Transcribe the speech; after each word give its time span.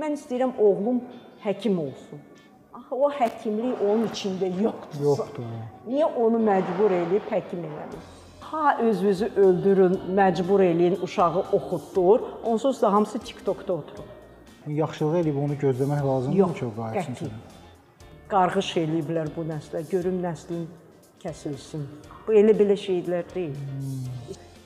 Mən 0.00 0.16
istəyirəm 0.18 0.52
oğlum 0.58 1.00
həkim 1.44 1.78
olsun. 1.80 2.20
Axı 2.76 2.94
o 2.94 3.08
həkimlik 3.10 3.80
onun 3.80 4.06
içində 4.10 4.50
yoxdur. 4.62 5.04
Yoxdur. 5.04 5.48
Niyə 5.88 6.08
onu 6.24 6.40
məcbur 6.44 6.92
eləyib 6.92 7.30
həkim 7.32 7.64
eləmir? 7.64 8.12
Ha 8.46 8.76
özünüzü 8.78 9.30
öldürün, 9.42 9.96
məcbur 10.18 10.62
eləyin, 10.62 11.00
uşağı 11.02 11.44
oxutdur. 11.58 12.20
Onsuz 12.44 12.82
da 12.82 12.92
hamısı 12.92 13.18
TikTokda 13.18 13.72
oturur. 13.72 14.10
Yaxşılıq 14.66 15.20
eləyib 15.22 15.38
onu 15.44 15.56
gözləmək 15.62 16.06
lazımdır 16.06 16.38
Yox, 16.38 16.58
ki, 16.58 16.66
o 16.66 16.72
qayıtsın. 16.76 17.32
Qarğış 18.28 18.70
eləyiblər 18.82 19.30
bu 19.36 19.46
nəslə. 19.48 19.82
Görüm 19.90 20.20
nəslin 20.22 20.66
kəsilsin. 21.22 21.86
Bu 22.26 22.34
elə 22.34 22.54
belə 22.58 22.76
şeylər 22.78 23.26
deyil. 23.34 23.56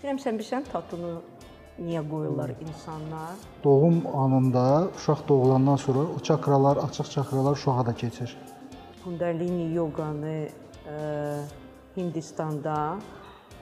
Deyirəm 0.03 0.21
sən 0.21 0.41
bilirsən 0.41 0.67
tatını 0.73 1.19
niyə 1.81 2.03
qoyurlar 2.11 2.51
insanlar? 2.69 3.35
Doğum 3.65 4.03
anında 4.17 4.89
uşaq 4.97 5.29
doğulandan 5.29 5.77
sonra 5.77 5.99
o 5.99 6.19
çakralar, 6.23 6.77
açıq 6.77 7.11
çakralar 7.11 7.53
uşağa 7.53 7.87
da 7.87 7.95
keçir. 7.95 8.37
Kundalini 9.05 9.75
yoqanı 9.75 10.49
ə, 10.87 11.43
Hindistanda 11.97 12.99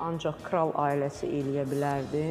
ancaq 0.01 0.43
kral 0.45 0.75
ailəsi 0.75 1.27
eləyə 1.27 1.65
bilərdi. 1.71 2.25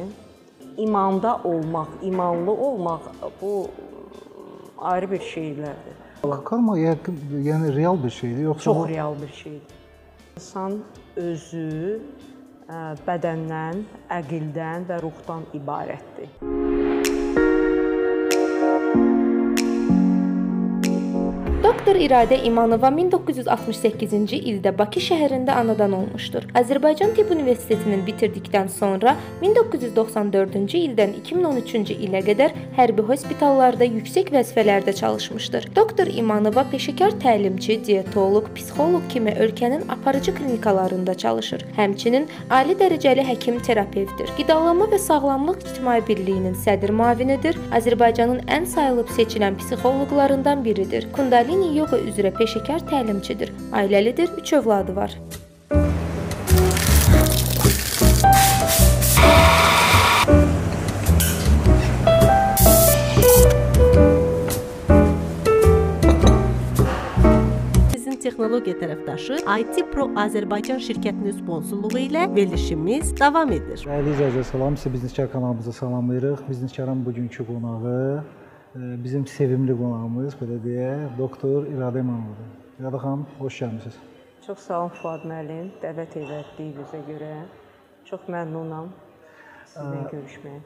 İmanda 0.76 1.40
olmaq, 1.44 1.88
imanlı 2.02 2.50
olmaq 2.50 3.00
bu 3.40 3.70
ayrı 4.78 5.10
bir 5.10 5.20
şeylərdir. 5.20 5.96
Karma 6.44 6.78
yəni 6.78 7.74
real 7.76 8.02
bir 8.04 8.10
şeydir, 8.10 8.42
yoxsa 8.42 8.64
Çox 8.64 8.88
real 8.88 9.14
bir 9.22 9.32
şeydir. 9.32 9.74
İnsan 10.36 10.78
özü 11.16 12.02
bədəndən, 13.06 13.84
əqildən 14.18 14.88
və 14.90 15.00
ruhdan 15.04 15.46
ibarətdir. 15.56 16.57
Doktor 21.62 21.96
İradə 21.98 22.36
İmanova 22.46 22.86
1968-ci 22.94 24.36
ildə 24.46 24.70
Bakı 24.78 25.00
şəhərində 25.02 25.56
anadan 25.58 25.92
olmuşdur. 25.96 26.44
Azərbaycan 26.54 27.16
Tibb 27.16 27.32
Universitetinin 27.34 28.04
bitirdikdən 28.06 28.68
sonra 28.70 29.16
1994-cü 29.42 30.78
ildən 30.78 31.16
2013-cü 31.18 31.96
ilə 32.06 32.20
qədər 32.28 32.54
hərbi 32.76 33.02
hospitallarda 33.08 33.88
yüksək 33.88 34.30
vəzifələrdə 34.36 34.94
çalışmışdır. 35.00 35.66
Doktor 35.74 36.06
İmanova 36.06 36.62
peşəkar 36.70 37.16
təlimçi, 37.24 37.80
dietoloq, 37.88 38.52
psixoloq 38.54 39.10
kimi 39.10 39.34
ölkənin 39.34 39.82
aparıcı 39.96 40.36
klinikalarında 40.38 41.16
çalışır. 41.24 41.66
Həmçinin 41.80 42.30
ali 42.54 42.78
dərəcəli 42.78 43.26
həkim 43.32 43.58
terapevtdir. 43.66 44.30
Qidalanma 44.38 44.86
və 44.94 45.02
Sağlamlıq 45.08 45.66
İctimai 45.66 45.98
Birliyinin 46.06 46.54
sədr 46.54 46.94
müavinidir. 47.02 47.58
Azərbaycanın 47.74 48.46
ən 48.46 48.70
sayılıb 48.76 49.10
seçilən 49.18 49.58
psixoloqlarından 49.58 50.64
biridir. 50.64 51.10
Kundalini 51.48 51.78
yoga 51.78 51.96
üzrə 52.04 52.28
peşəkar 52.36 52.82
təlimçidir. 52.90 53.48
Ailəlidir, 53.72 54.28
3 54.36 54.50
övladı 54.58 54.92
var. 54.96 55.14
Texnologiya 68.18 68.76
tərəfdaşı 68.76 69.38
IT 69.40 69.78
Pro 69.94 70.10
Azərbaycan 70.20 70.82
şirkətinin 70.84 71.32
sponsorluğu 71.38 72.02
ilə 72.10 72.26
verilişimiz 72.34 73.14
davam 73.16 73.54
edir. 73.56 73.80
Dəyərli 73.88 74.12
izləyicilər, 74.18 74.44
salam. 74.50 74.76
Sizi 74.76 74.92
Bizneskar 74.98 75.32
kanalımıza 75.32 75.72
salamlayırıq. 75.72 76.44
Bizneskarın 76.50 77.06
bugünkü 77.06 77.46
qonağı 77.46 78.20
bizim 79.04 79.26
sevimli 79.26 79.74
qonağımız, 79.76 80.36
belə 80.40 80.58
deyək, 80.62 81.18
doktor 81.18 81.66
İradə 81.66 82.02
İmamovadır. 82.04 82.48
İradə 82.80 82.98
xanım, 83.02 83.26
xoş 83.40 83.60
gəlmisiniz. 83.62 83.96
Çox 84.46 84.58
sağ 84.58 84.80
olun 84.80 84.92
Fuad 85.02 85.24
müəllim, 85.28 85.70
dəvət 85.82 86.14
etdiyinizə 86.22 87.00
görə. 87.08 87.32
Çox 88.08 88.28
məmnunam 88.30 88.92
sizinlə 89.72 90.04
görüşməyə. 90.12 90.60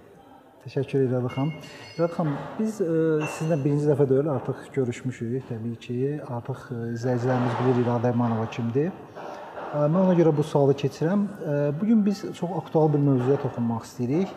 Təşəkkür 0.65 1.07
edirəm 1.07 1.29
xanım. 1.35 1.55
İradə 1.97 2.11
xanım, 2.19 2.37
biz 2.59 2.81
e, 2.85 2.91
sizinlə 3.33 3.59
birinci 3.65 3.89
dəfə 3.91 4.09
deyil, 4.11 4.29
artıq 4.35 4.61
görüşmüşük 4.77 5.49
təbii 5.49 5.77
ki. 5.87 5.99
Artıq 6.29 6.69
e, 6.71 6.81
izləyicilərimiz 6.99 7.57
bilir 7.63 7.81
İradə 7.87 8.13
İmanova 8.15 8.47
kimdir. 8.53 8.93
E, 8.93 9.79
Mən 9.79 10.01
ona 10.05 10.15
görə 10.21 10.37
bu 10.37 10.45
sualı 10.45 10.77
keçirəm. 10.85 11.25
E, 11.25 11.81
Bu 11.81 11.87
gün 11.87 12.07
biz 12.07 12.23
çox 12.35 12.51
aktual 12.61 12.93
bir 12.93 12.99
mövzuya 13.09 13.41
toxunmaq 13.43 13.89
istəyirik. 13.89 14.29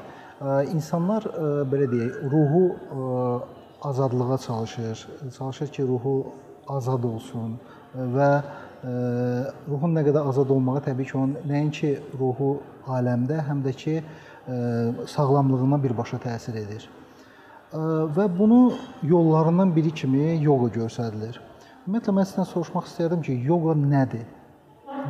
E, 0.41 0.65
İnsanlar 0.73 1.27
e, 1.29 1.51
belə 1.75 1.91
deyək, 1.91 2.17
ruhu 2.31 2.63
e, 2.73 3.54
azadlığa 3.89 4.37
çalışır. 4.37 5.07
Çalışır 5.37 5.67
ki, 5.67 5.83
ruhu 5.87 6.15
azad 6.67 7.03
olsun 7.03 7.57
və 7.95 8.29
e, 8.83 8.91
ruhun 9.69 9.95
nə 9.95 10.03
qədər 10.07 10.27
azad 10.29 10.49
olmağı 10.49 10.81
təbii 10.89 11.07
ki, 11.09 11.17
onun 11.17 11.35
nəinki 11.49 11.91
ruhu 12.19 12.55
aləmdə, 12.87 13.39
həm 13.49 13.63
də 13.65 13.73
ki, 13.81 13.95
e, 14.01 14.55
sağlamlığına 15.07 15.81
birbaşa 15.83 16.17
təsir 16.27 16.57
edir. 16.63 16.89
E, 17.73 17.77
Və 18.17 18.25
bunu 18.39 18.73
yollarından 19.03 19.75
biri 19.75 19.91
kimi 19.93 20.37
yoga 20.43 20.71
göstərilir. 20.79 21.39
Ümumiyyətlə 21.85 22.13
mən 22.17 22.25
sizdən 22.29 22.49
soruşmaq 22.49 22.89
istərdim 22.89 23.21
ki, 23.21 23.39
yoga 23.45 23.77
nədir? 23.77 24.25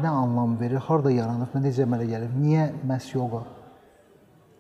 Nə 0.04 0.12
anlam 0.12 0.58
verir? 0.60 0.82
Harda 0.84 1.12
yaranıb 1.12 1.54
və 1.56 1.62
necə 1.64 1.86
əmələ 1.88 2.08
gəlir? 2.10 2.32
Niyə 2.36 2.66
məhz 2.90 3.14
yoga? 3.16 3.46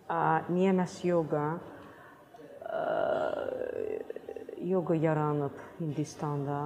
Ə, 0.07 0.19
Niyə 0.47 0.71
məhz 0.77 1.01
yoga? 1.09 1.45
Ə, 2.63 2.83
Yoga 4.65 4.95
yaranıb 4.97 5.57
Hindistanda 5.77 6.59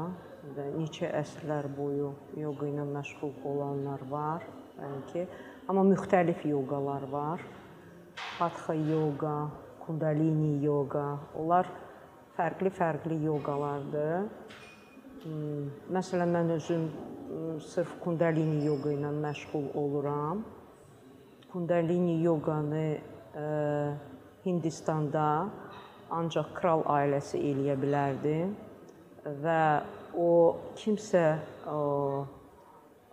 və 0.55 0.69
neçə 0.71 1.09
əsrlər 1.19 1.65
boyu 1.75 2.13
yoga 2.39 2.69
ilə 2.69 2.85
məşğul 2.87 3.33
olanlar 3.49 4.05
var, 4.07 4.45
yəni 4.77 4.99
ki, 5.09 5.23
amma 5.67 5.83
müxtəlif 5.89 6.45
yoqalar 6.47 7.03
var. 7.11 7.43
Hatha 8.37 8.73
yoga, 8.77 9.49
Kundalini 9.83 10.61
yoga, 10.63 11.17
onlar 11.35 11.67
fərqli-fərqli 12.37 13.17
yoqalardır. 13.25 14.29
Hmm, 15.25 15.67
Məsələn, 15.91 16.31
mən 16.37 16.53
özüm 16.55 16.85
m, 16.87 17.57
sırf 17.59 17.97
Kundalini 18.03 18.63
yoga 18.63 18.93
ilə 18.95 19.11
məşğul 19.25 19.73
oluram. 19.81 20.45
Kundalini 21.51 22.21
yoqanı 22.23 22.85
ə, 23.35 23.47
Hindistanda 24.45 25.49
ancaq 26.11 26.51
kral 26.57 26.83
ailəsi 26.89 27.39
eləyə 27.51 27.75
bilərdi 27.79 28.35
və 29.43 29.61
o 30.17 30.29
kimsə 30.79 31.23
o, 31.69 32.25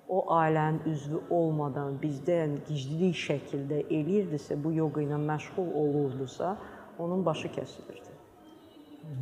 o 0.09 0.19
ailənin 0.39 0.81
üzvü 0.93 1.21
olmadan 1.35 1.99
bizdən 2.03 2.61
gizli 2.69 3.13
şəkildə 3.17 3.83
eləyirdisə, 3.87 4.57
bu 4.63 4.73
yoga 4.77 5.05
ilə 5.05 5.19
məşğul 5.21 5.73
olurdusa, 5.83 6.57
onun 6.99 7.25
başı 7.27 7.51
kəsilirdi. 7.53 8.15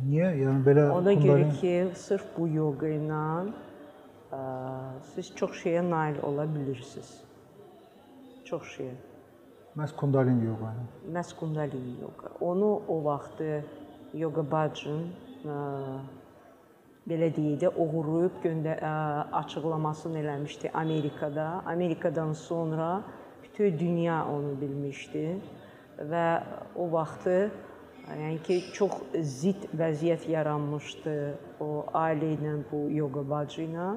Niyə? 0.05 0.31
Yəni 0.41 0.63
belə 0.65 0.87
Ona 0.95 1.13
görə 1.19 1.49
ki, 1.59 1.73
sırf 1.99 2.29
bu 2.37 2.47
yoga 2.49 2.89
ilə 2.89 3.23
ə, 4.33 4.39
siz 5.13 5.33
çox 5.37 5.59
şeyə 5.61 5.83
nail 5.85 6.21
ola 6.25 6.47
bilirsiniz. 6.49 7.11
Çox 8.45 8.71
şeyə. 8.77 8.95
Məhz 9.75 9.91
Kundalini 9.99 10.45
yoga. 10.45 10.71
Məhz 11.11 11.35
Kundalini 11.39 11.99
yoga. 12.01 12.29
Onu 12.39 12.81
o 12.87 13.03
vaxtı 13.03 13.63
Yoga 14.15 14.43
Bhajan 14.51 15.01
ə, 15.43 15.57
belə 17.09 17.27
deyək 17.35 17.57
də 17.65 17.71
oğurlayıb 17.83 18.39
göndə 18.45 18.77
ə, 18.79 18.93
açıqlamasını 19.41 20.21
eləmişdi 20.23 20.71
Amerikada. 20.73 21.61
Amerikadan 21.65 22.33
sonra 22.33 23.03
bütün 23.43 23.79
dünya 23.79 24.23
onu 24.31 24.55
bilmişdi 24.61 25.25
və 25.99 26.25
o 26.75 26.91
vaxtı 26.91 27.51
yəni 28.07 28.41
ki, 28.47 28.61
çox 28.73 28.95
zid 29.21 29.67
vəziyyət 29.75 30.29
yaranmışdı 30.31 31.15
o 31.59 31.69
ailə 31.91 32.35
ilə 32.37 32.57
bu 32.71 32.85
Yoga 32.95 33.27
Bhajan 33.29 33.71
ilə. 33.73 33.93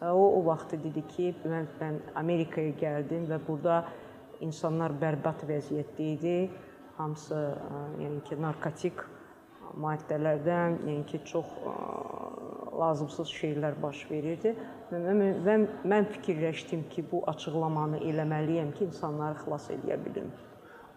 O 0.00 0.26
o 0.38 0.44
vaxtı 0.46 0.78
dedi 0.80 1.02
ki, 1.12 1.32
mən 1.44 1.66
mən 1.80 1.96
Amerikaya 2.16 2.72
gəldim 2.80 3.26
və 3.28 3.40
burada 3.48 3.82
insanlar 4.44 4.94
bərbad 5.00 5.44
vəziyyətdə 5.48 6.08
idi. 6.14 6.36
Hamısı 6.98 7.36
ə, 7.36 7.84
yəni 8.02 8.24
ki, 8.26 8.38
narkotik 8.42 9.04
maddələrdən, 9.78 10.80
yəni 10.88 11.04
ki, 11.10 11.22
çox 11.28 11.50
ə, 11.60 11.76
lazımsız 12.80 13.30
şeylər 13.40 13.78
baş 13.82 14.04
verirdi. 14.10 14.54
Və 14.90 15.56
mən, 15.84 16.10
fikirləşdim 16.16 16.86
ki, 16.92 17.06
bu 17.12 17.22
açıqlamanı 17.30 18.02
eləməliyəm 18.10 18.74
ki, 18.76 18.88
insanları 18.90 19.38
xilas 19.44 19.68
edə 19.74 19.98
bilim. 20.04 20.30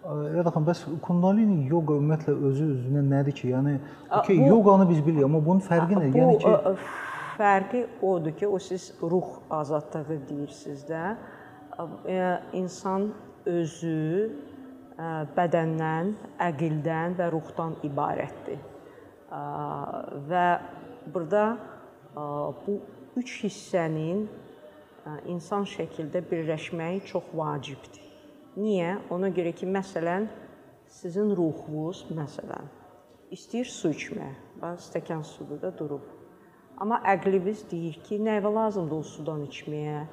Rəda 0.02 0.50
xanım, 0.50 0.66
bəs 0.66 0.80
Kundalini 1.06 1.68
yoga 1.70 1.94
ümumiyyətlə 2.00 2.34
özü 2.50 2.70
özünə 2.76 3.04
nədir 3.06 3.36
ki? 3.38 3.52
Yəni 3.52 3.76
okey, 4.18 4.40
yoqanı 4.50 4.88
biz 4.90 5.04
bilirik, 5.06 5.28
amma 5.28 5.42
bunun 5.46 5.62
fərqi 5.62 6.00
nə? 6.00 6.08
Bu 6.14 6.22
Yəni 6.22 6.40
ki, 6.42 6.54
fərqi 7.38 7.84
odur 8.02 8.34
ki, 8.40 8.48
o 8.48 8.58
siz 8.60 8.88
ruh 9.02 9.36
azadlığı 9.60 10.18
deyirsiniz 10.30 10.88
də. 10.90 11.04
İnsan 12.54 13.12
özü 13.50 14.02
bədəndən, 15.36 16.14
əqildən 16.44 17.16
və 17.18 17.30
ruhdan 17.34 17.78
ibarətdir. 17.88 18.60
Və 20.30 20.48
burada 21.14 21.46
bu 22.66 22.78
üç 23.18 23.38
hissənin 23.46 24.28
insan 25.32 25.66
şəkildə 25.66 26.22
birləşməyi 26.30 27.02
çox 27.10 27.32
vacibdir. 27.34 28.04
Niyə? 28.60 28.98
Ona 29.10 29.32
görə 29.32 29.54
ki, 29.56 29.66
məsələn, 29.66 30.28
sizin 30.92 31.32
ruhunuz, 31.36 32.04
məsələn, 32.12 32.68
istəyir 33.32 33.70
su 33.72 33.94
içmək. 33.96 34.36
Bax, 34.62 34.92
stəkan 34.92 35.24
suda 35.26 35.58
da 35.62 35.72
durub. 35.78 36.04
Amma 36.78 37.00
əqlimiz 37.14 37.64
deyir 37.72 37.98
ki, 38.04 38.20
nəyə 38.22 38.44
lazımdır 38.44 39.00
o 39.00 39.08
sudan 39.08 39.46
içməyə? 39.48 40.04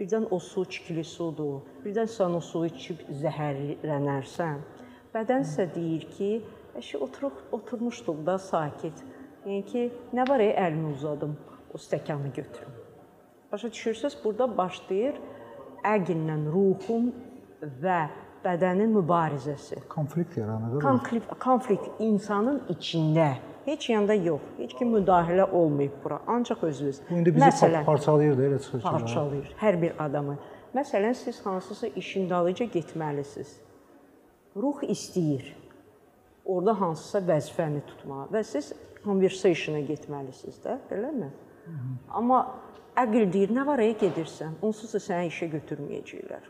Birdən 0.00 0.26
o 0.30 0.38
su 0.42 0.64
çikili 0.64 1.04
sudur. 1.06 1.60
Birdən 1.84 2.08
sən 2.10 2.34
o 2.34 2.40
suyu 2.42 2.72
içib 2.72 3.04
zəhərlənərsən. 3.22 4.62
Bədən 5.14 5.44
isə 5.46 5.68
deyir 5.74 6.08
ki, 6.16 6.30
əşi 6.80 6.98
oturuq 7.06 7.54
oturmuşduq 7.54 8.24
da 8.26 8.38
sakit. 8.38 9.04
Yəni 9.46 9.62
ki, 9.70 9.84
nə 10.16 10.26
var 10.28 10.42
ey 10.42 10.50
əlimi 10.58 10.96
uzadım, 10.96 11.36
o 11.74 11.78
stəkanı 11.78 12.32
götürüm. 12.34 12.74
Başa 13.52 13.70
düşürsüz? 13.70 14.18
Burada 14.24 14.48
başlayır 14.58 15.20
əqllə 15.84 16.36
ruhun 16.50 17.10
və 17.82 17.98
bədənin 18.44 18.92
mübarizəsi. 18.96 19.84
Konflikt 19.88 20.36
yaranır. 20.36 20.80
Konflikt, 20.82 21.34
konflikt 21.40 22.00
insanın 22.02 22.62
içində, 22.74 23.34
heç 23.66 23.90
yanda 23.90 24.14
yox. 24.14 24.40
Heç 24.58 24.74
kim 24.78 24.88
müdaxilə 24.96 25.50
olmayıb 25.50 25.92
bura. 26.04 26.20
Ancaq 26.26 26.62
özünüz. 26.66 27.00
Bu 27.10 27.14
indi 27.14 27.34
bizi 27.34 27.44
Məsələn, 27.46 27.84
parçalayır 27.84 28.38
da 28.38 28.42
elə 28.42 28.58
çıxır 28.62 28.80
ki. 28.80 28.84
parçalayır 28.90 29.54
hər 29.60 29.80
bir 29.82 29.92
adamı. 30.04 30.38
Məsələn, 30.74 31.14
siz 31.14 31.46
hansısa 31.46 31.86
işin 31.86 32.30
dalınca 32.30 32.64
getməlisiniz. 32.64 33.52
Ruh 34.56 34.82
istəyir 34.82 35.44
orada 36.44 36.80
hansısa 36.80 37.18
vəzifəni 37.18 37.80
tutmağa 37.86 38.26
və 38.32 38.42
siz 38.44 38.72
conversation-a 39.04 39.80
getməlisiniz 39.80 40.58
də, 40.64 40.78
eləmi? 40.90 41.30
Amma 42.10 42.40
əql 42.96 43.32
deyir, 43.32 43.50
nə 43.56 43.64
var 43.66 43.78
ey 43.78 43.94
gedirsən? 44.00 44.58
Onsuz 44.62 44.92
da 44.94 44.98
səni 44.98 45.30
işə 45.32 45.48
götürməyəcəklər. 45.54 46.44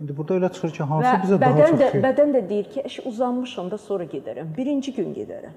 İndi 0.00 0.16
burada 0.16 0.34
elə 0.40 0.48
çıxır 0.52 0.70
ki, 0.76 0.82
hansı 0.82 1.08
Və 1.08 1.18
bizə 1.24 1.40
daha 1.40 1.50
bədən 1.50 1.70
çox 1.70 1.80
də 1.80 1.90
şey. 1.92 2.00
bədən 2.06 2.30
də 2.36 2.48
deyir 2.48 2.64
ki, 2.70 2.80
"Əş 2.88 3.00
uzanmışam 3.06 3.70
da 3.70 3.78
sonra 3.78 4.04
gedərəm. 4.04 4.56
Birinci 4.56 4.94
gün 4.94 5.14
gedərəm." 5.14 5.52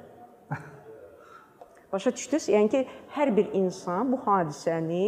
Başa 1.95 2.11
düşdünüz? 2.11 2.49
Yəni 2.51 2.67
ki, 2.73 2.79
hər 3.15 3.29
bir 3.37 3.53
insan 3.55 4.09
bu 4.11 4.17
hadisəni 4.25 5.03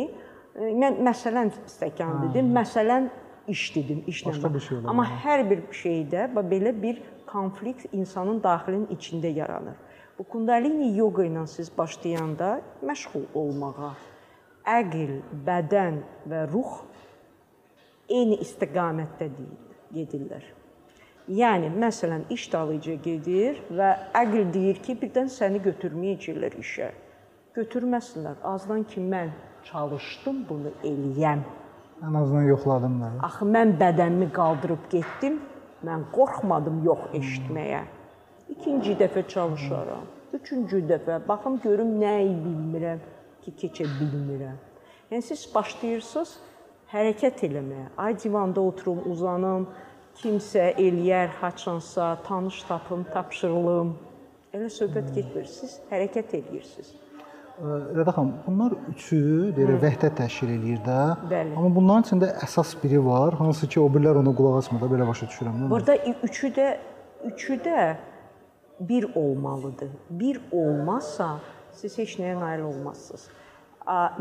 e, 0.56 0.70
mən 0.72 1.02
məsələn 1.04 1.50
stəkan 1.68 2.22
dedim, 2.22 2.54
məsələn 2.56 3.10
iş 3.52 3.64
dedim, 3.76 4.06
işlə. 4.08 4.32
Başqa 4.32 4.54
bir 4.54 4.64
şey 4.64 4.78
Amma 4.88 5.04
hər 5.26 5.44
bir 5.50 5.66
şeydə 5.82 6.30
belə 6.38 6.72
bir 6.82 7.02
konflikt 7.28 7.92
insanın 7.92 8.40
daxilinin 8.44 8.88
içində 8.96 9.28
yaranır. 9.28 9.76
Bu 10.16 10.24
Kundalini 10.32 10.94
yoga 10.96 11.28
ilə 11.28 11.44
siz 11.52 11.68
başlayanda 11.78 12.62
məşğul 12.88 13.28
olmağa, 13.36 13.92
əql, 14.80 15.18
bədən 15.50 16.00
və 16.32 16.46
ruh 16.54 16.80
eyni 18.08 18.40
istiqamətdə 18.48 19.28
deyil, 19.28 19.60
gedirlər. 19.92 20.57
Yəni 21.28 21.74
məsələn 21.76 22.30
iş 22.32 22.46
dalınca 22.54 22.94
gedir 23.04 23.58
və 23.76 23.90
əql 24.16 24.46
deyir 24.54 24.78
ki, 24.80 24.94
birdən 25.02 25.28
səni 25.28 25.60
götürməyəcəklər 25.66 26.54
işə. 26.62 26.88
Götürməsinlər. 27.58 28.38
Azdan 28.48 28.86
ki 28.88 29.04
mən 29.04 29.34
çalışdım 29.68 30.46
bunu 30.50 30.72
eləyəm. 30.88 31.42
Ən 32.08 32.18
azından 32.22 32.48
yoxladım 32.48 32.96
da. 33.02 33.10
Axı 33.28 33.46
mən 33.46 33.74
bədənimi 33.82 34.30
qaldırıb 34.32 34.88
getdim. 34.94 35.42
Mən 35.84 36.06
qorxmadım 36.16 36.80
yox 36.86 37.04
eşitməyə. 37.20 37.82
İkinci 38.56 38.96
dəfə 39.02 39.28
çalışaram. 39.28 40.08
Üçüncü 40.34 40.80
dəfə 40.94 41.20
baxım 41.28 41.60
görüm 41.64 41.98
nəyi 42.00 42.32
bilmirəm 42.46 43.04
ki, 43.44 43.52
keçə 43.66 43.90
bilmirəm. 44.00 44.56
Yəni 45.12 45.28
siz 45.28 45.44
başlayırsınız 45.56 46.38
hərəkət 46.94 47.44
eləməyə. 47.50 47.92
Ay 47.98 48.16
divanda 48.24 48.62
oturum, 48.62 49.04
uzanım, 49.12 49.68
kimsə 50.22 50.72
eləyər, 50.78 51.30
haçansa, 51.42 52.18
tanış 52.28 52.64
tapım, 52.70 53.06
tapşırılım. 53.14 53.96
Elə 54.56 54.70
söhbət 54.74 55.12
getmir. 55.16 55.46
Siz 55.46 55.78
hərəkət 55.92 56.34
eləyirsiniz. 56.40 56.94
Rəda 57.98 58.14
xanım, 58.14 58.34
bunlar 58.46 58.74
üçü 58.92 59.20
deyirək 59.58 59.80
vəhdət 59.82 60.20
təşkil 60.20 60.52
eləyir 60.54 60.82
də. 60.86 61.00
Bəli. 61.32 61.56
Amma 61.58 61.72
bunların 61.74 62.06
içində 62.06 62.30
əsas 62.46 62.76
biri 62.84 63.00
var, 63.06 63.34
hansı 63.40 63.66
ki, 63.66 63.80
o 63.82 63.88
birilər 63.90 64.20
ona 64.22 64.34
qulaq 64.38 64.60
asmır 64.60 64.84
da, 64.84 64.90
belə 64.92 65.08
başa 65.10 65.26
düşürəm. 65.26 65.66
Burada 65.72 65.96
üçü 66.28 66.52
də 66.54 66.68
üçü 67.26 67.58
də 67.66 67.96
bir 68.80 69.08
olmalıdır. 69.16 69.90
Bir 70.10 70.38
olmazsa 70.52 71.40
siz 71.74 71.98
heç 71.98 72.20
nəyə 72.22 72.38
nail 72.40 72.62
olmazsınız. 72.70 73.26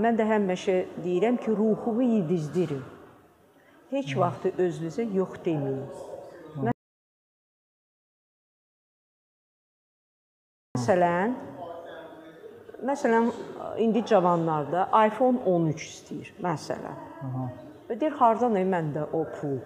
Mən 0.00 0.16
də 0.16 0.24
həmişə 0.32 0.76
deyirəm 1.04 1.36
ki, 1.44 1.52
ruhumu 1.56 2.02
yedizdirin. 2.02 2.80
Heç 3.90 4.16
vaxt 4.18 4.48
özünüzə 4.58 5.04
yox 5.14 5.36
deməyin. 5.44 5.84
Məsələn, 10.76 11.36
məsələn 12.90 13.30
indi 13.82 14.02
cavanlarda 14.10 14.88
iPhone 15.06 15.38
13 15.46 15.86
istəyir, 15.86 16.32
məsələn. 16.42 16.98
Aha. 17.28 17.46
Və 17.86 17.98
deyir 18.00 18.18
hardan 18.18 18.58
ey 18.58 18.66
məndə 18.66 19.06
o 19.14 19.22
pul? 19.38 19.56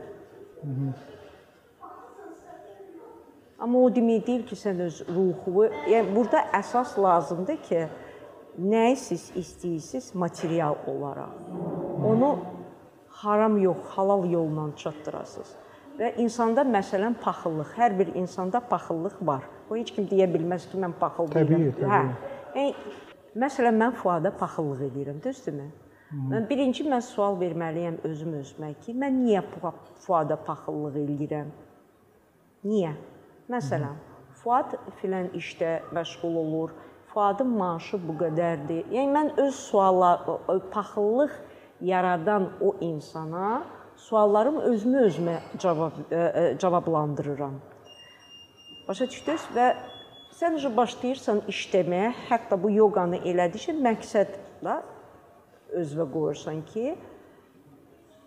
Amma 3.60 3.80
o 3.80 3.88
demək 3.92 4.22
deyil 4.28 4.46
ki, 4.48 4.56
sən 4.56 4.84
öz 4.84 5.02
ruhunu, 5.08 5.66
yəni 5.88 6.14
burada 6.14 6.44
əsas 6.60 6.96
lazımdır 7.00 7.60
ki, 7.64 7.82
nəyi 8.60 8.96
siz 9.00 9.30
istəyirsiniz 9.36 10.12
material 10.14 10.76
olaraq. 10.88 11.36
Onu 12.04 12.59
haram 13.10 13.58
yox, 13.58 13.76
halal 13.96 14.24
yolla 14.30 14.68
çatdırasınız. 14.76 15.54
Və 15.98 16.14
insanda 16.22 16.62
məsələn 16.64 17.14
paxıllıq, 17.20 17.74
hər 17.76 17.98
bir 17.98 18.14
insanda 18.14 18.60
paxıllıq 18.60 19.18
var. 19.26 19.42
O 19.70 19.76
heç 19.76 19.90
kim 19.92 20.06
deyə 20.08 20.26
bilməz 20.32 20.70
ki, 20.70 20.78
mən 20.80 20.94
paxıl 21.00 21.28
Təbii, 21.34 21.58
deyirəm. 21.58 21.74
təbii. 21.76 21.88
Hə. 21.90 22.56
Yəni 22.56 22.74
məsələn 23.44 23.76
mən 23.82 23.92
Fuada 24.00 24.30
paxıllıq 24.36 24.86
edirəm, 24.88 25.18
düzdürmü? 25.24 25.66
Mən 26.30 26.48
birinci 26.48 26.84
mən 26.88 27.02
sual 27.06 27.36
verməliyəm 27.38 28.00
özüm 28.08 28.32
özümə 28.40 28.72
ki, 28.82 28.94
mən 28.98 29.20
niyə 29.26 29.42
Fu- 29.52 29.74
Fuada 30.06 30.36
paxıllıq 30.46 30.96
eləyirəm? 31.04 31.50
Niyə? 32.64 32.94
Məsələn, 33.50 33.98
Fuad 34.40 34.72
filan 35.02 35.28
işdə 35.36 35.80
məşğul 35.92 36.36
olur. 36.46 36.70
Fuadın 37.12 37.48
maaşı 37.58 37.98
bu 38.08 38.14
qədərdir. 38.24 38.84
Yəni 38.94 39.12
mən 39.12 39.30
öz 39.42 39.54
suallar 39.54 40.20
paxıllıq 40.72 41.30
yaradan 41.82 42.48
o 42.60 42.74
insana 42.80 43.62
suallarım 43.96 44.60
özümü 44.60 45.04
özümə 45.08 45.36
cavab 45.58 45.98
ə, 46.10 46.58
cavablandırıram. 46.58 47.60
Başa 48.88 49.06
düşdünüz 49.10 49.44
və 49.54 49.66
sən 50.34 50.56
uje 50.56 50.70
başlayırsan 50.76 51.44
işləməyə, 51.52 52.14
hətta 52.30 52.58
bu 52.60 52.72
yoqanı 52.72 53.20
elədikcə 53.28 53.76
məqsədlə 53.76 54.80
özünə 55.80 56.06
qoyursan 56.12 56.64
ki, 56.72 56.94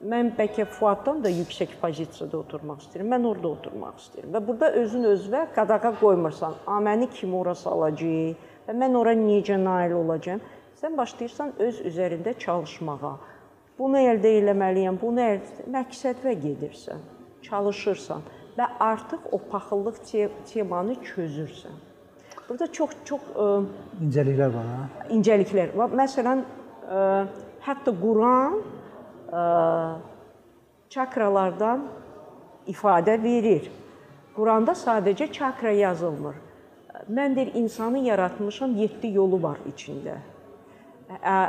mən 0.03 0.33
bəlkə 0.37 0.65
Fuaddan 0.77 1.21
da 1.23 1.31
yüksək 1.31 1.77
pozisiyada 1.81 2.37
oturmaq 2.37 2.83
istəyirəm. 2.83 3.11
Mən 3.15 3.27
orada 3.27 3.51
oturmaq 3.55 3.99
istəyirəm. 4.01 4.33
Və 4.35 4.41
burada 4.47 4.71
özün 4.81 5.07
özünə 5.09 5.45
qadağa 5.55 5.93
qoymursan. 6.01 6.57
A 6.67 6.79
məni 6.83 7.09
kim 7.13 7.35
ora 7.39 7.55
salacaq 7.55 8.49
və 8.67 8.75
mən 8.79 8.97
ora 8.99 9.15
necə 9.17 9.57
nail 9.59 9.95
olacağam? 9.99 10.41
Sən 10.79 10.97
başlayırsan 10.97 11.53
öz 11.63 11.79
üzərində 11.87 12.35
çalışmağa. 12.39 13.15
Bunu 13.83 13.99
əldə 13.99 14.29
etməliyəm, 14.39 14.95
bunu 15.01 15.19
əldə 15.19 15.65
məqsəd 15.73 16.21
və 16.23 16.37
gedirsən. 16.39 17.01
Çalışırsan 17.43 18.21
və 18.55 18.67
artıq 18.79 19.25
o 19.35 19.39
paxıllıq 19.51 19.97
te 20.07 20.29
temanı 20.47 20.95
çözürsən. 21.09 21.75
Burada 22.47 22.69
çox 22.71 22.93
çox 23.03 23.25
ə, 23.35 23.47
İncəliklər 24.05 24.53
var 24.53 24.69
ha. 24.71 24.87
incəliklər 25.11 25.75
var. 25.75 25.91
Məsələn, 25.99 26.45
ə, 26.87 27.03
hətta 27.67 27.91
Quran 27.99 28.55
ə, 29.27 29.43
çakralardan 30.95 31.83
ifadə 32.71 33.17
verir. 33.23 33.67
Quranda 34.35 34.71
sadəcə 34.79 35.27
çakra 35.31 35.75
yazılmır. 35.75 36.39
Mən 37.11 37.35
deyir 37.35 37.51
insanı 37.59 38.07
yaratmışam, 38.07 38.77
7 38.79 39.11
yolu 39.19 39.43
var 39.43 39.59
içində. 39.67 40.21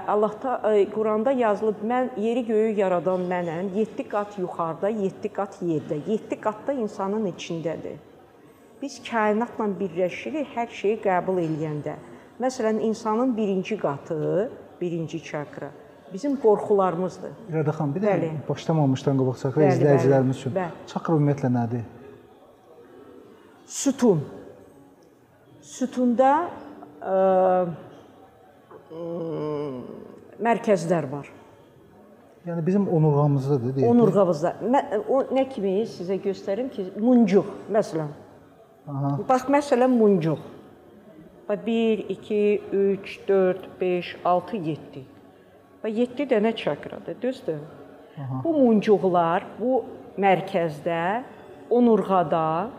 Allahda 0.09 0.61
Quranda 0.95 1.33
yazılıb 1.33 1.83
mən 1.87 2.11
yeri 2.21 2.45
göyü 2.47 2.75
yaradan 2.79 3.21
mənəm, 3.31 3.71
7 3.75 4.09
qat 4.09 4.39
yuxarıda, 4.39 4.89
7 4.89 5.29
qat 5.33 5.61
yerdə. 5.63 6.01
7 6.07 6.41
qat 6.41 6.67
da 6.67 6.73
insanın 6.73 7.27
içindədir. 7.27 7.97
Biz 8.83 9.01
kainatla 9.11 9.71
birləşirik 9.81 10.51
hər 10.57 10.69
şeyi 10.81 10.99
qəbul 11.07 11.39
eləyəndə. 11.47 11.95
Məsələn, 12.41 12.83
insanın 12.83 13.37
birinci 13.37 13.79
qatı, 13.79 14.51
birinci 14.81 15.23
çakra 15.25 15.71
bizim 16.15 16.37
qorxularımızdır. 16.37 17.33
Rəda 17.53 17.73
xanım, 17.75 17.95
bir 17.95 18.03
də 18.05 18.11
Bəli. 18.13 18.29
başlamamışdan 18.49 19.19
qabaq 19.19 19.39
çakra 19.43 19.69
izləyicilərimiz 19.73 20.37
üçün. 20.41 20.53
bəli. 20.55 20.85
Çakra 20.93 21.17
ümumiyyətlə 21.19 21.51
nədir? 21.59 21.83
Sütun. 23.67 24.21
Sütunda 25.63 26.31
ə, 27.03 27.17
mərkəzlər 30.45 31.09
var. 31.11 31.31
Yəni 32.45 32.67
bizim 32.67 32.89
onurğamızdadır 32.93 33.77
deyək. 33.77 33.89
Onurğamızda. 33.89 34.53
O 35.09 35.23
nə 35.33 35.47
kimi 35.49 35.79
sizə 35.89 36.19
göstərim 36.21 36.69
ki, 36.73 36.91
muncuq 37.01 37.49
məsələn. 37.73 38.11
Aha. 38.91 39.15
Bax 39.29 39.49
məsələn 39.49 39.95
muncuq. 39.97 40.43
Bax 41.49 41.65
1 41.67 42.05
2 42.13 42.41
3 42.73 43.19
4 43.29 43.69
5 43.81 44.17
6 44.25 44.57
7. 44.57 45.05
Bax 45.85 45.97
7 45.97 46.29
dənə 46.35 46.53
çakradır, 46.57 47.17
düzdür? 47.23 47.63
Bu 48.45 48.53
muncuqlar 48.53 49.47
bu 49.59 49.83
mərkəzdə, 50.21 51.23
onurğada, 51.71 52.71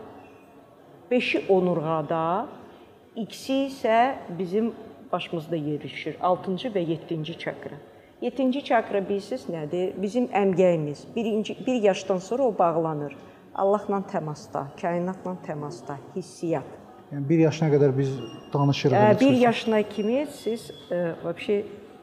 5-i 1.12 1.42
onurğada, 1.52 2.48
ikisi 3.16 3.66
isə 3.68 3.98
bizim 4.38 4.72
başımızda 5.12 5.56
yerləşir. 5.56 6.18
6-cı 6.22 6.72
və 6.76 6.82
7-ci 6.92 7.38
çakra. 7.40 7.78
7-ci 8.22 8.64
çakra 8.64 9.02
bilirsiniz 9.10 9.46
nədir? 9.50 9.94
Bizim 10.02 10.26
əmgəyimiz. 10.32 11.06
Birinci 11.16 11.58
bir 11.68 11.82
yaşdan 11.84 12.18
sonra 12.18 12.44
o 12.44 12.58
bağlanır. 12.58 13.16
Allahla 13.56 14.02
təmasda, 14.12 14.66
kainatla 14.82 15.38
təmasda, 15.48 15.98
hissiyat. 16.16 16.68
Yəni 17.14 17.30
1 17.30 17.40
yaşına 17.40 17.70
qədər 17.76 17.92
biz 17.98 18.10
danışırıq. 18.54 18.96
Ə, 18.96 19.02
elə 19.12 19.20
Bir 19.20 19.20
çıxır. 19.30 19.42
yaşına 19.42 19.82
kimi 19.84 20.26
siz 20.32 20.72
ə, 20.92 21.02
vəbşi 21.24 21.58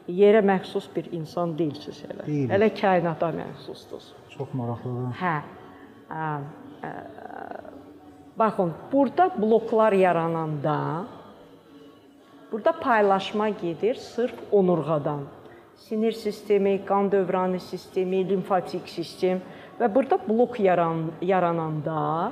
yerə 0.09 0.41
məxsus 0.45 0.87
bir 0.95 1.11
insan 1.11 1.57
deyilsiniz 1.57 1.99
hələ. 2.07 2.25
Deyilik. 2.25 2.51
Hələ 2.55 2.69
kainata 2.81 3.29
məxsusdunuz. 3.35 4.13
Çox 4.37 4.53
maraqlıdır. 4.53 5.11
Hə. 5.19 5.35
Ə, 6.09 6.29
ə, 6.89 6.93
baxın, 8.39 8.73
burada 8.91 9.29
bloklar 9.41 9.93
yarananda 9.93 11.05
burada 12.53 12.71
paylaşma 12.71 13.49
gedir 13.49 13.95
sırf 13.95 14.33
onurğadan. 14.51 15.21
Sinir 15.75 16.11
sistemi, 16.11 16.85
qan 16.85 17.11
dövranı 17.11 17.59
sistemi, 17.59 18.29
limfatik 18.29 18.89
sistem 18.89 19.39
və 19.79 19.89
burada 19.95 20.19
blok 20.29 20.59
yaran 20.59 21.07
yarananda 21.21 22.31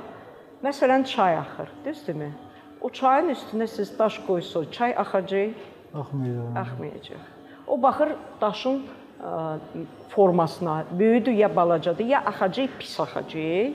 məsələn 0.64 1.04
çay 1.04 1.36
axır, 1.36 1.68
düzdürmü? 1.84 2.30
O 2.80 2.88
çayın 2.90 3.28
üstünə 3.34 3.66
siz 3.66 3.98
daş 3.98 4.18
qoysunuz, 4.26 4.72
çay 4.72 4.94
axacaq, 4.96 5.50
Axmayacaq. 5.94 6.60
axmayacaq. 6.60 7.22
O 7.66 7.82
baxır 7.82 8.12
daşın 8.40 8.82
ə, 9.22 9.58
formasına, 10.08 10.84
böyüdür 10.98 11.32
ya 11.32 11.56
balacadır, 11.56 12.04
ya 12.04 12.20
axacaq, 12.26 12.68
pis 12.78 13.00
axacaq, 13.00 13.72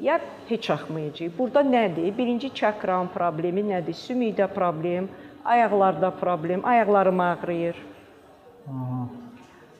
ya 0.00 0.20
heç 0.48 0.70
axmayacaq. 0.70 1.30
Burada 1.38 1.60
nədir? 1.60 2.18
Birinci 2.18 2.54
çakranın 2.54 3.08
problemi 3.14 3.60
nədir? 3.60 3.94
Sümükdə 3.94 4.46
problem, 4.54 5.08
ayaqlarda 5.54 6.10
problem, 6.10 6.64
ayaqlarım 6.64 7.20
ağrıyır. 7.20 7.76
Aha. 8.68 9.06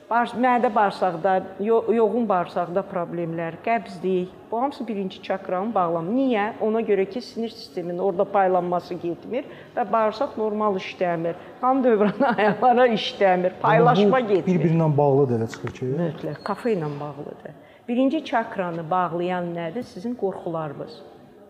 Bağırs 0.07 0.31
mədə 0.39 0.69
bağırsaqda, 0.75 1.31
yo 1.59 1.81
yoğun 1.91 2.23
bağırsaqda 2.29 2.79
problemlər, 2.91 3.57
qəbzlik, 3.65 4.29
bu 4.51 4.61
hamısı 4.61 4.85
birinci 4.87 5.19
çakranın 5.23 5.73
bağlamı. 5.75 6.13
Niyə? 6.15 6.45
Ona 6.63 6.79
görə 6.89 7.05
ki, 7.09 7.21
sinir 7.21 7.51
sisteminin 7.51 7.99
orada 7.99 8.23
paylanması 8.31 8.95
getmir 9.01 9.49
və 9.75 9.83
bağırsaq 9.91 10.37
normal 10.39 10.79
işləmir. 10.79 11.35
Qan 11.59 11.83
dövranı 11.83 12.29
ayaqlara 12.37 12.87
işləmir, 12.95 13.59
paylaşma 13.61 14.21
Bu 14.21 14.27
getmir. 14.31 14.53
Bir-birinə 14.53 14.87
bağlıdır 14.97 15.41
elə 15.41 15.49
çıxır 15.57 15.75
ki. 15.81 15.89
Mütləq 15.99 16.39
kafa 16.51 16.71
ilə 16.71 16.93
bağlıdır. 17.01 17.59
Birinci 17.87 18.23
çakranı 18.31 18.89
bağlayan 18.91 19.51
nədir? 19.59 19.83
Sizin 19.83 20.15
qorxularınız. 20.15 21.01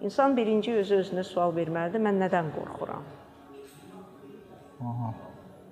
İnsan 0.01 0.37
birinci 0.37 0.73
özü-özünə 0.81 1.23
sual 1.23 1.53
verməlidir. 1.61 2.01
Mən 2.09 2.17
nədən 2.25 2.49
qorxuram? 2.57 3.05
Aha. 4.81 5.13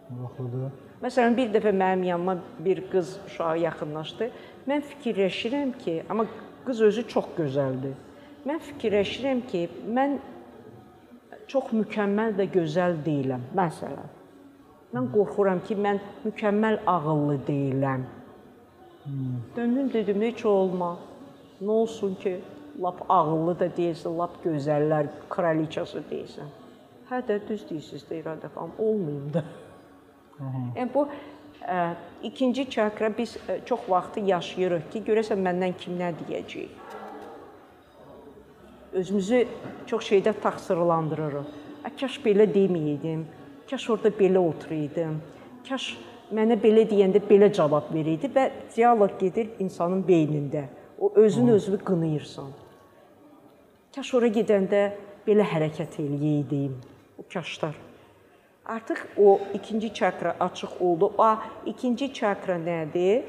Maraqlıdır. 0.10 0.72
Məsələn, 1.02 1.36
bir 1.38 1.52
dəfə 1.54 1.72
mənim 1.74 2.04
yanıma 2.10 2.38
bir 2.66 2.84
qız 2.92 3.18
uşağı 3.26 3.60
yaxınlaşdı. 3.60 4.30
Mən 4.70 4.84
fikirləşirəm 4.92 5.72
ki, 5.82 5.96
amma 6.10 6.26
qız 6.66 6.82
özü 6.88 7.04
çox 7.14 7.32
gözəldir. 7.38 7.96
Mən 8.46 8.62
fikirləşirəm 8.70 9.42
ki, 9.50 9.64
mən 9.98 10.18
çox 11.52 11.72
mükəmməl 11.74 12.36
və 12.40 12.48
gözəl 12.54 13.00
deyiləm. 13.06 13.48
Məsələn, 13.58 14.12
mən 14.94 15.10
qorxuram 15.14 15.62
ki, 15.66 15.78
mən 15.88 16.02
mükəmməl 16.26 16.80
ağıllı 16.90 17.40
deyiləm. 17.48 18.06
Döndüm 19.56 19.94
dedim, 19.94 20.22
heç 20.22 20.46
olmaz. 20.46 20.98
Nə 21.62 21.72
olsun 21.72 22.16
ki, 22.22 22.40
lap 22.82 23.06
ağıllı 23.10 23.60
da 23.60 23.68
deyilsən, 23.78 24.18
lap 24.18 24.38
gözəllər 24.46 25.10
kraliçası 25.30 26.02
deyilsən. 26.12 26.54
Hə 27.06 27.20
də 27.22 27.38
düz 27.46 27.62
deyirsiniz 27.70 28.04
də 28.10 28.18
İradə 28.18 28.50
xanım, 28.50 28.72
olmayım 28.82 29.26
da. 29.34 29.44
Yəni 30.76 30.88
bu 30.94 31.04
ə, 31.06 31.92
ikinci 32.26 32.64
çakra 32.70 33.12
biz 33.18 33.36
ə, 33.46 33.60
çox 33.66 33.84
vaxtı 33.90 34.24
yaşayırıq 34.26 34.88
ki, 34.90 35.02
görəsən 35.06 35.44
məndən 35.46 35.76
kim 35.78 36.00
nə 36.00 36.10
deyəcək. 36.18 36.72
Özümüzü 38.98 39.44
çox 39.86 40.10
şeydə 40.10 40.34
təqsirləndiririk. 40.42 41.54
Ə, 41.86 41.92
kaş 42.00 42.18
belə 42.26 42.50
deməyəydim. 42.50 43.22
Kaş 43.70 43.86
orada 43.94 44.10
belə 44.10 44.42
oturaydım. 44.42 45.22
Kaş 45.70 45.92
mənə 46.34 46.58
belə 46.58 46.88
deyəndə 46.90 47.22
belə 47.30 47.52
cavab 47.54 47.94
verəydi 47.94 48.34
və 48.34 48.48
dialoq 48.74 49.20
gedir 49.22 49.54
insanın 49.60 50.02
beynində. 50.10 50.66
O 50.98 51.14
özün 51.22 51.54
özünü 51.54 51.84
qınayırsan. 51.86 52.50
Kaş 53.96 54.14
ora 54.18 54.34
gedəndə 54.42 54.84
belə 55.28 55.46
hərəkət 55.54 56.02
eləyəydim. 56.02 56.95
Kaşlar. 57.34 57.76
Artıq 58.66 58.98
o 59.18 59.40
ikinci 59.54 59.94
çakra 59.94 60.36
açıq 60.40 60.70
oldu. 60.80 61.14
O 61.18 61.38
ikinci 61.66 62.14
çakra 62.14 62.56
nədir? 62.56 63.24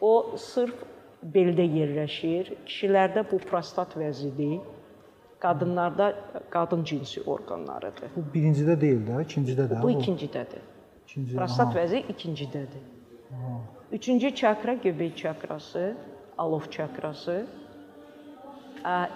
O 0.00 0.36
sırf 0.36 0.74
beldə 1.22 1.62
yerləşir. 1.62 2.54
Kişilərdə 2.66 3.24
bu 3.32 3.38
prostat 3.38 3.96
vəzidir. 3.96 4.60
Qadınlarda 5.40 6.14
qadın 6.50 6.84
cinsi 6.84 7.22
orqanlarıdır. 7.22 8.10
Bu 8.16 8.24
birincidə 8.34 8.80
deyil 8.80 9.00
də, 9.06 9.22
ikincidə 9.24 9.68
də. 9.70 9.82
Bu 9.82 9.90
ikincidədir. 9.90 10.64
ikinci. 11.06 11.36
Prostat 11.36 11.74
vəzi 11.76 12.02
ikincidədir. 12.08 12.82
Üçüncü 13.92 14.34
çakra 14.34 14.74
göbək 14.74 15.16
çakrası, 15.16 15.96
alov 16.38 16.60
çakrası. 16.70 17.46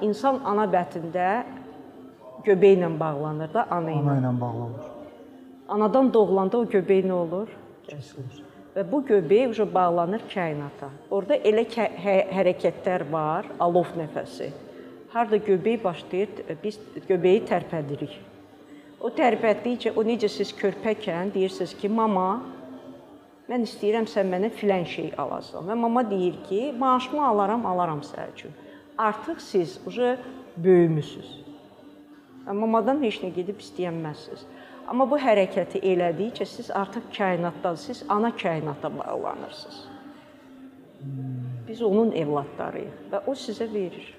İnsan 0.03 0.41
ana 0.45 0.65
bətində 0.65 1.45
göbəklə 2.47 2.91
bağlanır 3.01 3.53
da 3.55 3.67
ana 3.71 3.91
ilə. 3.91 4.01
ana 4.01 4.19
ilə 4.21 4.41
bağlı 4.41 4.65
olur. 4.65 4.91
Anadan 5.69 6.13
doğulanda 6.15 6.59
o 6.59 6.65
göbək 6.65 7.07
nə 7.09 7.13
olur? 7.13 7.49
Kəsilir. 7.89 8.43
Və 8.75 8.83
bu 8.91 9.01
göbək 9.07 9.53
uje 9.53 9.67
bağlanır 9.75 10.23
kainata. 10.35 10.91
Orda 11.11 11.37
elə 11.37 11.65
hə- 11.77 12.27
hərəkətlər 12.35 13.11
var, 13.11 13.47
alov 13.59 13.95
nəfəsi. 13.97 14.51
Harda 15.13 15.37
göbək 15.37 15.85
başlayır, 15.85 16.29
biz 16.63 16.79
göbəyi 17.09 17.45
tərpədirik. 17.47 18.17
O 19.01 19.11
tərpətdikcə, 19.15 19.93
o 19.97 20.03
necə 20.03 20.29
siz 20.29 20.51
körpəkən 20.59 21.31
deyirsiniz 21.35 21.75
ki, 21.79 21.89
mama, 21.89 22.43
mən 23.49 23.63
istəyirəm 23.69 24.09
sən 24.11 24.27
mənə 24.33 24.51
filan 24.51 24.85
şey 24.89 25.13
alasan. 25.19 25.69
Və 25.69 25.77
mama 25.79 26.03
deyir 26.11 26.41
ki, 26.49 26.75
maaşımı 26.79 27.27
alaram, 27.27 27.67
alaram 27.67 28.01
sənin 28.03 28.33
üçün. 28.35 28.51
Artıq 28.99 29.41
siz 29.41 29.81
uje 29.87 30.19
böyümüsüz. 30.57 31.44
Mamadan 32.53 33.01
heç 33.03 33.23
nə 33.23 33.31
gedib 33.35 33.61
istəyənməzsiniz. 33.63 34.45
Amma 34.91 35.07
bu 35.09 35.17
hərəkəti 35.17 35.81
elədikcə 35.93 36.45
siz 36.45 36.71
artıq 36.71 37.07
kainatdasınız, 37.17 38.05
ana 38.09 38.31
kainata 38.37 38.91
bağlanırsınız. 38.99 39.79
Biz 41.69 41.83
onun 41.83 42.13
evladlarıyıq 42.13 43.09
və 43.13 43.23
o 43.27 43.33
sizə 43.33 43.71
verir. 43.73 44.11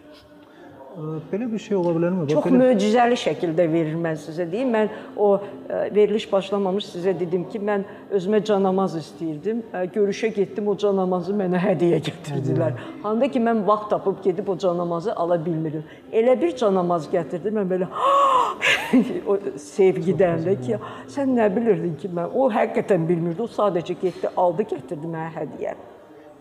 Belə 0.95 1.47
bir 1.51 1.59
şey 1.59 1.75
ola 1.77 1.91
bilərmi? 1.91 2.21
Bax, 2.21 2.31
Çox 2.31 2.45
belə- 2.45 2.59
möcüzəli 2.61 3.17
şəkildə 3.19 3.65
verir 3.71 3.95
mən 3.99 4.15
sizə 4.15 4.45
deyim. 4.51 4.69
Mən 4.71 4.89
o 5.19 5.27
ə, 5.35 5.79
veriliş 5.95 6.25
başlamamış 6.31 6.85
sizə 6.93 7.11
dedim 7.19 7.43
ki, 7.51 7.59
mən 7.59 7.83
özümə 8.15 8.39
canamaz 8.47 8.95
istəyirdim. 8.95 9.59
Ə, 9.75 9.81
Görüşə 9.91 10.29
getdim, 10.35 10.69
o 10.71 10.75
canamazı 10.79 11.35
mənə 11.35 11.59
hədiyyə 11.59 11.99
gətirdilər. 12.05 12.79
Handa 13.03 13.27
ki 13.27 13.41
mən 13.43 13.65
vaxt 13.67 13.89
tapıb 13.91 14.21
gedib 14.23 14.47
o 14.47 14.55
canamazı 14.57 15.15
ala 15.15 15.35
bilmirəm. 15.35 15.83
Elə 16.13 16.37
bir 16.41 16.55
canamaz 16.63 17.09
gətirdi, 17.11 17.51
mən 17.59 17.67
belə 17.73 17.89
o 19.29 19.35
sevgidən 19.59 20.47
də 20.47 20.55
ki, 20.63 20.79
sən 21.11 21.35
nə 21.35 21.49
bilirdin 21.55 21.97
ki, 21.99 22.13
mən 22.15 22.31
o 22.31 22.47
həqiqətən 22.55 23.03
bilmirdi. 23.09 23.43
O 23.43 23.51
sadəcə 23.51 23.99
getdi, 23.99 24.31
aldı, 24.37 24.69
gətirdi 24.71 25.11
mənə 25.11 25.27
hədiyyə. 25.41 25.75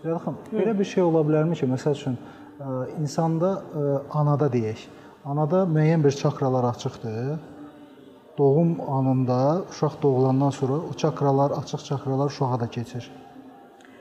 Xanım, 0.05 0.39
belə 0.53 0.79
bir 0.79 0.85
şey 0.85 1.03
ola 1.03 1.27
bilərmi 1.27 1.57
ki, 1.59 1.67
məsəl 1.67 1.95
üçün 1.97 2.19
insanda 3.01 3.51
ə, 3.75 3.83
anada 4.15 4.49
deyək, 4.53 4.87
anada 5.27 5.65
müəyyən 5.67 6.05
bir 6.05 6.11
çakralar 6.11 6.65
açıqdır. 6.75 7.39
Doğum 8.39 8.81
anında 8.91 9.63
uşaq 9.71 9.93
doğulandan 10.03 10.51
sonra 10.51 10.73
o 10.73 10.93
çakralar, 10.97 11.51
açıq 11.51 11.85
çakralar 11.85 12.27
uşağa 12.27 12.61
da 12.61 12.67
keçir. 12.67 13.11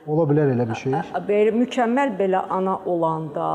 Ola 0.06 0.26
bilər 0.28 0.50
elə 0.52 0.66
bir 0.68 0.74
şey. 0.76 0.92
Belə 1.28 1.52
mükəmməl 1.54 2.16
belə 2.18 2.42
ana 2.50 2.74
olanda, 2.86 3.46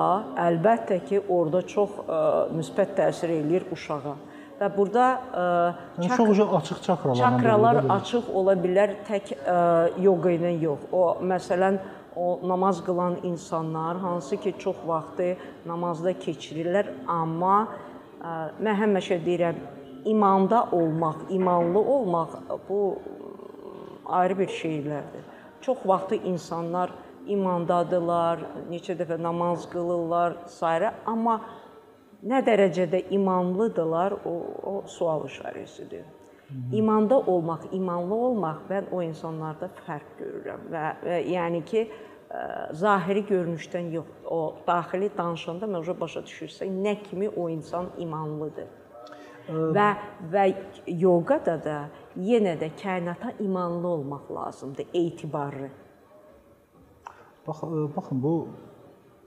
əlbəttə 0.47 0.97
ki, 1.05 1.21
orada 1.29 1.61
çox 1.61 1.99
ə, 2.07 2.21
müsbət 2.55 2.95
təsir 2.97 3.35
eləyir 3.35 3.67
uşağa. 3.75 4.15
Və 4.59 4.67
burada 4.75 5.03
ə, 5.13 5.43
Yəni 5.99 6.15
çox 6.17 6.31
uca 6.33 6.47
açıq 6.57 6.81
çakralarla 6.87 7.21
çakralar 7.27 7.75
belə. 7.83 7.99
açıq 7.99 8.31
ola 8.35 8.55
bilər 8.59 8.95
tək 9.07 9.29
ə, 9.35 9.59
yoga 10.03 10.33
ilə 10.35 10.55
yox. 10.63 10.89
O 10.91 11.03
məsələn 11.21 11.77
o 12.15 12.39
namaz 12.47 12.83
qılan 12.85 13.17
insanlar 13.23 13.97
hansı 13.97 14.37
ki 14.37 14.53
çox 14.59 14.75
vaxtı 14.87 15.35
namazda 15.65 16.11
keçirirlər, 16.11 16.91
amma 17.07 17.67
ə, 18.21 18.33
mən 18.63 18.79
həmişə 18.83 19.19
deyirəm 19.25 19.59
imanda 20.05 20.67
olmaq, 20.71 21.15
imanlı 21.29 21.79
olmaq 21.79 22.35
bu 22.69 22.81
ayrı 24.05 24.39
bir 24.39 24.47
şeylərdir. 24.47 25.23
Çox 25.61 25.77
vaxtı 25.85 26.15
insanlar 26.15 26.93
imandadılar, 27.27 28.39
neçə 28.71 28.95
dəfə 28.97 29.21
namaz 29.21 29.67
qılırlar, 29.69 30.37
s. 30.47 30.91
amma 31.05 31.39
nə 32.23 32.41
dərəcədə 32.45 33.05
imanlıdılar, 33.15 34.15
o, 34.25 34.33
o 34.71 34.73
sual 34.87 35.27
işarəsidir. 35.27 36.18
İmanda 36.71 37.19
olmaq, 37.19 37.67
imanlı 37.71 38.15
olmaq 38.15 38.61
mən 38.69 38.89
o 38.91 39.01
insanlarda 39.05 39.69
fərq 39.85 40.13
görürəm 40.17 40.63
və, 40.73 40.85
və 41.03 41.17
yəni 41.29 41.61
ki 41.65 41.83
ə, 41.85 42.41
zahiri 42.73 43.21
görünüşdən 43.29 43.91
yox, 43.93 44.09
o 44.25 44.39
daxili 44.67 45.11
danışanda 45.17 45.69
mən 45.69 45.85
başa 45.99 46.23
düşürsən 46.25 46.81
nə 46.85 46.95
kimi 47.03 47.29
o 47.29 47.49
insan 47.49 47.91
imanlıdır. 47.97 48.67
Və 49.49 49.87
və 50.29 50.45
yoqada 50.87 51.55
da 51.63 51.77
yenə 52.17 52.55
də 52.61 52.69
kainata 52.81 53.31
imanlı 53.39 53.87
olmaq 53.87 54.31
lazımdır, 54.31 54.85
etibarlı. 54.93 55.69
Bax 57.47 57.63
e, 57.63 57.95
baxın 57.95 58.23
bu 58.23 58.47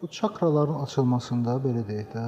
bu 0.02 0.08
çakraların 0.08 0.82
açılmasında 0.82 1.56
belə 1.62 1.82
deyək 1.86 2.14
də, 2.14 2.24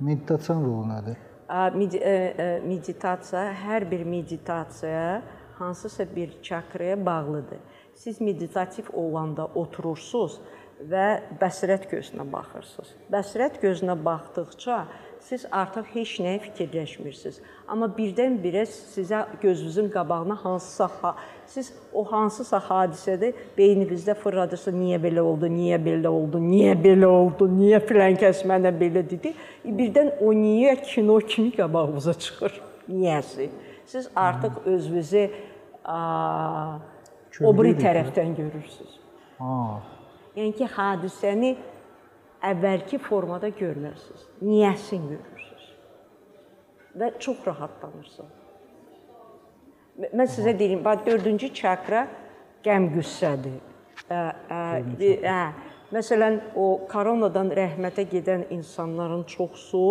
meditasiyanın 0.00 0.64
rolu 0.64 0.84
nədir? 0.88 1.27
Ə, 1.48 1.68
ə, 1.72 2.48
Meditasiya, 2.68 3.48
hər 3.64 3.88
bir 3.88 4.04
meditasiya 4.04 5.22
hansısa 5.58 6.04
bir 6.16 6.42
çakraya 6.42 7.06
bağlıdır. 7.06 7.58
Siz 7.94 8.20
meditativ 8.20 8.84
olanda 8.92 9.48
oturursunuz 9.54 10.38
və 10.86 11.06
bəsirət 11.40 11.88
gözünə 11.90 12.26
baxırsınız. 12.32 12.92
Bəsirət 13.10 13.58
gözünə 13.62 13.96
baxdıqca 14.04 14.84
siz 15.20 15.46
artıq 15.52 15.88
heç 15.94 16.18
nəyə 16.22 16.38
fikirləşmirsiniz. 16.46 17.40
Amma 17.68 17.88
birdən-birə 17.96 18.64
sizə 18.70 19.24
gözünüzün 19.42 19.90
qabağına 19.92 20.36
hansısa 20.44 20.88
ha 21.00 21.14
siz 21.46 21.72
o 21.92 22.04
hansısa 22.04 22.60
hadisədə 22.68 23.32
beyninizdə 23.56 24.14
fırladırsa, 24.18 24.72
niyə 24.72 24.98
belə 25.02 25.24
oldu, 25.24 25.48
niyə 25.52 25.78
belə 25.84 26.08
oldu, 26.08 26.40
niyə 26.42 26.74
belə 26.84 27.08
oldu, 27.08 27.48
niyə 27.48 27.80
filan 27.88 28.18
kəs 28.20 28.44
mənə 28.48 28.72
belə 28.80 29.04
dedi. 29.10 29.34
Birdən 29.64 30.14
o 30.20 30.32
niyə 30.36 30.76
kino 30.84 31.18
kimi 31.18 31.52
qabağınıza 31.56 32.14
çıxır. 32.14 32.60
Niyəsi? 32.88 33.48
Siz 33.86 34.10
artıq 34.16 34.60
özünüzü 34.66 35.30
a, 35.84 35.98
o 37.40 37.52
biri 37.56 37.74
tərəfdən 37.80 38.36
görürsüz. 38.36 39.00
Ha. 39.38 39.80
Yəni 40.36 40.52
ki, 40.56 40.68
hadisəni 40.76 41.56
əvvəlki 42.44 42.98
formada 43.02 43.48
görmərsiniz. 43.48 44.26
Niyəsini 44.42 45.16
görürsüz. 45.16 45.64
Və 46.98 47.12
çox 47.18 47.46
rahatlanırsınız. 47.46 48.36
Mən 50.14 50.30
sizə 50.30 50.54
deyim, 50.58 50.84
bax 50.84 51.02
4-cü 51.06 51.50
çakra 51.54 52.04
qəm 52.62 52.92
qüssədir. 52.94 53.58
Ə, 54.08 54.20
ə, 54.54 54.60
ə, 55.26 55.40
məsələn, 55.94 56.38
o 56.54 56.86
koronadan 56.90 57.50
rəhmətə 57.58 58.06
gedən 58.12 58.46
insanların 58.54 59.24
çoxusu 59.26 59.86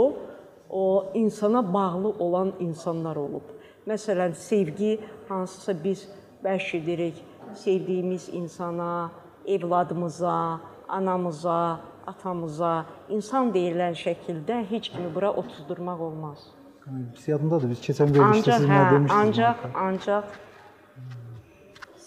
o 0.70 1.12
insana 1.14 1.62
bağlı 1.74 2.10
olan 2.20 2.54
insanlar 2.60 3.16
olub. 3.16 3.44
Məsələn, 3.88 4.34
sevgi 4.36 4.98
hansısa 5.28 5.76
biz 5.84 6.08
bəxş 6.44 6.78
edirik 6.78 7.24
sevdiyimiz 7.56 8.30
insana, 8.34 9.12
evladımıza, 9.46 10.60
anamıza, 10.88 11.80
atamıza, 12.08 12.86
insan 13.10 13.52
deyilən 13.56 13.98
şəkildə 14.00 14.62
heç 14.72 14.90
kimi 14.94 15.10
bura 15.16 15.32
otuzdurmaq 15.34 16.02
olmaz. 16.10 16.46
Biz 16.88 17.28
yadımdadır. 17.28 17.70
Biz 17.70 17.82
keçən 17.84 18.14
verilişdə 18.16 18.54
Ancaq 18.54 18.60
siz 18.60 18.70
hə, 18.70 18.78
nə 18.78 18.92
demişdiniz? 18.92 19.18
ancaq 19.22 19.58
ancaq 19.88 20.38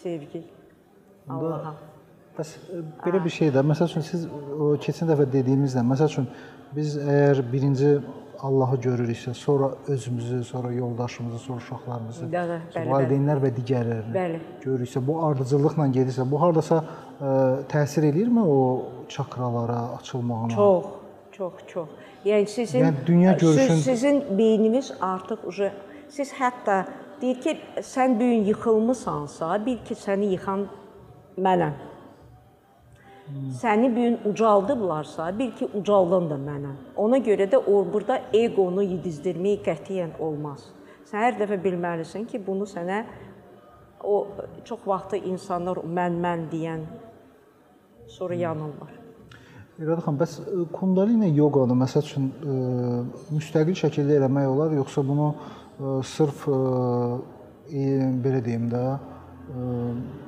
sevgi 0.02 0.44
Allaha. 1.28 1.74
Bəs 2.38 2.54
ə, 2.56 2.80
belə 3.04 3.20
bir 3.24 3.34
şey 3.34 3.52
də, 3.56 3.64
məsəl 3.72 3.90
üçün 3.92 4.06
siz 4.06 4.24
o 4.30 4.72
keçən 4.80 5.10
dəfə 5.12 5.26
dediyimizdə, 5.34 5.84
məsəl 5.84 6.08
üçün 6.14 6.30
biz 6.76 6.96
əgər 6.96 7.42
birinci 7.52 7.98
Allahı 8.40 8.78
görürüksə, 8.86 9.34
sonra 9.36 9.74
özümüzü, 9.88 10.44
sonra 10.44 10.72
yoldaşımızı, 10.72 11.38
sonra 11.38 11.58
uşaqlarımızı, 11.58 12.28
Bəli, 12.32 12.56
bəli, 12.72 12.90
valideynlər 12.94 13.42
və 13.42 13.50
digərlərini 13.58 14.40
görürüksə, 14.62 15.02
bu 15.06 15.18
ardıcıllıqla 15.26 15.90
gedirsə, 15.98 16.24
bu 16.30 16.40
hardasa 16.40 16.80
ə, 16.80 17.34
təsir 17.68 18.08
eləyirmi 18.08 18.46
o 18.46 18.56
çakralara 19.10 19.80
açılmağına? 19.98 20.54
Çox, 20.54 20.84
çox, 21.32 21.52
çox. 21.66 21.88
Yəni 22.24 22.46
sizin 22.46 22.80
Yəni 22.84 23.06
dünya 23.06 23.32
görüşün- 23.32 23.74
siz, 23.74 23.84
sizin 23.84 24.38
beyniniz 24.38 24.92
artıq 25.00 25.38
uje 25.46 25.72
siz 26.08 26.32
hətta 26.32 26.84
deyir 27.20 27.40
ki, 27.40 27.58
sən 27.76 28.14
bu 28.14 28.18
gün 28.18 28.44
yıxılmısansa, 28.50 29.66
bil 29.66 29.78
ki, 29.84 29.94
səni 29.94 30.24
yıxan 30.34 30.66
mənəm. 31.38 31.72
Səni 33.62 33.90
bu 33.96 34.00
gün 34.00 34.18
ucaldıblarsa, 34.32 35.38
bil 35.38 35.52
ki, 35.58 35.68
ucaldan 35.80 36.30
da 36.30 36.34
mənəm. 36.34 36.76
Ona 36.96 37.18
görə 37.18 37.46
də 37.52 37.56
o 37.56 37.84
burada 37.92 38.20
eqonu 38.32 38.82
yedizdirmək 38.82 39.64
qətiyyən 39.68 40.16
olmaz. 40.18 40.64
Sən 41.10 41.18
hər 41.26 41.38
dəfə 41.40 41.60
bilməlisən 41.66 42.26
ki, 42.26 42.46
bunu 42.46 42.64
sənə 42.64 43.04
o 44.04 44.26
çox 44.64 44.80
vaxtı 44.86 45.16
insanlar 45.16 45.76
mən 45.76 46.20
mən 46.24 46.48
deyən 46.52 46.82
sonra 48.08 48.34
yanırlar. 48.34 48.99
İradə 49.80 50.02
xanım, 50.04 50.16
bəs 50.20 50.32
ə, 50.42 50.62
Kundalini 50.74 51.30
yoqanı 51.38 51.72
məsəl 51.80 52.04
üçün 52.04 52.26
ə, 52.28 52.56
müstəqil 53.32 53.78
şəkildə 53.80 54.18
eləmək 54.18 54.48
olar, 54.50 54.74
yoxsa 54.76 55.04
bunu 55.08 55.30
ə, 55.30 55.94
sırf 56.04 56.42
e, 56.50 57.86
belə 58.20 58.42
deyim 58.44 58.66
də, 58.68 58.82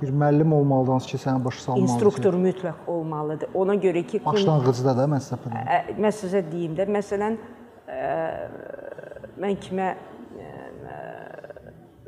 bir 0.01 0.11
müəllim 0.23 0.55
olmalıdan 0.57 1.05
ki, 1.05 1.21
səni 1.21 1.45
başa 1.45 1.61
salmalıdır. 1.67 1.93
İnstruktor 1.93 2.38
mütləq 2.47 2.88
olmalıdır. 2.95 3.53
Ona 3.55 3.77
görə 3.85 4.03
ki, 4.09 4.23
başlanğıcda 4.25 4.97
da 4.99 5.05
mən 5.12 5.23
sizə. 5.23 5.38
Ə, 5.61 5.79
mən 6.01 6.17
sizə 6.17 6.43
deyim 6.49 6.73
də, 6.79 6.88
məsələn, 6.97 7.37
mən 9.45 9.61
kimə 9.69 9.93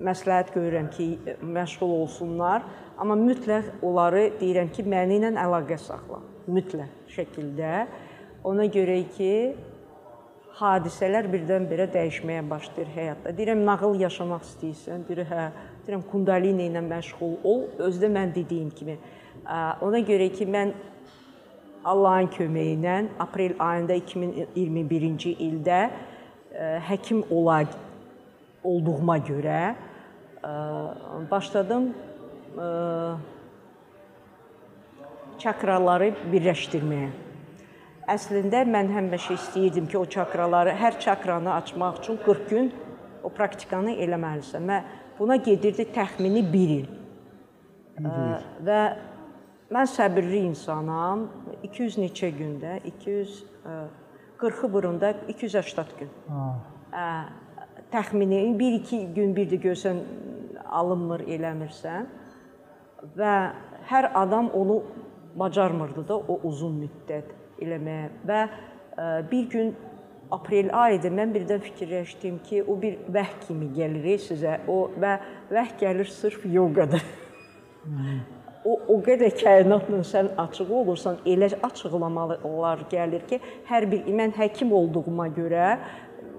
məsləhət 0.05 0.57
görürəm 0.57 0.89
ki, 0.97 1.11
məşğul 1.45 1.93
olsunlar, 2.01 2.65
amma 2.99 3.21
mütləq 3.21 3.85
onları 3.85 4.31
deyirəm 4.41 4.73
ki, 4.73 4.89
məni 4.89 5.21
ilə 5.21 5.37
əlaqə 5.45 5.79
saxla. 5.85 6.25
Mütləq 6.51 7.04
şəkildə. 7.15 7.87
Ona 8.45 8.67
görə 8.69 8.99
ki, 9.17 9.33
hadisələr 10.59 11.27
birdən-birə 11.33 11.89
dəyişməyə 11.95 12.43
başlayır 12.51 12.91
həyatda. 12.95 13.33
Deyirəm, 13.39 13.65
nağıl 13.67 13.97
yaşamaq 14.05 14.45
istəyirsən? 14.47 15.07
Deyir, 15.09 15.25
hə. 15.31 15.47
Deyirəm, 15.87 16.05
kundalini 16.11 16.69
ilə 16.71 16.83
məşğul 16.85 17.39
ol. 17.43 17.65
Özdə 17.89 18.11
mən 18.13 18.35
dediyim 18.35 18.71
kimi. 18.77 18.99
Ona 19.85 20.01
görə 20.07 20.29
ki, 20.33 20.47
mən 20.47 20.75
Allahın 21.85 22.31
köməyi 22.33 22.79
ilə 22.79 22.95
aprel 23.21 23.53
ayında 23.61 23.99
2021-ci 24.01 25.35
ildə 25.49 25.81
həkim 26.89 27.25
ola 27.29 27.59
olduğuma 28.65 29.19
görə 29.27 29.75
başladım 31.31 31.91
çakraları 35.45 36.11
birləşdirməyə. 36.33 37.11
Əslində 38.15 38.65
mən 38.69 38.91
həmişə 38.93 39.39
istəyirdim 39.39 39.87
ki, 39.89 39.97
o 39.99 40.05
çakraları, 40.05 40.75
hər 40.77 40.99
çakranı 41.01 41.53
açmaq 41.55 42.03
üçün 42.03 42.19
40 42.25 42.51
gün 42.51 42.71
o 43.25 43.31
praktikanı 43.33 43.95
eləməlisən. 44.05 44.67
Və 44.69 44.81
buna 45.19 45.37
gedirdi 45.41 45.87
təxmini 45.95 46.45
1 46.53 46.75
il. 46.77 46.91
Ə, 47.95 48.13
Və 48.67 48.81
mən 49.73 49.89
səbirli 49.89 50.43
insanam. 50.51 51.29
200 51.63 51.97
neçə 52.03 52.29
gündə, 52.37 52.77
200 52.91 53.39
ə, 53.65 53.79
40-ı 54.43 54.73
burunda 54.73 55.15
280 55.29 55.97
gün. 56.01 56.13
Ha. 56.29 56.51
Ə, 56.93 57.07
təxmini 57.95 58.43
1-2 58.59 59.01
gün 59.17 59.33
bir 59.37 59.49
də 59.49 59.61
görsən 59.65 60.05
alınmır, 60.75 61.25
eləmirsən 61.31 62.13
və 63.17 63.33
hər 63.89 64.11
adam 64.17 64.51
onu 64.57 64.83
bacarmırdı 65.39 66.07
da 66.09 66.19
o 66.19 66.39
uzun 66.49 66.79
müddət 66.85 67.33
eləməyə 67.63 68.11
və 68.29 68.41
ə, 68.45 69.09
bir 69.31 69.51
gün 69.51 69.75
aprel 70.35 70.71
ayıdır. 70.73 71.13
Mən 71.15 71.35
birdən 71.35 71.63
fikirləşdim 71.65 72.39
ki, 72.47 72.63
o 72.69 72.77
bir 72.81 72.99
vəh 73.15 73.35
kimi 73.47 73.71
gəlir 73.77 74.23
sizə. 74.23 74.61
O 74.69 74.89
və 75.01 75.19
vəh 75.53 75.75
gəlir 75.81 76.11
sırf 76.11 76.47
yoqada. 76.51 77.01
o 78.71 78.79
o 78.95 78.99
qədər 79.05 79.35
kainatla 79.41 80.01
sən 80.09 80.31
açıq 80.41 80.71
olursan, 80.73 81.21
elə 81.29 81.51
açıqlamalar 81.67 82.87
gəlir 82.91 83.27
ki, 83.29 83.41
hər 83.69 83.89
bir 83.91 84.09
mən 84.21 84.35
həkim 84.39 84.73
olduğuma 84.73 85.29
görə 85.37 85.77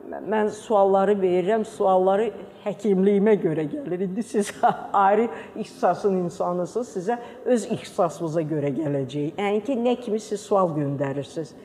mən 0.09 0.49
sualları 0.53 1.15
verirəm, 1.19 1.65
sualları 1.65 2.29
həkimliyimə 2.65 3.35
görə 3.41 3.65
gəlir. 3.69 4.05
İndi 4.07 4.23
siz 4.23 4.51
ayrı 4.93 5.27
ixtisasın 5.55 6.17
insanısınız, 6.23 6.91
sizə 6.97 7.17
öz 7.45 7.65
ixtisasınıza 7.77 8.41
görə 8.41 8.73
gələcək. 8.75 9.39
Yəni 9.39 9.63
ki, 9.65 9.77
nə 9.81 9.95
kimi 10.01 10.19
siz 10.19 10.41
sual 10.41 10.75
göndərirsiniz. 10.77 11.55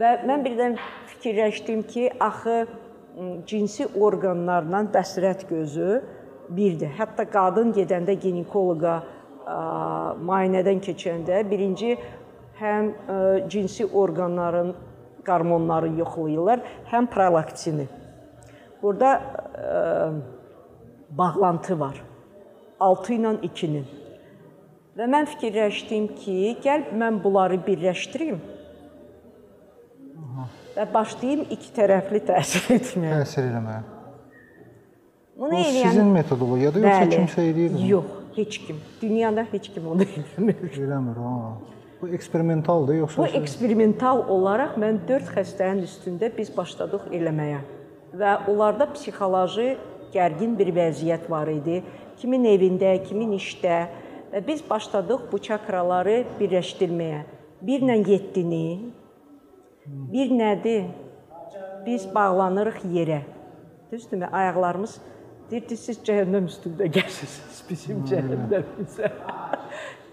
Və 0.00 0.14
mən 0.26 0.44
birdən 0.46 0.78
fikirləşdim 1.14 1.82
ki, 1.90 2.08
axı 2.20 2.64
cinsi 3.46 3.86
orqanlarla 4.00 4.84
bəsrət 4.94 5.48
gözü 5.50 6.00
birdir. 6.50 6.92
Hətta 6.98 7.26
qadın 7.30 7.74
gedəndə 7.76 8.14
ginekoloqa 8.22 9.00
müayinədən 10.20 10.80
keçəndə 10.84 11.42
birinci 11.50 11.96
həm 12.60 12.92
cinsi 13.50 13.86
orqanların 13.86 14.74
qormonları 15.30 15.94
yoxlayırlar, 16.02 16.66
həm 16.90 17.08
prolaktini. 17.14 17.86
Burada 18.82 19.14
ə, 19.16 20.12
bağlantı 21.10 21.78
var. 21.80 22.02
6 22.80 23.16
ilə 23.16 23.34
2-nin. 23.44 23.88
Və 24.98 25.06
mən 25.08 25.28
fikirləşdim 25.30 26.08
ki, 26.18 26.36
gəl 26.64 26.90
mən 26.98 27.20
bunları 27.22 27.60
birləşdirim. 27.66 28.40
Və 30.74 30.86
başlayım 30.94 31.46
iki 31.52 31.70
tərəfli 31.76 32.20
təsir 32.28 32.66
etməyə. 32.76 33.20
Təsir 33.22 33.48
eləməyə. 33.50 33.80
Bunu 35.40 35.56
Bu 35.56 35.60
eləyən 35.60 35.94
sizin 35.94 36.10
metodologiyadır 36.14 36.84
yoxsa 36.84 37.08
kimsə 37.14 37.44
eləyir? 37.48 37.76
Yox, 37.88 38.08
heç 38.36 38.58
kim. 38.66 38.80
Dünyada 39.02 39.46
heç 39.52 39.70
kim 39.74 39.86
onu 39.88 40.04
eləmir. 40.20 40.66
Eləmir 40.84 41.20
ha. 41.24 41.34
Bu 42.02 42.08
eksperimentaldır 42.08 42.94
yoxsa 42.94 43.22
Bu 43.22 43.26
eksperimental 43.26 44.22
olaraq 44.28 44.76
mən 44.80 45.02
4 45.08 45.32
xəstənin 45.36 45.84
üstündə 45.84 46.30
biz 46.36 46.48
başladıq 46.56 47.10
eləməyə. 47.12 47.60
Və 48.16 48.30
onlarda 48.48 48.86
psixoloji 48.94 49.74
gərgin 50.14 50.56
bir 50.58 50.72
vəziyyət 50.74 51.28
var 51.30 51.50
idi. 51.52 51.82
Kimin 52.20 52.46
evində, 52.48 52.94
kimin 53.04 53.36
işdə 53.36 53.76
və 54.32 54.42
biz 54.46 54.64
başladıq 54.70 55.28
bu 55.32 55.38
çakraları 55.38 56.22
birləşdirməyə. 56.40 57.20
1 57.68 57.84
ilə 57.84 57.98
7-ni, 58.08 58.64
bir 60.12 60.32
nədir? 60.32 60.88
Biz 61.86 62.08
bağlanırıq 62.14 62.84
yerə. 62.96 63.22
Düzdürmü? 63.92 64.28
Ayaqlarımız 64.32 65.00
deyirdi 65.50 65.76
siz 65.76 66.00
cəhənnəm 66.06 66.48
üstündə 66.48 66.88
gəzirsiniz 66.96 67.64
bizim 67.68 68.04
cəhənnəmimizə. 68.08 69.10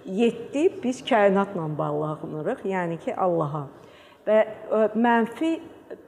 7 0.08 0.84
biz 0.84 1.04
kainatla 1.06 1.67
bağlanırıq, 1.78 2.63
yəni 2.65 2.98
ki 3.04 3.15
Allaha. 3.15 3.67
Və 4.28 4.38
ə, 4.72 4.84
mənfi 4.96 5.58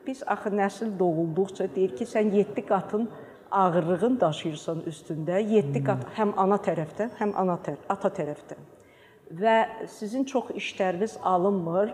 biz 0.08 0.24
axı 0.28 0.52
nəsil 0.56 0.94
doğulduqca 1.00 1.68
deyir 1.76 1.96
ki, 1.96 2.08
sən 2.08 2.32
7 2.36 2.66
qatın 2.68 3.10
ağırlığın 3.52 4.20
daşıyırsan 4.22 4.84
üstündə, 4.88 5.42
7 5.44 5.84
qat 5.84 6.06
həm 6.18 6.34
ana 6.38 6.60
tərəfdən, 6.64 7.16
həm 7.20 7.34
ana 7.40 7.58
tərəf, 7.66 7.88
ata 7.90 8.12
tərəfdən. 8.20 8.68
Və 9.40 9.58
sizin 9.88 10.24
çox 10.24 10.54
işləriniz 10.58 11.18
alınmır. 11.24 11.92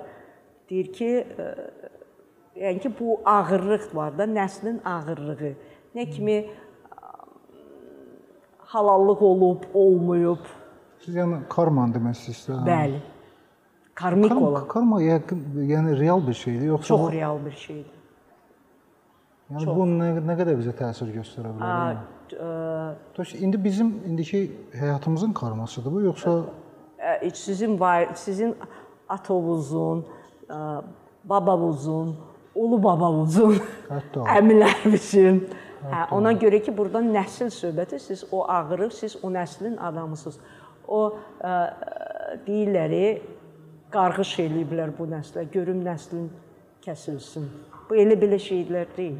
Deyir 0.69 0.91
ki, 0.93 1.09
ə, 1.25 1.47
yəni 2.61 2.85
ki 2.85 2.93
bu 2.99 3.19
ağırlıq 3.25 3.89
var 3.95 4.13
da, 4.17 4.29
nəslin 4.29 4.77
ağırlığı. 4.85 5.55
Nə 5.95 6.09
kimi 6.11 6.37
halallıq 8.75 9.21
olub, 9.21 9.63
olmayıb. 9.73 10.64
Siz 11.05 11.15
yəni 11.21 11.43
karma 11.49 11.85
demək 11.93 12.17
istəyirsiniz? 12.17 12.65
Bəli. 12.67 13.01
Karmik 13.95 14.29
Karma, 14.31 14.47
olan 14.49 14.67
karma 14.67 14.97
yəqin 15.01 15.43
yəni 15.69 15.93
real 15.99 16.19
bir 16.27 16.33
şeydir 16.35 16.67
yoxsa 16.73 16.87
çox 16.87 17.01
bu, 17.05 17.11
real 17.13 17.37
bir 17.45 17.55
şeydir. 17.61 17.93
yəni 19.53 19.75
bu 19.77 19.85
nə, 19.87 20.09
nə 20.25 20.35
qədər 20.41 20.57
bizə 20.59 20.73
təsir 20.75 21.13
göstərə 21.15 21.53
bilər? 21.55 21.95
Yəni? 21.95 22.39
ə, 22.41 22.49
Dost 23.17 23.37
indi 23.39 23.61
bizim 23.63 23.93
indiki 24.09 24.41
həyatımızın 24.73 25.33
karmasıdır 25.37 25.93
bu 25.95 26.01
yoxsa 26.09 26.33
ə, 26.99 27.31
sizin 27.33 27.79
var, 27.79 28.09
sizin 28.19 28.55
atovuzun, 29.09 30.03
ə, 30.49 30.59
babavuzun, 31.23 32.15
ulu 32.55 32.81
babavuzun, 32.83 33.61
Hətta 33.89 34.21
o. 34.25 34.27
əmilərimizin. 34.35 35.39
Hə, 35.85 36.07
ona 36.17 36.31
görə 36.33 36.59
ki, 36.65 36.73
burada 36.73 36.99
nəsil 37.05 37.51
söhbəti, 37.53 37.99
siz 38.01 38.25
o 38.33 38.43
ağırıq, 38.49 38.91
siz 38.93 39.15
o 39.23 39.29
nəslin 39.29 39.77
adamısınız. 39.77 40.39
O 40.87 41.01
ə, 41.41 41.53
deyirləri 42.47 43.05
qarğış 43.93 44.39
eləyiblər 44.45 44.91
bu 44.97 45.07
nəslə, 45.09 45.45
görüm 45.53 45.83
nəslin 45.85 46.29
kəsilsin. 46.85 47.47
Bu 47.89 47.97
elə 48.01 48.17
belə 48.17 48.37
şeylər 48.41 48.89
deyil. 48.97 49.19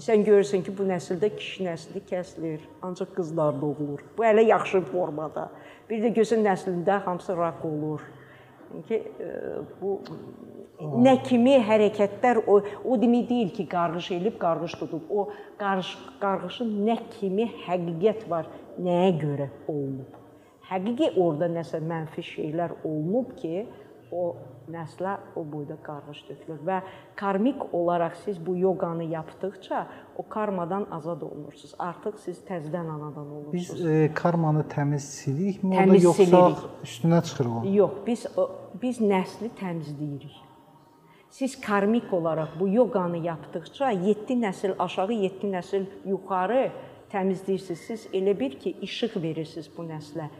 Sən 0.00 0.22
görürsən 0.24 0.62
ki, 0.64 0.72
bu 0.76 0.86
nəsildə 0.88 1.32
kişi 1.34 1.66
nəsli 1.66 2.02
kəsilir, 2.08 2.62
ancaq 2.86 3.10
qızlar 3.16 3.58
doğulur. 3.60 4.04
Bu 4.16 4.24
hələ 4.24 4.46
yaxşı 4.46 4.80
formada. 4.92 5.48
Bir 5.90 6.04
də 6.04 6.12
gözün 6.14 6.44
nəslində 6.46 7.00
hamısı 7.04 7.36
rak 7.36 7.64
olur. 7.66 8.04
Ki, 8.88 9.00
e, 9.20 9.30
bu 9.80 9.98
nə 11.02 11.16
kimi 11.26 11.56
hərəkətlər 11.66 12.44
o 12.46 12.60
o 12.84 13.00
demək 13.02 13.26
deyil 13.28 13.50
ki, 13.56 13.66
qarğış 13.74 14.12
elib, 14.16 14.38
qarğış 14.40 14.78
tutub. 14.80 15.10
O 15.10 15.28
qarğış 15.58 15.92
qarğışın 16.22 16.72
nə 16.86 16.96
kimi 17.18 17.50
həqiqət 17.66 18.28
var, 18.30 18.48
nəyə 18.78 19.12
görə 19.20 19.50
olunub. 19.66 20.19
Həqiqi 20.70 21.12
orada 21.18 21.48
nəsə 21.50 21.80
mənfi 21.82 22.22
şeylər 22.22 22.76
olunub 22.84 23.34
ki, 23.40 23.66
o 24.12 24.36
nəslə 24.70 25.16
o 25.38 25.44
boyda 25.46 25.76
qarğış 25.86 26.22
tökülür 26.28 26.60
və 26.66 26.80
karmik 27.18 27.62
olaraq 27.74 28.16
siz 28.24 28.38
bu 28.46 28.56
yoqanı 28.58 29.04
yapdıqca 29.10 29.86
o 30.16 30.26
karmadan 30.28 30.86
azad 30.90 31.22
olunursunuz. 31.22 31.74
Artıq 31.78 32.18
siz 32.24 32.42
təzədən 32.48 32.90
anadan 32.90 33.26
biz 33.52 33.70
olursunuz. 33.70 33.86
e, 33.86 34.10
karmanı 34.14 34.64
təmiz 34.74 35.06
silirikmi 35.14 35.76
Təmiz 35.76 36.04
yoxsa 36.04 36.24
silirik. 36.24 36.64
üstünə 36.86 37.22
çıxırıq 37.24 37.56
o? 37.56 37.64
Yox, 37.74 37.90
biz 38.06 38.26
biz 38.82 39.00
nəsli 39.00 39.50
təmizləyirik. 39.62 40.36
Siz 41.30 41.60
karmik 41.60 42.12
olaraq 42.12 42.58
bu 42.60 42.68
yoqanı 42.68 43.18
yapdıqca 43.26 43.90
7 43.90 44.34
nəsil 44.44 44.74
aşağı, 44.78 45.12
7 45.12 45.46
nəsil 45.46 45.84
yuxarı 46.04 46.70
təmizləyirsiniz. 47.12 47.78
Siz 47.86 48.06
elə 48.12 48.38
bir 48.40 48.58
ki, 48.58 48.76
işıq 48.82 49.22
verirsiniz 49.22 49.70
bu 49.76 49.82
nəslə. 49.82 50.30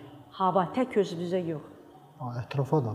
Hava 0.40 0.64
tək 0.72 0.94
özünüzə 1.03 1.40
yox. 1.44 1.64
Ətrafa 2.40 2.79
da. 2.85 2.92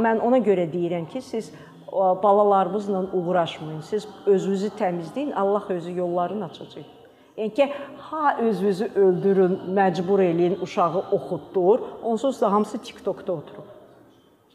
Mən 0.00 0.20
ona 0.24 0.40
görə 0.44 0.66
deyirəm 0.68 1.06
ki, 1.08 1.22
siz 1.24 1.52
balalarınızla 1.92 3.04
uğraşmayın. 3.16 3.80
Siz 3.80 4.08
özünüzü 4.26 4.68
təmizləyin, 4.78 5.32
Allah 5.34 5.64
özü 5.68 5.94
yollarını 5.96 6.44
açacaq. 6.44 6.88
Yəni 7.36 7.54
ki, 7.54 7.72
ha 7.98 8.36
özünüzü 8.40 8.90
öldürün, 8.94 9.54
məcbur 9.76 10.20
eləyin, 10.20 10.58
uşağı 10.62 11.04
oxutdur, 11.16 11.80
onsuz 12.02 12.40
da 12.40 12.52
hamısı 12.52 12.78
TikTokda 12.78 13.32
oturub. 13.32 13.70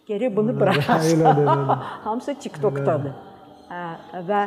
Gərək 0.10 0.36
bunu 0.36 0.54
elədir. 0.54 1.56
Hamısı 2.06 2.36
TikTokdadır. 2.36 3.16
Hə, 3.70 3.88
və 4.30 4.44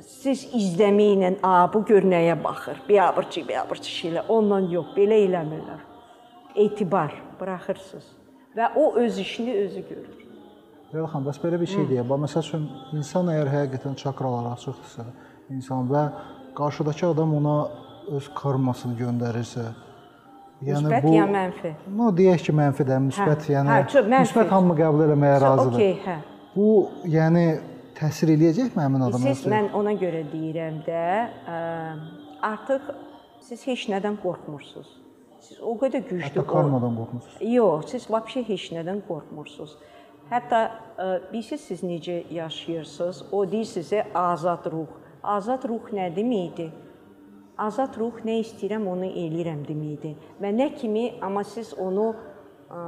siz 0.00 0.46
izləməklə, 0.56 1.36
a 1.44 1.68
bu 1.72 1.84
gör 1.84 2.08
nəyə 2.08 2.38
baxır. 2.44 2.80
Biabırçı, 2.88 3.44
biabırçı 3.48 3.92
şeylə. 3.98 4.24
Ondan 4.28 4.72
yox, 4.72 4.96
belə 4.96 5.20
eləmirlər. 5.28 5.84
Etibar 6.56 7.14
buraxırsınız 7.40 8.06
və 8.56 8.70
o 8.76 8.94
öz 8.96 9.18
işini 9.18 9.54
özü 9.64 9.82
görür. 9.88 10.14
Leyla 10.94 11.08
xanım, 11.12 11.26
bəs 11.28 11.40
belə 11.42 11.58
bir 11.60 11.68
şey 11.68 11.84
deyə, 11.90 12.04
bax 12.08 12.22
məsəl 12.24 12.44
üçün 12.46 12.62
insan 12.96 13.28
əgər 13.32 13.50
həqiqətən 13.52 13.96
çakralar 14.00 14.52
açıqdırsa, 14.54 15.04
insan 15.50 15.90
və 15.90 16.04
qarşıdakı 16.56 17.06
adam 17.10 17.34
ona 17.40 17.56
öz 18.16 18.28
karmasını 18.38 18.96
göndərirsə, 19.02 19.64
yəni 20.64 20.86
Müsbət 20.86 21.04
bu 21.04 21.14
ya 21.16 21.26
mənfi? 21.28 21.72
No 21.98 22.10
deyək 22.16 22.46
ki, 22.48 22.54
mənfi 22.62 22.86
də, 22.88 23.00
müsbət, 23.10 23.48
Hə, 23.48 23.56
yəni 23.58 23.72
hə, 23.74 23.80
çox 23.92 24.06
mənfi. 24.06 24.28
müsbət 24.28 24.52
hamı 24.56 24.76
qəbul 24.80 25.04
eləməyə 25.08 25.40
razıdır. 25.42 25.80
Okay, 25.80 25.96
hə. 26.06 26.16
Bu, 26.54 26.68
yəni 27.12 27.46
təsir 27.98 28.32
eləyəcəkmi 28.36 28.80
həmin 28.86 29.08
adama? 29.10 29.24
Siz 29.34 29.44
mən 29.52 29.68
ona 29.76 29.92
görə 30.00 30.22
deyirəm 30.32 30.78
də, 30.86 31.02
ə, 31.56 31.58
artıq 32.54 32.88
siz 33.44 33.66
heç 33.68 33.88
nədən 33.92 34.16
qorxmursunuz. 34.22 34.94
Siz 35.46 35.58
o 35.62 35.76
qədər 35.78 36.02
güclü 36.08 36.24
Hətta 36.24 36.42
karmadan 36.48 36.96
qorxmusunuz. 36.98 37.42
Yox, 37.54 37.90
siz 37.92 38.06
vəbşə 38.10 38.42
heç 38.48 38.70
nədən 38.74 39.02
qorxmursunuz. 39.06 39.76
Hətta 40.30 40.62
ə, 40.66 41.06
bilirsiniz 41.30 41.66
siz 41.68 41.84
necə 41.86 42.16
yaşayırsınız? 42.34 43.20
O 43.30 43.44
deyir 43.46 43.68
sizə 43.70 44.00
azad 44.10 44.66
ruh. 44.72 44.90
Azad 45.22 45.68
ruh 45.70 45.92
nə 45.94 46.08
deməkdir? 46.16 46.72
Azad 47.62 47.94
ruh 48.00 48.18
nə 48.26 48.40
istəyirəm 48.42 48.88
onu 48.90 49.06
eləyirəm 49.06 49.62
deməkdir. 49.68 50.16
Və 50.42 50.50
nə 50.50 50.72
kimi 50.74 51.04
amma 51.22 51.44
siz 51.46 51.70
onu 51.78 52.08
ə, 52.10 52.82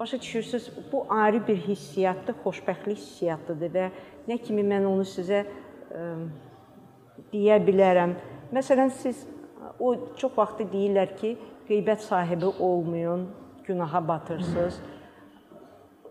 başa 0.00 0.20
düşürsüz, 0.20 0.68
bu 0.92 1.06
ayrı 1.08 1.40
bir 1.48 1.56
hissiyatdır, 1.64 2.36
xoşbəxtlik 2.44 3.00
hissiyyatıdır 3.00 3.74
və 3.78 3.88
nə 4.28 4.38
kimi 4.44 4.66
mən 4.68 4.84
onu 4.90 5.08
sizə 5.08 5.46
ə, 5.46 6.04
deyə 7.32 7.56
bilərəm. 7.64 8.18
Məsələn, 8.52 8.92
siz 9.00 9.24
o 9.80 9.94
çox 10.20 10.36
vaxt 10.36 10.60
deyirlər 10.72 11.16
ki, 11.16 11.34
qeybət 11.70 12.02
sahibi 12.02 12.46
olmayın, 12.46 13.28
günaha 13.64 14.00
batırsınız. 14.08 14.80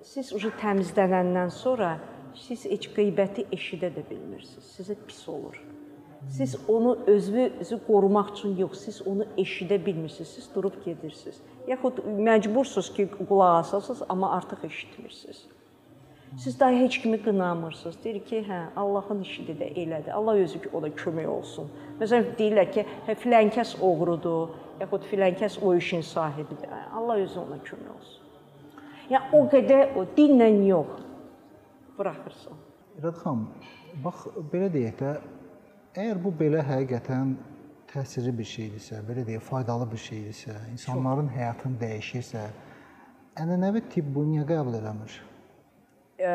Siz 0.01 0.31
ucu 0.33 0.53
təmizlənəndən 0.61 1.51
sonra 1.51 1.97
siz 2.35 2.63
heç 2.69 2.87
qeybəti 2.95 3.49
eşidə 3.51 3.89
də 3.97 4.05
bilmirsiniz. 4.09 4.69
Sizə 4.77 4.95
pis 5.07 5.19
olur. 5.29 5.59
Siz 6.29 6.55
onu 6.67 6.97
özünüzü 7.07 7.79
qorumaq 7.87 8.31
üçün 8.33 8.55
yox, 8.57 8.79
siz 8.85 9.01
onu 9.07 9.27
eşidə 9.37 9.85
bilmirsiniz. 9.85 10.27
Siz 10.27 10.49
durub 10.55 10.75
gedirsiniz. 10.85 11.41
Yaxud 11.67 12.03
məcbursunuz 12.27 12.93
ki, 12.95 13.09
qulaq 13.29 13.59
asasınız, 13.59 14.01
amma 14.09 14.31
artıq 14.31 14.65
eşitmirsiniz. 14.65 15.47
Siz 16.37 16.59
daha 16.59 16.69
heç 16.69 17.01
kimi 17.01 17.23
qınamırsınız. 17.23 18.03
Deyir 18.03 18.25
ki, 18.25 18.45
hə, 18.49 18.59
Allahın 18.75 19.21
işidir 19.21 19.55
də 19.59 19.67
elədir. 19.73 20.11
Allah 20.11 20.33
özü 20.33 20.61
ki, 20.61 20.69
o 20.73 20.81
da 20.81 20.89
kömək 20.89 21.27
olsun. 21.27 21.69
Məsələn, 21.99 22.31
deyirlər 22.37 22.71
ki, 22.71 22.85
hə 23.07 23.15
filan 23.15 23.49
kəs 23.49 23.75
oğrudur, 23.81 24.53
yaxud 24.79 25.07
filan 25.09 25.33
kəs 25.41 25.59
o 25.63 25.75
işin 25.75 26.01
sahibidir. 26.01 26.69
Hə, 26.69 26.81
Allah 26.95 27.25
özü 27.25 27.39
ona 27.39 27.57
kömək 27.65 27.91
olsun. 27.95 28.25
Yəni 29.09 29.33
o 29.33 29.43
qədər 29.49 29.95
o 29.97 30.05
dinlə 30.17 30.49
yox. 30.67 31.01
Buraxırsan. 31.97 32.61
İrad 32.99 33.17
xanım, 33.23 33.47
bax 34.03 34.27
belə 34.53 34.69
deyək 34.73 34.99
də, 35.01 35.13
əgər 35.95 36.21
bu 36.23 36.33
belə 36.39 36.61
həqiqətən 36.67 37.33
təsirli 37.89 38.35
bir 38.37 38.45
şeydirsə, 38.45 39.01
belə 39.07 39.25
deyək, 39.27 39.41
faydalı 39.49 39.89
bir 39.91 40.03
şeydirsə, 40.03 40.55
insanların 40.75 41.31
həyatını 41.33 41.81
dəyişirsə, 41.81 42.45
ənənəvi 43.41 43.81
tibb 43.89 44.13
bunu 44.15 44.35
niyə 44.35 44.45
qəbul 44.53 44.77
eləmir? 44.77 45.17
Ə, 46.19 46.31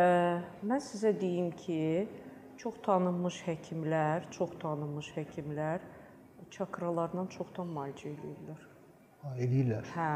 mən 0.65 0.81
sizə 0.81 1.11
deyim 1.21 1.51
ki, 1.61 2.09
çox 2.57 2.79
tanınmış 2.87 3.43
həkimlər, 3.45 4.31
çox 4.33 4.55
tanınmış 4.63 5.11
həkimlər 5.19 5.83
çakralarla 6.55 7.27
çoxdan 7.35 7.69
müalicə 7.75 8.13
edirlər. 8.15 8.65
Ha, 9.23 9.33
eləyirlər. 9.37 9.89
Hə. 9.95 10.11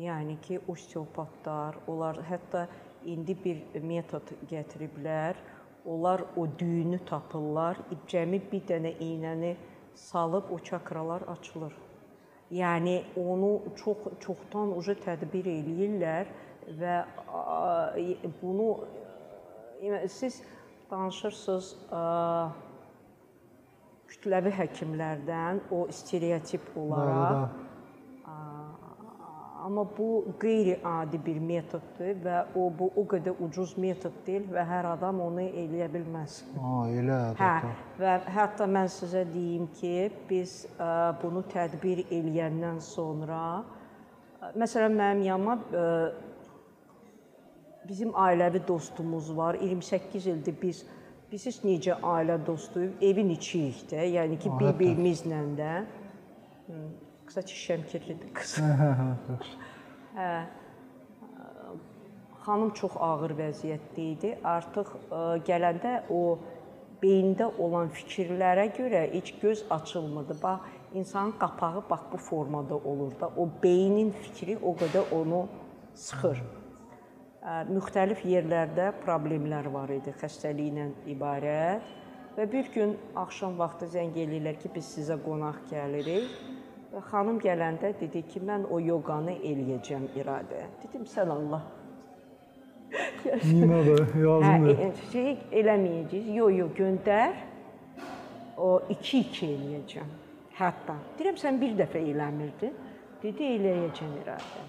Yəni 0.00 0.38
ki, 0.44 0.60
osteopatlar, 0.72 1.76
onlar 1.90 2.22
hətta 2.28 2.66
indi 3.04 3.36
bir 3.44 3.82
metod 3.84 4.32
gətiriblər. 4.48 5.36
Onlar 5.84 6.24
o 6.36 6.46
düyünü 6.58 7.00
tapırlar, 7.08 7.80
cəmi 8.08 8.40
bir 8.50 8.64
dənə 8.68 8.94
iynəni 9.00 9.54
salıb 9.94 10.48
o 10.52 10.58
çakralar 10.58 11.24
açılır. 11.34 11.76
Yəni 12.50 12.96
onu 13.16 13.50
çox 13.76 14.08
çoxdan 14.24 14.72
uje 14.76 14.96
tədbir 15.04 15.48
eləyirlər 15.58 16.32
və 16.78 16.96
bunu 18.42 18.68
yəni 19.82 20.08
siz 20.12 20.42
danışırsınız 20.90 21.72
kütləvi 24.10 24.54
həkimlərdən 24.58 25.64
o 25.74 25.86
stereotip 25.94 26.70
olaraq 26.76 27.50
Amma 29.60 29.84
bu 29.98 30.24
qeyri-adi 30.40 31.18
bir 31.24 31.38
metoddur 31.44 32.14
və 32.24 32.36
o 32.56 32.68
bu 32.78 32.86
o 32.96 33.02
qədər 33.08 33.42
ucuz 33.44 33.74
metod 33.76 34.14
deyil 34.24 34.46
və 34.54 34.62
hər 34.64 34.88
adam 34.94 35.20
onu 35.20 35.44
eləyə 35.44 35.88
bilməz. 35.92 36.38
Ha, 36.56 36.76
elə 37.00 37.18
Hə, 37.36 37.72
və 38.00 38.14
hətta 38.36 38.68
mən 38.76 38.88
sizə 38.88 39.26
deyim 39.28 39.66
ki, 39.76 39.92
biz 40.30 40.54
ə, 40.78 40.88
bunu 41.20 41.44
tədbir 41.52 42.06
eləyəndən 42.08 42.80
sonra 42.86 43.42
ə, 43.60 44.54
məsələn 44.62 44.96
mənim 44.96 45.26
yanıma 45.28 45.58
bizim 47.88 48.10
ailəvi 48.14 48.62
dostumuz 48.68 49.36
var. 49.36 49.54
28 49.54 50.26
ildir 50.26 50.56
biz 50.62 50.84
biz 51.32 51.46
heç 51.46 51.60
necə 51.62 51.94
ailə 52.02 52.38
dostuyuq, 52.46 52.96
evin 53.06 53.28
içiyik 53.30 53.84
də, 53.92 54.02
yəni 54.16 54.38
ki, 54.42 54.50
bir-birimizlə 54.60 55.42
də. 55.58 55.74
Hı, 56.66 56.78
Qısaca 57.28 57.54
şəmkirlidir 57.54 58.32
qız. 58.34 58.56
Hə, 58.58 58.70
hə, 58.80 58.88
hə. 58.98 59.12
yaxşı. 59.36 59.58
Xanım 62.40 62.72
çox 62.74 62.96
ağır 62.98 63.36
vəziyyətdə 63.38 64.04
idi. 64.14 64.30
Artıq 64.42 64.90
ə, 64.96 65.20
gələndə 65.46 65.92
o 66.10 66.38
beyində 67.02 67.50
olan 67.62 67.92
fikirlərə 67.94 68.70
görə 68.74 69.04
heç 69.12 69.34
göz 69.42 69.62
açılmırdı. 69.70 70.38
Bax, 70.42 70.60
insanın 70.94 71.34
qapağı 71.38 71.84
bax 71.90 72.00
bu 72.12 72.16
formada 72.16 72.74
olur 72.74 73.12
da. 73.20 73.30
O 73.36 73.48
beynin 73.62 74.10
fikri 74.10 74.58
o 74.58 74.74
qədər 74.80 75.12
onu 75.14 75.44
sıxır. 75.94 76.40
Ə, 76.40 76.59
müxtəlif 77.42 78.20
yerlərdə 78.28 78.90
problemlər 79.04 79.70
var 79.72 79.90
idi 79.94 80.12
xəstəliklə 80.20 80.90
ibarət. 81.14 81.96
Və 82.36 82.46
bir 82.52 82.68
gün 82.74 82.94
axşam 83.18 83.56
vaxtı 83.58 83.88
zəng 83.96 84.14
eləyirlər 84.14 84.58
ki, 84.60 84.70
biz 84.74 84.86
sizə 84.96 85.16
qonaq 85.24 85.64
gəlirik. 85.70 86.30
Və 86.92 87.02
xanım 87.10 87.40
gələndə 87.42 87.92
dedi 88.00 88.22
ki, 88.28 88.42
mən 88.46 88.66
o 88.70 88.78
yoqanı 88.82 89.34
eləyəcəm 89.50 90.08
iradə. 90.20 90.66
Dedim, 90.84 91.04
sən 91.10 91.30
Allah 91.34 91.66
Nina 93.44 93.78
da 93.86 93.96
Hə, 94.02 94.22
yazmır. 94.24 94.80
şey 95.12 95.28
eləməyəcəyik. 95.60 96.30
Yo, 96.34 96.48
yo, 96.50 96.66
göndər. 96.74 97.36
O 98.58 98.80
2-2 98.90 99.46
eləyəcəm. 99.46 100.10
Hətta. 100.58 100.96
Deyirəm 101.18 101.38
sən 101.40 101.60
bir 101.62 101.76
dəfə 101.78 102.02
eləmirdin. 102.12 102.74
Dedi 103.22 103.52
eləyəcəm 103.56 104.16
iradə. 104.24 104.66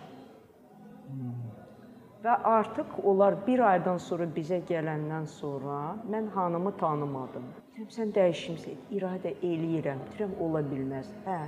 Və 2.22 2.36
artıq 2.46 3.00
onlar 3.10 3.34
bir 3.48 3.64
aydan 3.66 3.98
sonra 3.98 4.28
bizə 4.36 4.60
gələndən 4.70 5.24
sonra 5.26 5.78
mən 6.14 6.28
xanımı 6.36 6.72
tanımadım. 6.78 7.48
Deyirəm 7.74 7.88
sən 7.96 8.12
dəyişimsən. 8.14 8.84
İradə 8.94 9.32
eləyirəm. 9.42 10.04
Deyirəm 10.12 10.36
ola 10.46 10.62
bilməz. 10.68 11.10
Hə. 11.26 11.40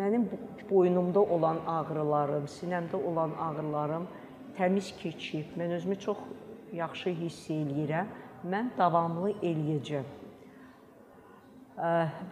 Mənim 0.00 0.24
boynumda 0.70 1.20
olan 1.36 1.60
ağrılarım, 1.74 2.48
sinəmdə 2.48 3.02
olan 3.10 3.36
ağrılarım 3.48 4.08
təmiz 4.56 4.94
keçib. 5.02 5.52
Mən 5.60 5.76
özümü 5.76 6.00
çox 6.06 6.24
yaxşı 6.72 7.12
hiss 7.20 7.52
eləyirəm. 7.52 8.08
Mən 8.48 8.72
davamlı 8.80 9.36
eləyəcəm. 9.44 10.18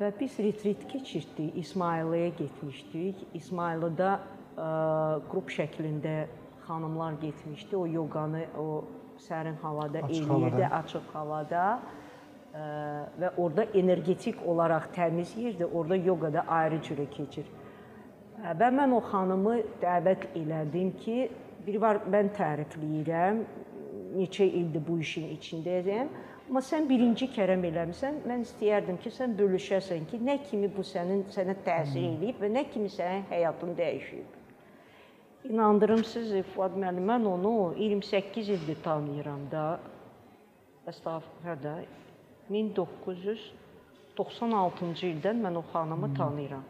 Və 0.00 0.12
biz 0.16 0.40
retreat 0.48 0.88
keçirdik. 0.88 1.56
İsmailiyə 1.60 2.32
getmişdik. 2.40 3.26
İsmailidə 3.36 4.14
ə, 4.16 4.68
qrup 5.28 5.52
şəklində 5.52 6.22
xanımlar 6.70 7.12
getmişdi. 7.12 7.76
O 7.76 7.86
yoqanı 7.86 8.44
o 8.58 8.84
sərin 9.28 9.56
havada 9.62 9.98
Açıq 9.98 10.22
eləyirdi, 10.24 10.62
havada. 10.62 10.76
açıq 10.80 11.06
havada. 11.12 11.64
Ə, 12.54 12.62
Və 13.20 13.28
orada 13.38 13.64
energetik 13.80 14.38
olaraq 14.46 14.86
təmiz 14.96 15.36
yerdir. 15.38 15.66
Orada 15.74 15.96
yoqa 15.96 16.32
da 16.32 16.44
ayrı 16.58 16.78
cürə 16.86 17.06
keçir. 17.10 17.46
Ə, 18.42 18.54
Və 18.60 18.70
mən 18.78 18.94
o 18.96 19.00
xanımı 19.10 19.56
dəvət 19.82 20.24
elədim 20.40 20.94
ki, 21.02 21.18
bir 21.66 21.76
var 21.82 22.00
mən 22.14 22.30
tərifləyirəm. 22.38 23.44
Neçə 24.16 24.44
ildir 24.60 24.82
bu 24.88 24.98
işin 25.04 25.28
içindəyəm. 25.36 26.08
Amma 26.48 26.60
sən 26.66 26.88
birinci 26.90 27.28
kərəm 27.30 27.62
eləmisən. 27.68 28.24
Mən 28.26 28.42
istəyərdim 28.48 28.96
ki, 29.04 29.10
sən 29.14 29.36
bölüşəsən 29.38 30.08
ki, 30.10 30.18
nə 30.26 30.40
kimi 30.50 30.66
bu 30.76 30.82
sənin 30.82 31.22
sənə 31.30 31.54
təsir 31.66 32.02
eləyib 32.08 32.40
və 32.42 32.50
nə 32.56 32.64
kimi 32.72 32.90
sənin 32.90 33.28
həyatını 33.30 33.76
dəyişib. 33.78 34.39
İnandırım 35.48 36.04
sizi 36.04 36.42
Fuad 36.42 36.74
müəllim, 36.76 37.06
mən 37.08 37.24
onu 37.24 37.74
28 37.78 38.48
ildir 38.48 38.76
tanıyıram 38.84 39.50
da. 39.50 39.80
Əstəğfurullah. 40.90 41.84
1996-cı 42.50 45.06
ildən 45.06 45.40
mən 45.40 45.56
o 45.56 45.62
xanımı 45.72 46.14
tanıyıram. 46.18 46.64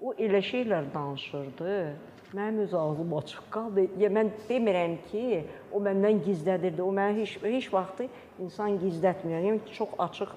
O 0.00 0.12
elə 0.12 0.42
şeylər 0.44 0.94
danışırdı. 0.94 1.96
Mənim 2.34 2.58
öz 2.66 2.74
ağzım 2.74 3.14
açıq 3.16 3.42
qaldı. 3.50 3.80
Ya 3.98 4.10
mən 4.12 4.30
demirəm 4.48 4.96
ki, 5.08 5.44
o 5.72 5.80
məndən 5.80 6.24
gizlədirdi. 6.26 6.82
O 6.82 6.92
mənə 6.92 7.16
heç 7.22 7.38
heç 7.42 7.72
vaxtı 7.72 8.08
insan 8.44 8.70
gizlətmir. 8.82 9.40
Yəni 9.40 9.60
çox 9.72 9.88
açıq 9.98 10.28
ə, 10.28 10.34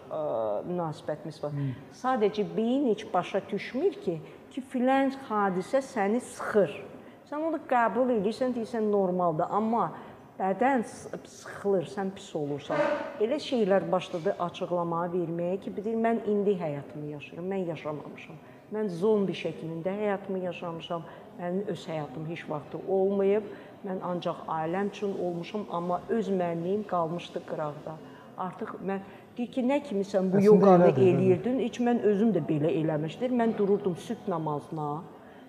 münasibətimiz 0.70 1.44
var. 1.44 1.52
Sadəcə 2.04 2.44
beyin 2.58 2.88
heç 2.94 3.14
başa 3.14 3.40
düşmür 3.52 3.94
ki, 4.06 4.16
ki 4.52 4.62
filan 4.62 5.12
hadisə 5.30 5.82
səni 5.82 6.20
sıxır. 6.22 6.97
Sən 7.28 7.44
onu 7.44 7.58
qəbul 7.68 8.14
edirsən, 8.22 8.54
deyirsən 8.56 8.86
normaldır, 8.88 9.50
amma 9.52 9.90
bədən 10.38 10.86
sıxılır, 10.88 11.88
sən 11.92 12.14
pis 12.16 12.28
olursan. 12.40 12.80
Elə 13.24 13.40
şeylər 13.44 13.88
başladı 13.92 14.36
açıqlamağa 14.46 15.10
verməyə 15.16 15.58
ki, 15.64 15.74
bilir 15.76 15.98
mən 16.06 16.22
indi 16.32 16.54
həyatımı 16.62 17.10
yaşayıram, 17.18 17.50
mən 17.52 17.66
yaşamamışam. 17.74 18.38
Mən 18.76 18.88
zombi 19.02 19.36
şəklində 19.36 19.96
həyatımı 20.04 20.40
yaşamışam. 20.46 21.04
Mənim 21.42 21.68
öz 21.74 21.84
həyatım 21.92 22.30
heç 22.30 22.46
vaxtı 22.50 22.80
olmayıb. 22.96 23.52
Mən 23.84 24.00
ancaq 24.12 24.40
ailəm 24.60 24.94
üçün 24.96 25.20
olmuşam, 25.26 25.68
amma 25.72 26.00
öz 26.10 26.32
mənliyim 26.32 26.88
qalmışdı 26.88 27.44
qıraqda. 27.52 27.98
Artıq 28.38 28.74
mən 28.88 29.04
deyir 29.38 29.52
ki, 29.52 29.68
nə 29.68 29.82
kimi 29.84 30.08
sən 30.08 30.32
bu 30.32 30.42
yoqanı 30.48 30.94
eləyirdin? 30.96 31.60
Heç 31.68 31.84
mən 31.84 32.02
özüm 32.08 32.32
də 32.40 32.48
belə 32.48 32.72
eləmişdim. 32.82 33.36
Mən 33.44 33.58
dururdum 33.58 34.00
sübh 34.08 34.28
namazına. 34.28 34.90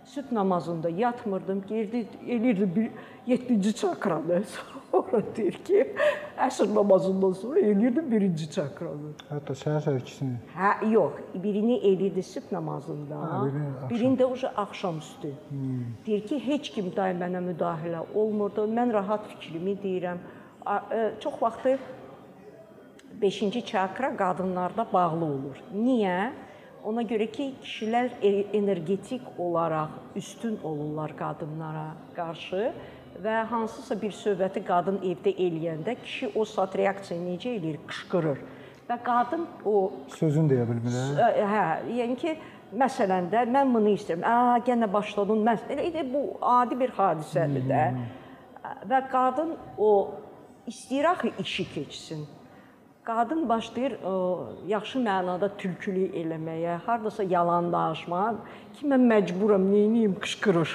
Sübh 0.09 0.33
namazında 0.33 0.89
yatmırdım, 0.89 1.63
girdi, 1.69 2.07
elirdi 2.29 2.77
bir 2.77 2.91
7-ci 3.35 3.73
çakranı. 3.77 4.43
Sonra 4.91 5.23
deyir 5.37 5.53
ki, 5.53 5.95
əsr 6.39 6.75
namazından 6.75 7.33
sonra 7.33 7.61
elirdi 7.61 8.01
birinci 8.11 8.47
çakranı. 8.51 9.11
Hətta 9.31 9.53
səhər-səhər 9.63 9.99
ikisini. 10.01 10.39
Hə, 10.57 10.71
yox, 10.91 11.13
birini 11.45 11.77
elirdi 11.91 12.23
sübh 12.23 12.49
namazında, 12.53 13.15
Hə, 13.15 13.43
birini 13.45 13.69
axşam. 13.69 13.91
birində 13.93 14.31
uca 14.33 14.49
axşamüstü. 14.57 15.33
Hmm. 15.51 15.85
Deyir 16.07 16.27
ki, 16.27 16.41
heç 16.47 16.71
kim 16.73 16.89
day 16.97 17.13
mənə 17.21 17.45
müdaxilə 17.53 18.01
olmurdu. 18.15 18.65
Mən 18.79 18.93
rahat 18.97 19.29
fikrimi 19.35 19.77
deyirəm. 19.85 20.19
Ə, 20.67 21.21
Çox 21.21 21.43
vaxtı 21.43 21.79
5-ci 23.21 23.65
çakra 23.67 24.17
qadınlarda 24.17 24.87
bağlı 24.93 25.25
olur. 25.25 25.57
Niyə? 25.75 26.31
Ona 26.89 27.03
görə 27.05 27.27
ki, 27.33 27.51
kişilər 27.63 28.15
e- 28.25 28.47
energetik 28.57 29.23
olaraq 29.39 30.17
üstün 30.17 30.55
olurlar 30.65 31.13
qadınlara 31.19 31.89
qarşı 32.17 32.71
və 33.25 33.35
hansısa 33.51 33.97
bir 34.03 34.15
söhbəti 34.17 34.63
qadın 34.65 34.97
evdə 35.11 35.35
eləyəndə 35.47 35.97
kişi 36.05 36.31
o 36.35 36.45
saat 36.49 36.77
reaksiya 36.81 37.19
necə 37.21 37.53
eləyir? 37.59 37.77
Qışqırır. 37.91 38.41
Və 38.89 38.97
qadın 39.05 39.45
o 39.69 39.75
Sözün 40.17 40.49
deyə 40.49 40.65
bilmir. 40.71 40.97
hə? 40.97 41.27
Ə, 41.27 41.51
Hə, 41.53 41.67
yəni 41.99 42.17
ki, 42.23 42.37
məsələn 42.85 43.29
də 43.35 43.45
mən 43.53 43.75
bunu 43.75 43.93
istəyirəm. 43.99 44.25
A, 44.25 44.57
yenə 44.71 44.89
başladın. 44.93 45.45
Mən 45.45 45.61
elə, 45.75 45.85
elə 45.91 46.07
bu 46.15 46.23
adi 46.41 46.79
bir 46.81 46.95
hadisədir 46.97 47.69
də. 47.69 47.85
Və 48.89 49.03
qadın 49.13 49.53
o 49.77 49.91
istəyir 50.67 51.11
axı 51.13 51.35
işi 51.45 51.69
keçsin. 51.75 52.27
Qadın 53.09 53.49
başlayır 53.49 53.93
o, 54.05 54.13
yaxşı 54.69 55.01
mənada 55.01 55.49
tülkülük 55.57 56.13
eləməyə, 56.13 56.75
hardasa 56.85 57.25
yalan 57.25 57.71
danışmağa 57.73 58.35
ki, 58.77 58.83
mən 58.91 59.07
məcburam, 59.09 59.65
neyniyim, 59.65 60.17
qışqırır. 60.21 60.75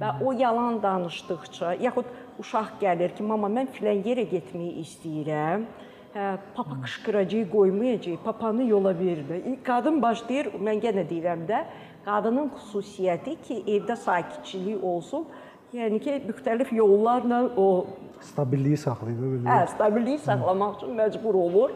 Və 0.00 0.08
o 0.26 0.32
yalan 0.34 0.80
danışdıqca, 0.82 1.76
yaxud 1.84 2.10
uşaq 2.42 2.72
gəlir 2.80 3.14
ki, 3.14 3.22
mama 3.22 3.46
mən 3.46 3.70
filan 3.76 4.02
yerə 4.02 4.24
getməyi 4.34 4.82
istəyirəm. 4.82 5.68
Hə, 6.16 6.26
papa 6.56 6.80
qışqıracaq, 6.88 7.46
qoymayacaq, 7.54 8.18
papanı 8.26 8.66
yola 8.72 8.98
verdi. 8.98 9.54
Qadın 9.70 10.02
başlayır, 10.02 10.50
mən 10.58 10.82
yenə 10.88 11.06
deyirəm 11.12 11.46
də, 11.52 11.62
qadının 12.08 12.50
xüsusiyyəti 12.56 13.38
ki, 13.46 13.62
evdə 13.76 13.94
sakitçilik 14.08 14.82
olsun. 14.82 15.30
Yəni 15.74 15.98
ki, 16.00 16.12
müxtəlif 16.28 16.70
yollarla 16.76 17.38
o 17.56 17.86
Stabilliyi 18.20 18.76
saxlayır, 18.76 19.18
bilmir. 19.18 19.48
hə, 19.50 19.66
stabilliyi 19.74 20.18
saxlamaq 20.18 20.76
üçün 20.78 20.92
məcbur 21.00 21.34
olur 21.46 21.70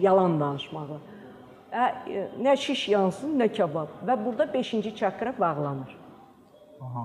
yalan 0.00 0.36
danışmağa. 0.40 0.98
Hə, 1.72 1.86
nə 2.44 2.52
şiş 2.56 2.88
yansın, 2.94 3.32
nə 3.40 3.48
kabab. 3.56 3.88
Və 4.06 4.14
burada 4.24 4.44
5-ci 4.54 4.94
çakra 4.96 5.32
bağlanır. 5.40 5.96
Aha. 6.84 7.04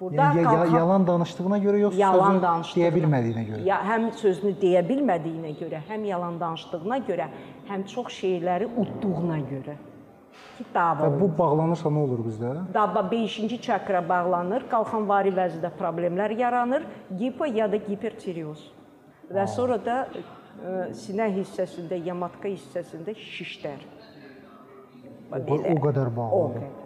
Burada 0.00 0.22
Yəni 0.22 0.44
qalxan- 0.44 0.76
yalan 0.76 1.06
danışdığına 1.06 1.58
görə 1.58 1.78
yoxsa 1.80 2.00
yalan 2.00 2.42
danışdığına 2.42 2.84
deyə 2.84 2.94
bilmədiyinə 2.96 3.44
görə. 3.50 3.60
Ya 3.66 3.78
həm 3.90 4.10
sözünü 4.22 4.52
deyə 4.62 4.82
bilmədiyinə 4.88 5.52
görə, 5.60 5.78
həm 5.90 6.04
yalan 6.04 6.40
danışdığına 6.40 6.98
görə, 7.08 7.26
həm 7.68 7.86
çox 7.94 8.06
şeyləri 8.22 8.66
utduğuna 8.82 9.38
görə 9.52 9.74
ki, 9.74 9.95
dava 10.74 11.08
Və 11.08 11.20
bu 11.20 11.28
bağlanırsa 11.38 11.90
nə 11.92 12.04
olur 12.06 12.22
bizdə? 12.26 12.52
Dava 12.74 13.02
5-ci 13.10 13.58
çakra 13.62 14.00
bağlanır, 14.08 14.64
qalxanvari 14.70 15.34
vəzdə 15.36 15.70
problemlər 15.78 16.32
yaranır, 16.38 16.86
gipo 17.18 17.44
ya 17.48 17.68
da 17.72 17.80
hipertireoz. 17.88 18.64
Və 19.32 19.44
sonra 19.50 19.76
da 19.82 19.98
ə, 20.06 20.88
sinə 20.96 21.28
hissəsində, 21.34 21.98
yamatka 22.06 22.48
hissəsində 22.48 23.14
şişlər. 23.18 23.86
O, 25.32 25.38
o 25.38 25.78
qədər 25.82 26.12
O 26.12 26.16
bağlıdır. 26.16 26.66
qədər. 26.66 26.82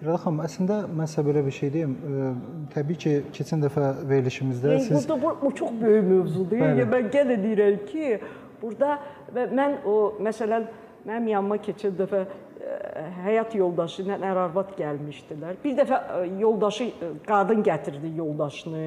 İradə 0.00 0.16
xanım, 0.22 0.38
əslində 0.46 0.76
mən 0.96 1.08
sizə 1.12 1.22
belə 1.26 1.42
bir 1.44 1.52
şey 1.52 1.72
deyim. 1.74 1.90
Ə, 1.92 2.28
təbii 2.72 3.00
ki, 3.02 3.10
keçən 3.36 3.60
dəfə 3.64 3.90
verilişimizdə 4.08 4.70
Yəni 4.72 4.86
siz 4.86 5.08
burada 5.08 5.16
bu, 5.24 5.32
bu 5.42 5.50
çox 5.58 5.74
böyük 5.80 6.06
mövzudur. 6.08 6.62
Yəni 6.62 6.86
mən 6.88 7.10
yenə 7.16 7.36
deyirəm 7.42 7.82
ki, 7.90 8.20
burada 8.62 8.96
mən 9.36 9.76
o 9.88 9.96
məsələn 10.24 10.64
mənim 11.06 11.32
yanıma 11.34 11.58
keçən 11.64 11.96
dəfə 11.98 12.20
ə, 12.24 13.06
həyat 13.24 13.56
yoldaşı 13.58 14.04
ilə 14.04 14.18
ər-arvad 14.30 14.76
gəlmişdilər. 14.78 15.58
Bir 15.64 15.76
dəfə 15.80 15.98
ə, 16.00 16.22
yoldaşı 16.40 16.90
ə, 16.90 17.10
qadın 17.26 17.64
gətirdi 17.66 18.14
yoldaşını 18.18 18.86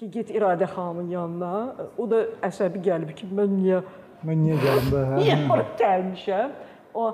ki, 0.00 0.10
get 0.10 0.30
İradə 0.30 0.66
xanımın 0.66 1.10
yanına. 1.12 1.52
O 1.98 2.08
da 2.10 2.22
əsəbi 2.46 2.80
gəlib 2.84 3.12
ki, 3.16 3.28
mən 3.36 3.52
niyə 3.58 3.82
mən 4.24 4.40
niyə 4.44 4.56
gəlim 4.62 4.88
də? 4.94 5.02
Hə? 5.10 5.18
niyə 5.20 5.36
bura 5.48 5.66
gəlmişəm? 5.80 6.56
O 6.94 7.04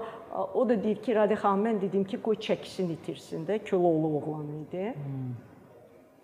o 0.54 0.68
da 0.68 0.76
deyir 0.82 1.02
ki, 1.02 1.12
İradə 1.14 1.38
xanım 1.40 1.66
mən 1.66 1.80
dedim 1.82 2.04
ki, 2.04 2.20
qoy 2.22 2.38
çəkisini 2.46 2.96
itirsin 2.98 3.46
də, 3.48 3.58
Köloğlu 3.64 4.12
oğlan 4.20 4.46
idi. 4.62 4.92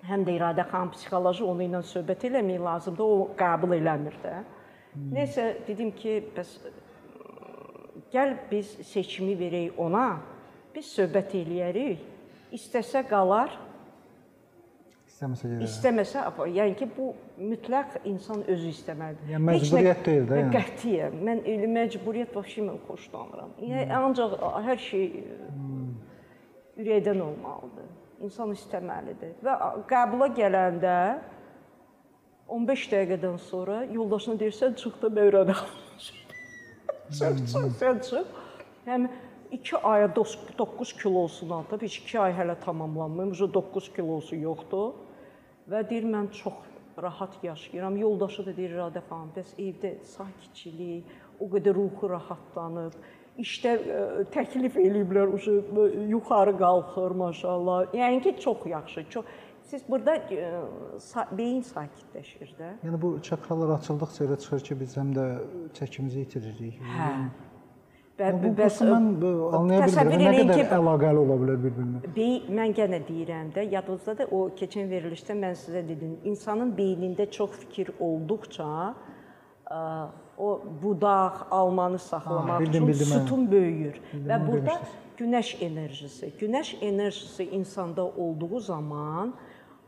Həm 0.09 0.27
də 0.27 0.37
İradə 0.37 0.67
xanım 0.71 0.93
psixoloji 0.95 1.45
onu 1.47 1.67
ilə 1.67 1.83
söhbət 1.91 2.29
eləmək 2.31 2.63
lazımdır, 2.63 3.17
o 3.17 3.29
qəbul 3.39 3.77
eləmir 3.79 4.19
də. 4.23 4.37
Nəsə 5.17 5.49
dedim 5.67 5.91
ki, 5.97 6.19
bəs 6.37 6.57
gəl 8.13 8.35
biz 8.51 8.71
seçimi 8.87 9.35
verək 9.39 9.79
ona. 9.81 10.07
Biz 10.75 10.89
söhbət 10.99 11.35
eləyərik. 11.43 11.99
İstəsə 12.53 13.03
qalar, 13.09 13.53
İstəməsə 15.13 15.49
gedər. 15.51 15.65
İstəməsə, 15.69 16.23
apar. 16.27 16.49
yəni 16.51 16.75
ki, 16.79 16.87
bu 16.97 17.11
mütləq 17.39 17.99
insan 18.11 18.41
özü 18.51 18.71
istəməlidir. 18.73 19.29
Yəni 19.35 19.53
Heç 19.55 19.69
nə- 19.71 19.77
məcburiyyət 19.77 20.01
deyil 20.07 20.25
də, 20.31 20.39
yəni. 20.41 20.53
Qətiyyən. 20.57 21.19
Mən 21.29 21.43
elə 21.53 21.69
məcburiyyət 21.77 22.33
vəbşi 22.35 22.65
mən 22.69 22.79
xoşlamıram. 22.89 23.51
Yəni 23.61 23.93
ancaq 23.99 24.35
hər 24.67 24.79
şey 24.79 25.07
Hmm. 25.53 25.93
ürəkdən 26.79 27.21
olmalıdır. 27.21 27.89
İnsan 28.23 28.51
istəməlidir. 28.57 29.33
Və 29.45 29.55
qəbula 29.93 30.29
gələndə 30.37 30.97
15 32.49 32.89
dəqiqədən 32.93 33.39
sonra 33.39 33.85
yoldaşına 33.93 34.35
deyirsən 34.43 34.75
çıx 34.81 35.01
da 35.03 35.09
məvrədə. 35.09 35.55
Çıx, 37.13 37.53
çıx, 37.53 37.77
sən 37.81 38.01
çıx. 38.09 38.27
Həm 38.87 39.09
2 39.53 39.77
aya 39.77 40.09
9 40.17 40.93
kilosunu 40.97 41.55
atıb, 41.61 41.83
2 41.83 42.21
ay 42.21 42.33
hələ 42.33 42.57
tamamlanmayıb, 42.65 43.55
9 43.55 43.93
kilosu 43.97 44.37
yoxdur. 44.37 44.93
Və 45.71 45.83
deyir 45.89 46.07
mən 46.09 46.31
çox 46.33 46.55
rahat 47.03 47.45
yaşayıram. 47.45 47.97
Yoldaşı 47.97 48.47
da 48.47 48.57
deyir 48.57 48.77
Radə 48.81 49.03
xanım, 49.09 49.31
bəs 49.37 49.53
evdə 49.61 49.93
sakitçilik, 50.15 51.05
o 51.41 51.49
qədər 51.53 51.77
ruhu 51.77 52.11
rahatlanıb. 52.11 52.97
İşdə 53.41 53.71
ə, 53.77 54.01
təklif 54.33 54.75
eləyiblər, 54.77 55.31
uşu 55.37 55.55
yuxarı 56.11 56.57
qalxır 56.59 57.15
maşallah. 57.17 57.95
Yəni 57.97 58.21
ki, 58.23 58.35
çox 58.41 58.67
yaxşı. 58.67 59.05
Çox 59.11 59.25
siz 59.73 59.85
burada 59.89 60.15
ə, 60.21 60.49
sa 61.01 61.25
beyin 61.33 61.63
sakitləşir 61.65 62.51
də. 62.59 62.75
Yəni 62.85 62.99
bu 63.03 63.15
çakralar 63.25 63.79
açıldıqca 63.79 64.27
elə 64.29 64.37
çıxır 64.43 64.67
ki, 64.69 64.81
biz 64.85 64.97
həm 65.01 65.15
də 65.17 65.25
çəkimizi 65.79 66.27
itiririk. 66.27 66.77
Hə. 66.97 67.09
Və 68.19 68.27
Yəni, 68.29 68.41
bu 68.43 68.49
bəs 68.59 68.75
mən 68.85 69.07
anlaya 69.57 69.87
bilmirəm. 69.89 70.11
Nə 70.21 70.33
qədər 70.37 70.59
ki, 70.59 70.65
əlaqəli 70.77 71.21
ola 71.23 71.37
bilər 71.43 71.63
bir-birinə. 71.63 72.01
Bey, 72.17 72.35
mən 72.59 72.75
yenə 72.77 72.99
deyirəm 73.09 73.49
də, 73.57 73.65
yadınızdadır, 73.73 74.29
o 74.37 74.43
keçən 74.59 74.91
verilişdə 74.93 75.37
mən 75.41 75.57
sizə 75.59 75.81
dedim, 75.89 76.19
insanın 76.29 76.75
beynində 76.77 77.25
çox 77.33 77.57
fikir 77.65 77.95
olduqca 77.99 78.69
ə, 79.73 79.81
o 80.39 80.51
budaq, 80.83 81.47
almanı 81.51 81.99
saxlamaq 81.99 82.59
Ha, 82.59 82.61
bildim, 82.61 82.85
üçün 82.85 82.89
bildim, 82.93 83.09
mən. 83.15 83.25
sütun 83.25 83.49
böyüyür. 83.51 83.97
Və 84.29 84.37
onu 84.37 84.47
burada 84.51 84.77
demişdiniz. 84.77 85.01
günəş 85.19 85.55
enerjisi, 85.71 86.33
günəş 86.41 86.75
enerjisi 86.91 87.45
insanda 87.59 88.05
olduğu 88.05 88.61
zaman 88.61 89.35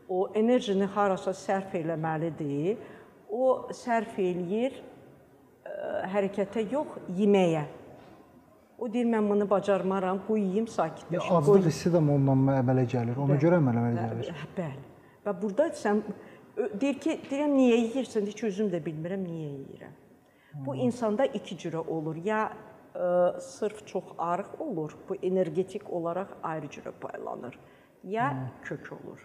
o 0.09 0.27
enerjini 0.37 0.85
harasa 0.85 1.31
sərf 1.33 1.73
eləməlidir. 1.79 2.77
O 3.29 3.67
sərf 3.73 4.19
eləyir 4.21 4.75
ə, 5.65 6.05
hərəkətə 6.13 6.65
yox, 6.71 6.99
yeməyə. 7.17 7.65
O 8.77 8.89
deyir 8.91 9.07
mən 9.07 9.27
bunu 9.29 9.47
bacarmaram, 9.49 10.19
qoy 10.27 10.41
yeyim 10.43 10.65
Ya 10.67 10.73
sakitləşim. 10.73 11.35
aclıq 11.37 11.65
hissi 11.69 11.89
də 11.93 11.97
ondan 11.97 12.45
əmələ 12.59 12.83
gəlir. 12.91 13.17
Ona 13.17 13.33
Bəli. 13.33 13.41
görə 13.45 13.59
əmələ 13.61 13.83
gəlir. 13.95 14.31
Hə, 14.41 14.47
Bəli. 14.57 14.83
Və 15.25 15.33
burada 15.41 15.69
sən 15.79 16.01
deyir 16.81 16.99
ki, 17.01 17.19
deyirəm 17.29 17.55
niyə 17.55 17.77
yeyirsən? 17.85 18.25
Deyir 18.27 18.37
ki, 18.39 18.45
özüm 18.51 18.69
də 18.73 18.81
bilmirəm 18.85 19.23
niyə 19.25 19.47
yeyirəm. 19.53 19.93
Bu 20.65 20.75
insanda 20.75 21.25
iki 21.25 21.55
cürə 21.59 21.81
olur. 21.87 22.15
Ya 22.23 22.49
ə, 22.95 23.39
sırf 23.43 23.81
çox 23.87 24.13
arıq 24.17 24.59
olur, 24.59 24.93
bu 25.09 25.15
energetik 25.15 25.89
olaraq 25.89 26.35
ayrı 26.43 26.67
cürə 26.67 26.91
paylanır. 27.01 27.57
Ya 28.03 28.51
kök 28.63 28.91
olur. 28.93 29.19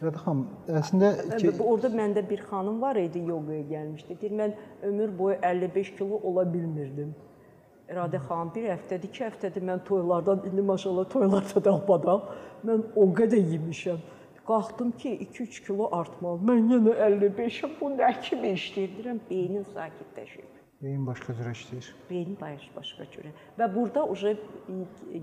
İradə 0.00 0.16
xanım, 0.24 0.44
əslində 0.80 1.08
ki, 1.36 1.50
orada 1.60 1.90
məndə 1.92 2.22
bir 2.28 2.40
xanım 2.48 2.78
var 2.80 2.96
idi, 2.96 3.20
yoqaya 3.28 3.66
gəlmişdi. 3.68 4.14
Deyir 4.22 4.36
mən 4.38 4.54
ömür 4.88 5.10
boyu 5.18 5.36
55 5.42 5.90
kilo 5.98 6.20
ola 6.30 6.44
bilmirdim. 6.52 7.10
İradə 7.90 8.22
xanım 8.28 8.52
bir 8.54 8.70
həftədir, 8.70 9.10
iki 9.10 9.24
həftədir 9.26 9.66
mən 9.68 9.82
toylardan 9.84 10.46
indi 10.48 10.64
maşallah 10.70 11.08
toylarda 11.12 11.64
dalbadal 11.64 12.22
mən 12.64 12.86
o 12.96 13.10
qədər 13.20 13.44
yemişəm. 13.52 14.00
Qalxdım 14.48 14.94
ki 15.02 15.12
2-3 15.26 15.60
kilo 15.66 15.90
artmalı. 15.92 16.40
Mən 16.48 16.72
yenə 16.72 16.96
55-im. 17.10 17.76
Bu 17.80 17.92
nə 17.98 18.14
kimi 18.24 18.56
işləyir? 18.56 18.96
Deyirəm 18.96 19.20
beynin 19.28 19.68
sakitləşir. 19.76 20.59
Beyin 20.80 21.02
başqa 21.04 21.34
cürə 21.36 21.50
işləyir. 21.52 21.88
Beyin 22.08 22.36
başqa 22.40 23.04
cürə. 23.12 23.34
Və 23.58 23.66
burada 23.74 24.06
uje 24.08 24.30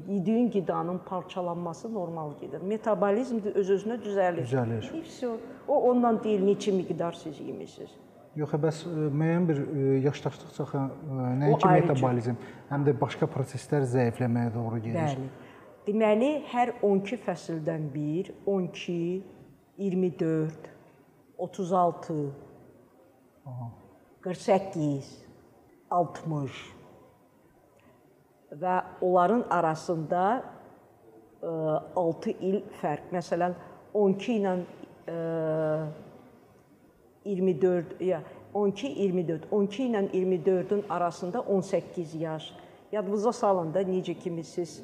yediyin 0.07 0.51
qidanın 0.53 0.99
parçalanması 1.05 1.89
normal 1.93 2.35
gedir. 2.41 2.61
Metabolizm 2.61 3.41
öz-özünə 3.55 3.97
düzəlir. 4.03 4.45
Düzəlir. 4.45 4.91
Hepsi 4.93 5.31
o 5.67 5.79
ondan 5.89 6.21
deyil 6.23 6.45
neçə 6.45 6.75
miqdar 6.77 7.17
siz 7.17 7.41
yemisiniz. 7.41 7.97
Yox, 8.37 8.53
e, 8.53 8.61
bəs 8.67 8.83
e, 8.85 9.09
müəyyən 9.09 9.49
bir 9.49 9.63
e, 9.65 9.89
yaşlaşdıqca 10.05 10.85
nəinki 11.41 11.73
metabolizm, 11.73 12.37
həm 12.69 12.85
də 12.85 12.93
başqa 13.01 13.25
proseslər 13.25 13.89
zəifləməyə 13.97 14.53
doğru 14.53 14.85
gedir. 14.85 15.01
Bəli. 15.01 15.29
Deməli, 15.89 16.33
hər 16.53 16.75
12 16.85 17.23
fəsildən 17.25 17.89
bir, 17.95 18.29
12, 18.45 19.23
24, 19.81 20.75
36, 21.49 22.25
Aha. 23.47 23.71
48 24.21 25.26
60 25.91 26.51
və 28.61 28.75
onların 29.01 29.43
arasında 29.49 30.43
6 31.43 32.33
il 32.41 32.61
fərq. 32.81 33.11
Məsələn, 33.13 33.55
12 33.93 34.33
ilə 34.39 34.53
24 37.25 38.01
ya 38.01 38.21
12 38.53 38.87
24 38.87 39.51
12 39.51 39.83
ilə 39.83 40.03
24-ün 40.11 40.83
arasında 40.89 41.41
18 41.41 42.15
yaş. 42.15 42.53
Yadınıza 42.91 43.31
salın 43.31 43.73
da 43.73 43.81
necə 43.81 44.15
kimi 44.19 44.43
siz 44.43 44.81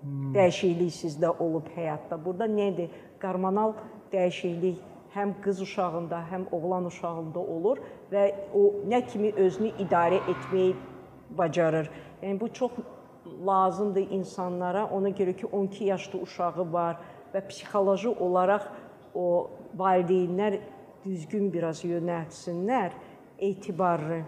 hmm. 0.00 0.32
dəyişiklik 0.34 0.94
sizdə 0.96 1.28
olub 1.38 1.68
həyatda. 1.76 2.16
Burada 2.24 2.48
nədir? 2.48 2.88
Hormonal 3.22 3.74
dəyişiklik 4.12 4.80
həm 5.14 5.34
qız 5.44 5.60
uşağında, 5.60 6.24
həm 6.30 6.46
oğlan 6.52 6.86
uşağında 6.88 7.38
olur 7.38 7.78
və 8.12 8.24
o 8.54 8.62
nə 8.88 9.02
kimi 9.06 9.32
özünü 9.36 9.72
idarə 9.84 10.20
etməyi 10.32 10.74
bacarır. 11.38 11.90
Yəni 12.22 12.40
bu 12.40 12.52
çox 12.52 12.72
lazımdır 13.46 14.10
insanlara. 14.10 14.86
Ona 14.86 15.10
görə 15.10 15.36
ki 15.36 15.46
12 15.46 15.84
yaşlı 15.84 16.22
uşağı 16.22 16.72
var 16.72 17.00
və 17.34 17.46
psixoloji 17.48 18.08
olaraq 18.08 18.68
o 19.14 19.50
valideynlər 19.78 20.58
düzgün 21.04 21.52
biraz 21.52 21.84
yönəltsinlər 21.84 22.92
etibarlı 23.38 24.22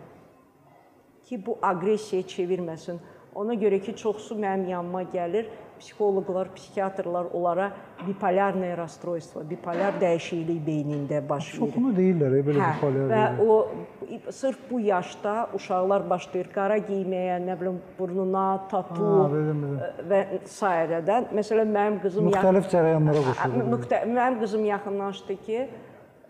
ki 1.25 1.47
bu 1.47 1.59
aqressiyaya 1.63 2.27
çevirməsin. 2.29 3.01
Ona 3.35 3.55
görə 3.55 3.81
ki 3.83 3.97
çoxsu 3.97 4.37
mənim 4.39 4.69
yanıma 4.69 5.03
gəlir 5.03 5.49
psixoloqlar, 5.85 6.49
psixiatrlar 6.57 7.29
onlara 7.37 7.69
bipolyarnə 8.05 8.71
rastroystvo, 8.79 9.43
bipolyar 9.49 9.99
dəyişiklik 10.01 10.61
beynində 10.65 11.21
baş 11.29 11.51
verir. 11.53 11.61
Çoxunu 11.61 11.93
deyirlər, 11.99 12.37
e, 12.39 12.45
belə 12.47 12.63
hə, 12.63 12.71
bipolyar. 12.79 13.11
Və 13.11 13.25
deyirlər. 13.25 14.23
o 14.25 14.33
sırf 14.39 14.63
bu 14.71 14.81
yaşda 14.81 15.35
uşaqlar 15.59 16.07
başlayır 16.11 16.49
qara 16.55 16.79
geyməyə, 16.89 17.37
nə 17.45 17.59
bilim 17.61 17.81
burnuna 17.99 18.47
tatu 18.71 19.11
ha, 19.11 19.27
bilim, 19.33 19.61
bilim. 19.67 20.09
və 20.13 20.23
sairədən. 20.55 21.29
Məsələn, 21.37 21.75
mənim 21.77 22.01
qızım 22.05 22.31
müxtəlif 22.31 22.71
cərəyanlara 22.73 23.21
hə, 23.21 23.27
qoşulur. 23.29 23.61
Hə, 23.61 23.69
müxtə 23.75 24.01
mənim 24.09 24.41
qızım 24.41 24.67
yaxınlaşdı 24.71 25.39
ki, 25.45 25.61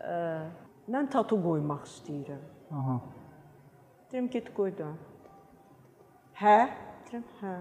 ə, 0.02 0.18
mən 0.96 1.12
tatu 1.14 1.38
qoymaq 1.46 1.86
istəyirəm. 1.92 2.42
Aha. 2.80 2.98
Deyirəm, 4.10 4.28
get 4.34 4.52
qoy 4.58 4.74
da. 4.82 4.90
Hə? 6.42 6.58
Deyirəm, 7.06 7.26
hə 7.44 7.56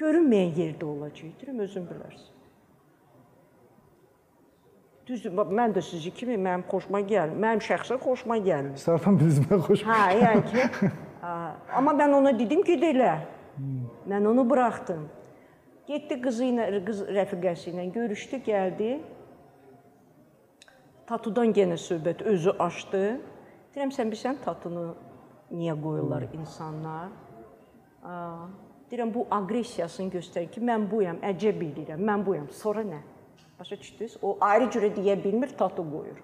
görünməyən 0.00 0.56
yerdə 0.60 0.88
olacaq. 0.88 1.34
Deyirəm 1.40 1.62
özün 1.66 1.86
bilərsən. 1.90 2.32
Düzdür, 5.06 5.36
mən 5.54 5.74
də 5.76 5.82
sizi 5.86 6.10
kimi 6.10 6.34
mənim 6.34 6.64
xoşuma 6.66 7.00
gəlir. 7.06 7.36
Mənim 7.38 7.62
şəxsən 7.62 8.00
xoşuma 8.02 8.40
gəlir. 8.42 8.74
Sarfan 8.82 9.18
bizimə 9.20 9.60
xoş. 9.68 9.84
Hə, 9.86 10.00
yəni 10.18 10.42
ki, 10.50 10.90
amma 11.78 11.94
mən 11.94 12.16
ona 12.18 12.32
dedim 12.38 12.64
ki, 12.66 12.74
elə. 12.90 13.12
Hmm. 13.56 13.84
Mən 14.10 14.26
onu 14.32 14.42
buraxdım. 14.50 15.06
Getdi 15.86 16.18
qızı 16.24 16.48
ilə, 16.50 16.66
qız 16.88 17.04
rəfiqəsi 17.14 17.70
ilə 17.70 17.86
görüşdü, 17.94 18.42
gəldi. 18.48 18.90
Tatudan 21.06 21.54
yenə 21.54 21.78
söhbət 21.78 22.26
özü 22.26 22.56
açdı. 22.66 23.04
Deyirəm 23.76 23.94
sən 23.94 24.10
bilirsən 24.10 24.42
tatunu 24.42 24.88
niyə 25.54 25.76
qoyurlar 25.78 26.26
insanlar? 26.34 27.12
Aa, 28.02 28.48
Deyirəm 28.90 29.10
bu 29.14 29.26
aqressiyasını 29.34 30.12
göstərir 30.14 30.50
ki, 30.54 30.60
mən 30.62 30.86
buyam, 30.90 31.18
əcəb 31.26 31.62
eləyirəm, 31.68 32.02
mən 32.06 32.22
buyam. 32.26 32.46
Sonra 32.54 32.84
nə? 32.86 33.00
Başa 33.58 33.78
düşdünüz? 33.80 34.16
O 34.22 34.36
ayrı 34.40 34.68
cürə 34.70 34.92
deyə 34.94 35.16
bilmir, 35.24 35.50
tatu 35.58 35.82
qoyur. 35.90 36.20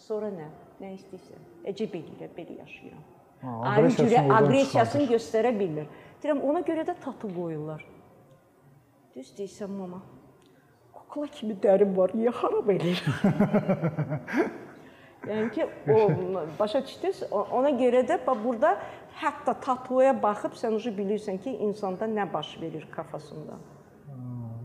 Sonra 0.00 0.30
nə? 0.32 0.46
Nə 0.80 0.94
istəyirsən? 0.96 1.42
Əcəb 1.68 1.96
eləyirəm, 2.00 2.32
belə 2.38 2.56
yaşayıram. 2.62 3.02
Ha, 3.42 3.56
ayrı 3.74 3.90
cürə 3.98 4.22
aqressiyasını 4.38 5.08
göstərə 5.12 5.52
bilmir. 5.58 5.90
Deyirəm 6.22 6.40
ona 6.48 6.62
görə 6.66 6.86
də 6.88 6.94
tatu 7.02 7.28
qoyurlar. 7.34 7.84
Düz 9.14 9.34
deyirsən 9.36 9.74
mama. 9.74 10.00
Kukla 10.94 11.28
kimi 11.34 11.58
dərim 11.60 11.92
var, 11.96 12.16
niyə 12.16 12.32
xarab 12.40 12.72
eləyir? 12.72 13.04
yəni 15.28 15.50
ki, 15.54 15.68
o 15.92 15.98
başa 16.58 16.82
düşdünüz? 16.86 17.22
Ona 17.30 17.74
görə 17.76 18.02
də 18.08 18.18
burada 18.44 18.78
Hətta 19.18 19.54
tatuya 19.60 20.12
baxıb 20.22 20.54
sən 20.58 20.76
uje 20.78 20.92
bilirsən 20.94 21.40
ki, 21.42 21.56
insanda 21.66 22.06
nə 22.06 22.26
baş 22.32 22.54
verir 22.60 22.86
kafasında. 22.92 23.58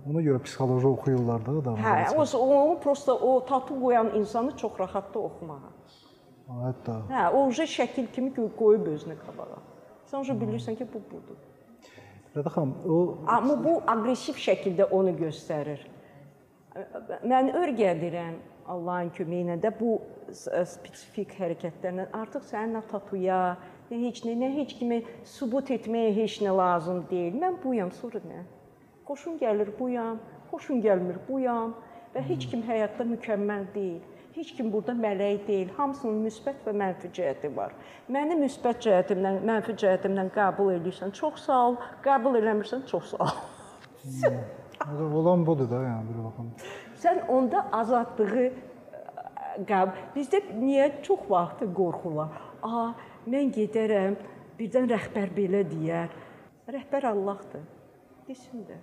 Ona 0.09 0.21
görə 0.21 0.41
psixoloji 0.43 0.87
oxuyurlar 0.87 1.45
da 1.45 1.55
adamlar. 1.61 2.03
Hə, 2.03 2.17
o 2.17 2.39
onu 2.43 2.79
prosta 2.83 3.13
o 3.13 3.45
tatu 3.45 3.79
qoyan 3.81 4.11
insanı 4.19 4.57
çox 4.57 4.79
rahatdır 4.79 5.19
oxumağa. 5.29 5.71
Hətta. 6.65 6.99
Hə, 7.09 7.23
o 7.31 7.45
uje 7.47 7.65
şəkil 7.77 8.11
kimi 8.13 8.33
qoyub 8.35 8.91
özünə 8.93 9.15
qabağa. 9.23 9.61
Sən 10.11 10.21
uje 10.21 10.35
bilirsən 10.43 10.77
ki, 10.77 10.87
bu 10.93 11.01
budur. 11.11 11.39
Rəda 12.35 12.49
xanım, 12.49 12.73
o 12.89 12.97
amma 13.29 13.55
bu 13.63 13.75
aqressiv 13.87 14.37
şəkildə 14.41 14.89
onu 14.97 15.13
göstərir. 15.17 15.85
Mən 17.29 17.51
örgədirəm 17.59 18.39
Allahın 18.73 19.11
köməyi 19.13 19.45
ilə 19.45 19.57
də 19.61 19.71
bu 19.77 19.99
spesifik 20.33 21.35
hərəkətlərlə 21.37 22.07
artıq 22.17 22.47
sənin 22.49 22.79
nə 22.79 22.81
tatuya, 22.89 23.39
heç 23.89 24.23
nə, 24.25 24.35
nə 24.39 24.49
heç 24.57 24.75
kimi 24.79 25.01
sübut 25.27 25.71
etməyə 25.73 26.13
heç 26.15 26.39
nə 26.45 26.55
lazım 26.55 27.03
deyil. 27.09 27.35
Mən 27.41 27.59
buyam, 27.63 27.91
sonra 27.91 28.21
nə? 28.23 28.43
Xoşum 29.07 29.37
gəlir 29.41 29.73
buyam, 29.79 30.19
xoşum 30.51 30.81
gəlmir 30.83 31.19
buyam 31.27 31.75
və 32.15 32.23
heç 32.29 32.47
kim 32.51 32.63
həyatda 32.67 33.05
mükəmməl 33.09 33.67
deyil. 33.75 34.01
Heç 34.33 34.55
kim 34.57 34.71
burada 34.73 34.95
mələk 34.97 35.43
deyil. 35.47 35.69
Hamısının 35.77 36.23
müsbət 36.25 36.63
və 36.65 36.73
mənfi 36.81 37.11
cəhəti 37.13 37.51
var. 37.53 37.75
Məni 38.09 38.39
müsbət 38.39 38.79
cəhətimdən, 38.87 39.43
mənfi 39.45 39.75
cəhətimdən 39.83 40.31
qəbul 40.33 40.71
edirsən, 40.79 41.13
çox 41.13 41.43
sağ 41.45 41.59
ol. 41.67 41.77
Qəbul 42.05 42.39
eləmirsən, 42.39 42.87
çox 42.89 43.11
sağ 43.13 43.27
ol. 43.27 43.35
Hmm. 44.03 44.39
Olan 45.21 45.45
budur 45.45 45.69
da, 45.69 45.83
yəni 45.85 46.09
bir 46.09 46.23
baxın. 46.25 46.49
Sən 47.03 47.21
onda 47.29 47.61
azadlığı 47.77 48.47
qəbul. 49.69 50.01
Bizdə 50.15 50.41
niyə 50.57 50.89
çox 51.05 51.29
vaxt 51.29 51.61
qorxurlar? 51.77 52.33
Aha, 52.63 52.87
mən 53.27 53.51
gedərəm, 53.55 54.17
birdən 54.59 54.89
rəhbər 54.91 55.31
belə 55.35 55.63
deyər. 55.69 56.09
Rəhbər 56.73 57.07
Allahdır. 57.11 57.63
Desin 58.27 58.65
də. 58.67 58.79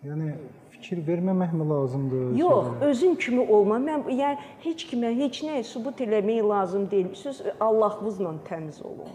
Yəni 0.00 0.30
fikir 0.72 1.02
verməməkmi 1.04 1.64
lazımdır? 1.68 2.28
Yox, 2.38 2.66
sonra? 2.66 2.86
özün 2.86 3.14
kimi 3.20 3.42
olma. 3.52 3.76
Mən 3.84 4.06
yəni 4.16 4.46
heç 4.64 4.86
kimə 4.88 5.10
heç 5.18 5.42
nəyə 5.44 5.64
sübut 5.68 6.00
eləmək 6.00 6.40
lazım 6.48 6.86
deyil. 6.90 7.10
Siz 7.14 7.42
Allahınızla 7.60 8.32
təmiz 8.48 8.80
olun. 8.82 9.12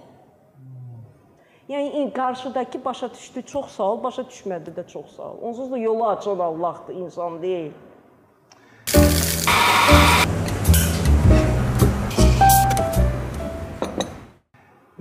Yəni 1.69 2.13
qarşıdakı 2.13 2.86
başa 2.86 3.13
düşdü, 3.13 3.41
çox 3.41 3.65
sağ 3.65 3.84
ol, 3.84 4.03
başa 4.03 4.21
düşmədi 4.21 4.76
də 4.78 4.88
çox 4.88 5.15
sağ 5.15 5.32
ol. 5.32 5.38
Onsuz 5.41 5.71
da 5.71 5.78
yolu 5.78 6.07
açan 6.07 6.39
Allahdır, 6.39 6.95
insan 6.95 7.41
deyil. 7.41 7.71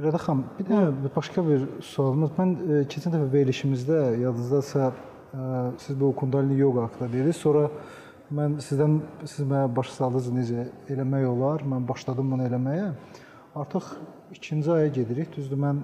İradə 0.04 0.20
xanım, 0.20 0.44
bir 0.58 0.66
də 0.68 1.10
başqa 1.16 1.42
bir 1.46 1.62
sualımız. 1.80 2.32
Mən 2.36 2.50
e, 2.52 2.78
keçən 2.92 3.14
dəfə 3.14 3.28
verilişimizdə 3.32 4.00
yadınızdasə 4.20 4.88
e, 4.90 5.44
siz 5.80 5.96
bu 6.00 6.10
kundalini 6.18 6.58
yoga 6.58 6.84
haqqında 6.84 7.08
dediniz. 7.12 7.38
Sonra 7.40 7.70
mən 8.36 8.58
sizdən 8.66 8.98
siz 9.24 9.46
mənə 9.48 9.70
baş 9.76 9.94
saldınız 9.96 10.28
necə 10.34 10.66
eləmək 10.92 11.24
olar. 11.30 11.64
Mən 11.72 11.86
başladım 11.88 12.34
bunu 12.36 12.44
eləməyə. 12.50 12.90
Artıq 13.56 13.94
ikinci 14.36 14.72
aya 14.76 14.90
gedirik. 14.98 15.32
Düzdür, 15.36 15.62
mən 15.64 15.80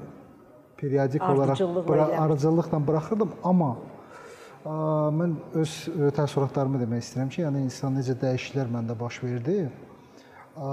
periodik 0.76 1.22
olaraq 1.22 1.64
bura, 1.88 2.10
arıcıllıqla 2.24 2.80
buraxırdım, 2.86 3.32
amma 3.44 3.70
ə, 4.64 4.76
mən 5.16 5.34
öz 5.62 5.74
təəssüratlarımı 6.16 6.80
demək 6.84 7.04
istəyirəm 7.04 7.32
ki, 7.32 7.42
yəni 7.46 7.64
insan 7.68 7.96
necə 7.96 8.16
dəyişikliklər 8.20 8.72
məndə 8.76 8.96
baş 9.00 9.22
verdi. 9.24 9.58
Ə, 10.56 10.70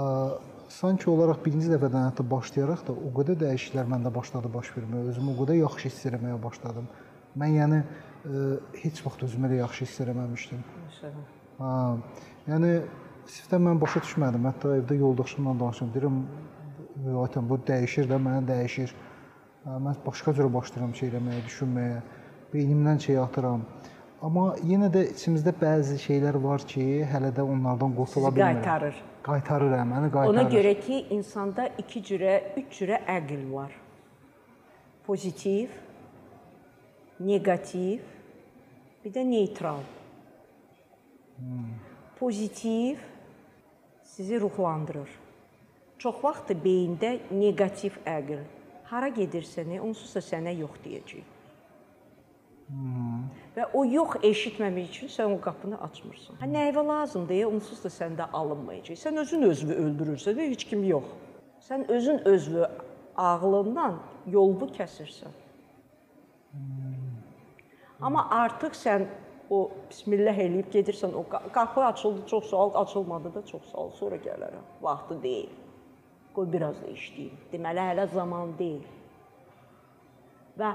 sanki 0.68 1.08
olaraq 1.10 1.40
birinci 1.44 1.70
dəfədən 1.72 2.10
hətta 2.10 2.24
başlayaraq 2.30 2.84
da 2.88 2.94
o 2.94 3.10
qədər 3.16 3.38
dəyişikliklər 3.42 3.88
məndə 3.88 4.12
başladı 4.14 4.50
baş 4.52 4.70
verməyə. 4.76 5.08
Özümü 5.12 5.32
o 5.32 5.36
qədər 5.42 5.60
yaxşı 5.62 5.88
hiss 5.88 6.06
etməyə 6.10 6.38
başladım. 6.42 6.88
Mən 7.38 7.54
yəni 7.56 7.80
ə, 7.80 7.88
e, 8.28 8.44
heç 8.82 9.02
vaxt 9.06 9.24
özümü 9.28 9.48
elə 9.48 9.60
yaxşı 9.62 9.84
hiss 9.86 10.00
etməmişdim. 10.04 10.62
Ha, 11.58 11.72
yəni 12.52 12.72
sifətən 13.28 13.64
mən 13.64 13.82
başa 13.82 14.02
düşmədim. 14.04 14.48
Hətta 14.50 14.76
evdə 14.80 14.98
yoldaşımla 15.00 15.58
danışıram. 15.60 15.92
Deyirəm, 15.96 16.18
"Aytan 17.22 17.48
bu 17.48 17.60
dəyişir 17.70 18.08
də, 18.10 18.20
mənə 18.26 18.46
dəyişir." 18.48 18.94
Mən 19.66 19.96
başqa 20.06 20.34
cür 20.34 20.52
başlayıram 20.52 20.94
şey 20.94 21.08
eləməyə, 21.10 21.44
düşünməyə. 21.48 22.02
Beynimdən 22.52 23.00
şey 23.04 23.18
atıram. 23.18 23.64
Amma 24.18 24.48
yenə 24.66 24.88
də 24.90 25.04
içimizdə 25.12 25.52
bəzi 25.60 25.94
şeylər 26.02 26.40
var 26.42 26.64
ki, 26.66 26.84
hələ 27.06 27.30
də 27.36 27.44
onlardan 27.46 27.92
qurtula 27.94 28.32
bilmirəm. 28.34 28.56
Qaytarır. 28.58 28.96
Qaytarır 29.28 29.74
hə, 29.76 29.84
məni 29.86 30.08
qaytarır. 30.10 30.32
Ona 30.32 30.50
görə 30.50 30.72
ki, 30.80 30.98
insanda 31.14 31.68
2 31.78 32.02
cürə, 32.08 32.32
3 32.58 32.72
cürə 32.80 32.98
əql 33.14 33.44
var. 33.52 33.76
Pozitiv, 35.06 35.76
negativ 37.22 38.02
bir 39.04 39.14
də 39.14 39.24
neytral. 39.30 39.86
Pozitiv 42.18 42.98
sizi 44.02 44.40
ruhlandırır. 44.42 45.08
Çox 46.02 46.22
vaxt 46.24 46.50
beyində 46.66 47.14
neqativ 47.30 48.02
əql 48.02 48.42
hara 48.90 49.08
gedirsən, 49.14 49.76
onsuz 49.78 50.14
da 50.16 50.22
sənə 50.24 50.58
yox 50.58 50.82
deyəcək. 50.84 51.37
Və 52.68 53.64
o 53.72 53.82
yox 53.88 54.18
eşitməmək 54.28 54.90
üçün 54.90 55.10
sən 55.12 55.32
o 55.32 55.38
qapını 55.40 55.78
açmırsan. 55.86 56.36
Hə 56.42 56.48
nəyə 56.50 56.84
lazımdır? 56.84 57.46
Onsuz 57.48 57.80
da 57.84 57.90
səndə 57.92 58.26
alınmayacaq. 58.32 58.98
Sən 59.00 59.16
özün 59.22 59.46
özünü 59.48 59.76
öldürürsən 59.84 60.36
və 60.36 60.50
heç 60.50 60.66
kim 60.68 60.84
yox. 60.84 61.06
Sən 61.64 61.86
özün 61.88 62.20
özünü 62.28 62.66
ağlından 63.16 63.96
yolunu 64.26 64.68
kəsirsən. 64.76 65.32
Amma 68.00 68.28
artıq 68.30 68.76
sən 68.76 69.06
o 69.50 69.70
bismillah 69.88 70.36
eləyib 70.36 70.68
gedirsən, 70.74 71.14
o 71.16 71.24
qa- 71.32 71.48
qapı 71.52 71.84
açıldı, 71.84 72.26
çox 72.26 72.52
ol, 72.52 72.74
açılmadı 72.74 73.34
da 73.34 73.46
çox 73.46 73.74
ol, 73.74 73.90
sonra 73.90 74.16
gələrəm. 74.16 74.68
Vaxtı 74.82 75.22
deyil. 75.22 75.50
Qoy 76.34 76.52
biraz 76.52 76.82
da 76.82 76.92
işləyim. 76.92 77.32
Deməli 77.52 77.82
hələ 77.90 78.06
zaman 78.12 78.52
deyil. 78.58 78.84
Və 80.58 80.74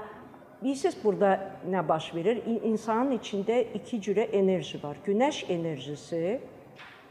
bilirsiniz 0.62 0.96
burada 1.04 1.30
nə 1.70 1.88
baş 1.88 2.14
verir? 2.14 2.42
İnsanın 2.46 3.18
içində 3.18 3.60
iki 3.74 4.00
cürə 4.00 4.26
enerji 4.32 4.82
var. 4.82 4.96
Günəş 5.06 5.44
enerjisi 5.52 6.40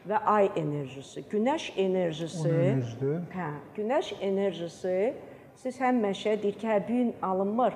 və 0.10 0.20
ay 0.26 0.50
enerjisi. 0.56 1.24
Günəş 1.32 1.72
enerjisi? 1.78 2.54
Hə, 3.34 3.50
günəş 3.78 4.14
enerjisi 4.22 5.14
siz 5.56 5.80
həmişə 5.80 6.38
deyir 6.44 6.58
ki, 6.60 6.68
hə 6.68 6.80
bu 6.84 6.94
gün 6.94 7.16
alınmır, 7.22 7.74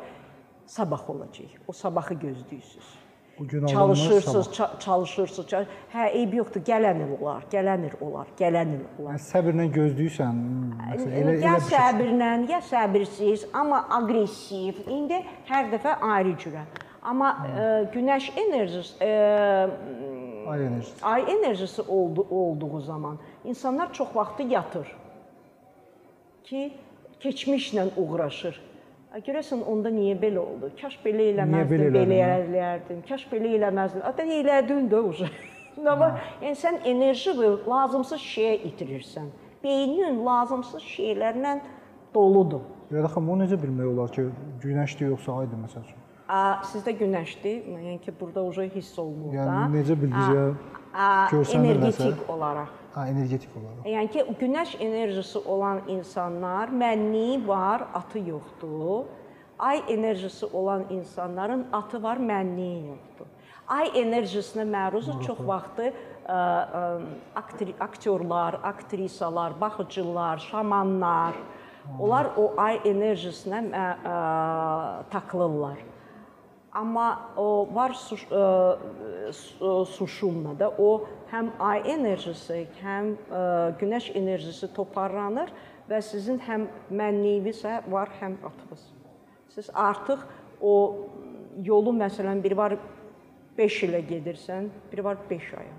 sabah 0.65 1.09
olacaq. 1.09 1.59
O 1.67 1.71
sabahı 1.71 2.13
gözləyirsiniz. 2.13 3.06
Bu 3.39 3.47
gün 3.47 3.63
alınmır, 3.63 3.73
çalışırsınız, 3.95 4.47
ça- 4.47 4.79
çalışırsınız. 4.79 5.47
çal- 5.49 5.65
Hə, 5.93 6.09
eyb 6.09 6.33
yoxdur, 6.33 6.61
gələn 6.61 6.97
il 7.05 7.21
olar, 7.21 7.43
gələn 7.51 7.85
il 7.85 7.93
olar, 8.01 8.27
gələn 8.39 8.67
il 8.75 8.81
olar. 9.03 9.13
Yəni 9.13 9.25
səbirlə 9.33 9.65
gözləyirsən. 9.77 10.39
Məsələn, 10.81 11.13
elə 11.21 11.35
ya 11.43 11.53
elə 11.53 11.69
şey. 11.69 11.77
səbirlə, 11.77 12.31
ya 12.51 12.59
səbirsiz, 12.71 13.45
amma 13.53 13.79
aqressiv. 13.99 14.75
İndi 14.89 15.19
hər 15.49 15.69
dəfə 15.73 15.93
ayrı 16.01 16.33
cürə. 16.43 16.63
Amma 17.03 17.29
ə, 17.57 17.91
günəş 17.93 18.31
enerjisi, 18.43 18.95
ə, 19.03 19.69
Ay 20.47 20.65
enerjisi. 20.65 21.05
ay 21.05 21.21
enerjisi 21.31 21.81
oldu, 21.81 22.27
olduğu 22.31 22.79
zaman 22.81 23.17
insanlar 23.45 23.93
çox 23.93 24.07
vaxtı 24.15 24.43
yatır 24.43 24.95
ki, 26.43 26.73
keçmişlə 27.21 27.85
uğraşır. 27.97 28.61
Görəsən 29.15 29.63
onda 29.63 29.89
niyə 29.89 30.17
belə 30.19 30.41
oldu? 30.41 30.69
Kaş 30.77 30.97
belə 31.03 31.29
eləməzdim, 31.31 31.85
belə 31.95 32.17
hə? 32.19 32.31
eləyərdim. 32.43 32.99
Kaş 33.07 33.23
belə 33.31 33.53
eləməzdim. 33.57 34.03
Ata 34.05 34.23
elədin 34.23 34.89
də 34.91 34.99
uje. 35.09 35.29
Amma 35.79 36.09
yəni 36.41 36.57
sən 36.59 36.81
enerji 36.89 37.33
və 37.37 37.53
lazımsız 37.69 38.21
şeyə 38.21 38.57
itirirsən. 38.71 39.29
Beynin 39.63 40.19
lazımsız 40.25 40.83
şeylərlə 40.83 41.55
doludur. 42.13 42.65
Ya 42.91 43.03
da 43.03 43.09
xanım, 43.11 43.31
o 43.33 43.37
necə 43.41 43.57
bilmək 43.59 43.89
olar 43.93 44.11
ki, 44.15 44.27
günəşdir 44.63 45.11
yoxsa 45.11 45.39
aydır 45.41 45.63
məsəl 45.65 45.87
üçün? 45.87 46.03
A, 46.27 46.39
sizdə 46.67 46.93
günəşdir, 46.99 47.63
yəni 47.73 47.97
ki, 48.03 48.13
burada 48.19 48.43
uje 48.47 48.67
hiss 48.75 48.99
olunur 48.99 49.33
da. 49.33 49.41
Yəni 49.41 49.79
necə 49.79 49.97
bildiniz 49.99 50.35
ya? 50.35 50.45
Görsənirlərsə? 51.31 51.59
energetik 51.63 52.29
olaraq. 52.31 52.76
Ha, 52.95 53.07
energetik 53.07 53.49
olaraq. 53.57 53.85
Yəni 53.85 54.09
ki, 54.13 54.23
günəş 54.41 54.75
enerjisi 54.81 55.39
olan 55.39 55.81
insanlar 55.91 56.71
mənni 56.73 57.47
var, 57.47 57.87
atı 57.93 58.19
yoxdur. 58.19 59.05
Ay 59.59 59.81
enerjisi 59.89 60.45
olan 60.45 60.85
insanların 60.89 61.67
atı 61.73 62.03
var, 62.03 62.17
mənni 62.17 62.71
yoxdur. 62.87 63.29
Ay 63.67 63.91
enerjisinə 63.99 64.63
məruz 64.69 65.09
çox 65.25 65.41
vaxtı 65.47 65.89
ə, 65.91 65.93
ə, 66.31 66.83
aktri 67.35 67.75
aktyorlar, 67.79 68.59
aktrisalar, 68.63 69.57
baxıcılar, 69.61 70.39
şamanlar, 70.39 71.35
onlar 71.99 72.31
o 72.37 72.53
ay 72.61 72.79
enerjisinə 72.85 73.61
ə, 73.67 73.85
ə, 74.13 74.17
takılırlar. 75.11 75.83
Amma 76.77 77.33
o 77.37 77.67
var 77.73 77.95
suş, 77.97 78.27
ə, 78.29 78.41
su- 79.33 79.85
suşumla 79.95 80.53
da 80.59 80.69
o 80.77 81.07
həm 81.31 81.49
ay 81.59 81.81
enerjisi, 81.95 82.67
həm 82.83 83.15
ə, 83.17 83.41
günəş 83.79 84.11
enerjisi 84.19 84.69
toparlanır 84.75 85.49
və 85.89 86.01
sizin 86.05 86.37
həm 86.45 86.67
mənnivinizə 86.93 87.79
var, 87.89 88.13
həm 88.21 88.37
atınız. 88.45 88.83
Siz 89.55 89.71
artıq 89.73 90.21
o 90.61 90.75
yolu 91.65 91.95
məsələn 91.97 92.43
biri 92.43 92.57
var 92.57 92.77
5 93.57 93.83
ilə 93.87 94.03
gedirsən, 94.11 94.69
biri 94.91 95.03
var 95.03 95.17
5 95.29 95.53
aya. 95.57 95.77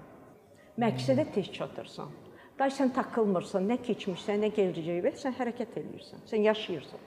Məqsədə 0.82 1.28
tez 1.34 1.52
çatırsan. 1.54 2.10
Day 2.58 2.74
sən 2.74 2.90
takılmırsan, 2.94 3.68
nə 3.70 3.78
keçmişsən, 3.86 4.42
nə 4.42 4.50
gələcəyi 4.54 5.14
sən 5.22 5.36
hərəkət 5.38 5.78
eləyirsən. 5.78 6.26
Sən 6.26 6.42
yaşayırsan. 6.48 7.06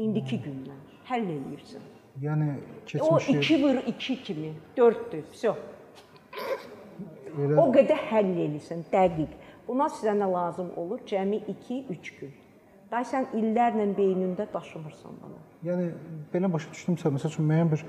İndiki 0.00 0.40
gündən 0.46 0.80
həll 1.10 1.28
eləyirsən. 1.28 1.91
Yəni 2.20 2.50
O 3.00 3.16
keçmişi 3.16 3.38
2 3.56 3.62
vur 3.64 3.76
2 3.86 4.22
kimi 4.22 4.52
4-dür. 4.76 5.24
Vəsə. 5.32 5.54
elə 7.38 7.56
O 7.56 7.70
qədər 7.72 8.00
həll 8.10 8.32
eləyirsən, 8.34 8.84
dəqiq. 8.92 9.32
Buna 9.68 9.88
sizə 9.94 10.12
nə 10.18 10.28
lazım 10.28 10.72
olur? 10.76 11.00
Cəmi 11.08 11.40
2-3 11.48 12.10
gün. 12.20 12.34
Day 12.92 13.06
sən 13.08 13.30
illərlə 13.38 13.86
beynində 13.96 14.44
daşımırsan 14.52 15.14
bunu. 15.22 15.38
yəni 15.64 15.86
belə 16.34 16.52
başa 16.52 16.68
düşdümsə, 16.74 17.08
məsəl 17.14 17.32
üçün 17.32 17.46
müəyyən 17.48 17.70
bir 17.72 17.84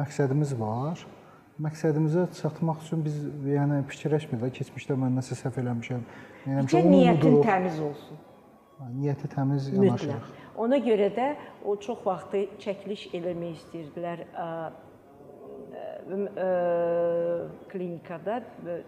məqsədimiz 0.00 0.54
var. 0.58 1.04
Məqsədimizə 1.62 2.24
çatmaq 2.40 2.82
üçün 2.82 3.04
biz 3.04 3.20
yəni 3.46 3.84
fikirləşmirik 3.90 4.42
də 4.42 4.50
keçmişdə 4.58 4.96
mən 4.98 5.14
nəsə 5.18 5.38
səhv 5.38 5.60
eləmişəm. 5.62 6.02
Yəni 6.46 6.66
Bircə 6.66 6.82
niyyətin 6.86 7.38
təmiz 7.46 7.78
olsun. 7.82 8.18
Niyyəti 8.98 9.30
təmiz 9.34 9.70
Mütləq. 9.70 9.84
yanaşırıq. 9.84 10.28
Ona 10.58 10.78
görə 10.82 11.08
də 11.14 11.28
o 11.64 11.76
çox 11.78 12.02
vaxtı 12.06 12.44
çəkiliş 12.62 13.08
eləmək 13.14 13.58
istəyirdilər 13.60 14.24
klinikada 17.68 18.40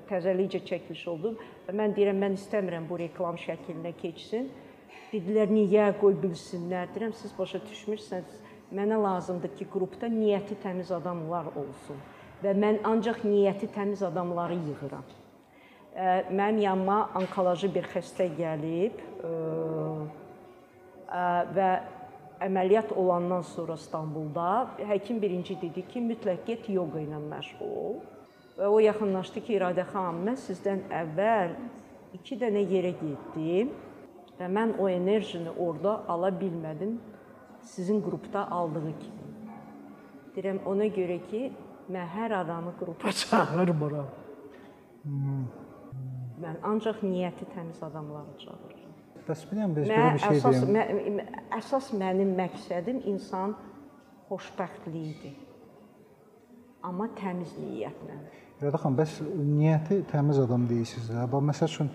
təzəlicə 0.08 0.62
çəkiliş 0.66 1.04
oldu 1.12 1.34
və 1.66 1.74
mən 1.76 1.94
deyirəm 1.96 2.20
mən 2.24 2.36
istəmirəm 2.38 2.88
bu 2.88 2.98
reklam 3.00 3.38
şəklinə 3.38 3.92
keçsin. 4.00 4.48
Dedilər 5.12 5.50
niyə 5.50 5.90
qoy 6.00 6.16
bilsinlər. 6.22 6.90
Deyirəm 6.94 7.14
siz 7.18 7.34
başa 7.38 7.60
düşmürsünüz. 7.66 8.38
Mənə 8.74 9.00
lazımdır 9.02 9.56
ki, 9.58 9.66
qrupda 9.72 10.06
niyyəti 10.06 10.54
təmiz 10.62 10.92
adamlar 10.94 11.48
olsun 11.58 11.98
və 12.40 12.54
mən 12.56 12.78
ancaq 12.86 13.24
niyyəti 13.26 13.68
təmiz 13.74 14.02
adamları 14.06 14.54
yığıram. 14.54 15.08
Mənim 16.30 16.60
yanıma 16.62 16.98
onkoloji 17.18 17.68
bir 17.74 17.88
xəstə 17.90 18.28
gəlib 18.38 19.02
və 21.10 21.70
əməliyyat 22.40 22.94
olandan 22.96 23.42
sonra 23.42 23.74
İstanbulda 23.74 24.46
həkim 24.88 25.20
birinci 25.22 25.58
dedi 25.60 25.84
ki, 25.88 26.00
mütləq 26.00 26.46
get 26.46 26.68
yoga 26.68 27.02
ilə 27.02 27.20
məşğul 27.20 27.76
ol. 27.82 28.00
Və 28.58 28.68
o 28.68 28.80
yaxınlaşdı 28.80 29.44
ki, 29.44 29.56
İradə 29.58 29.86
xanım, 29.90 30.24
mən 30.30 30.40
sizdən 30.40 30.82
əvvəl 31.02 31.54
2 32.16 32.40
dənə 32.40 32.64
yerə 32.72 32.92
getdim 33.00 33.72
və 34.38 34.48
mən 34.48 34.76
o 34.80 34.88
enerjini 34.88 35.52
orada 35.58 36.00
ala 36.08 36.30
bilmədim 36.40 36.98
sizin 37.62 38.00
qrupda 38.02 38.46
aldığı 38.50 38.92
kimi. 39.02 39.28
Deyirəm 40.34 40.60
ona 40.66 40.88
görə 40.94 41.18
ki, 41.30 41.50
mən 41.90 42.12
hər 42.16 42.36
adamı 42.40 42.74
qrupa 42.78 43.12
çağırmıram. 43.12 44.10
Mən 46.40 46.60
ancaq 46.64 47.02
niyyəti 47.04 47.48
təmiz 47.54 47.82
adamları 47.84 48.38
çağırıram. 48.44 48.79
Bəs 49.30 49.44
bilirəm 49.50 49.74
biz 49.76 49.86
belə 49.88 49.98
Mən 50.02 50.14
bir 50.14 50.22
şey 50.26 50.40
deyim. 50.44 50.74
mə, 50.76 50.84
mə- 51.18 51.42
əsas 51.60 51.90
mənim 52.02 52.30
məqsədim 52.40 53.02
insan 53.12 53.54
xoşbəxtliyidir. 54.30 55.36
Amma 56.82 57.06
təmiz 57.18 57.50
niyyətlə. 57.60 58.14
Rəda 58.62 58.78
xanım, 58.80 58.96
bəs 59.00 59.12
niyyəti 59.56 60.00
təmiz 60.10 60.38
adam 60.42 60.64
deyirsiniz 60.68 61.10
də. 61.12 61.26
Bax 61.32 61.44
məsəl 61.50 61.70
üçün 61.74 61.90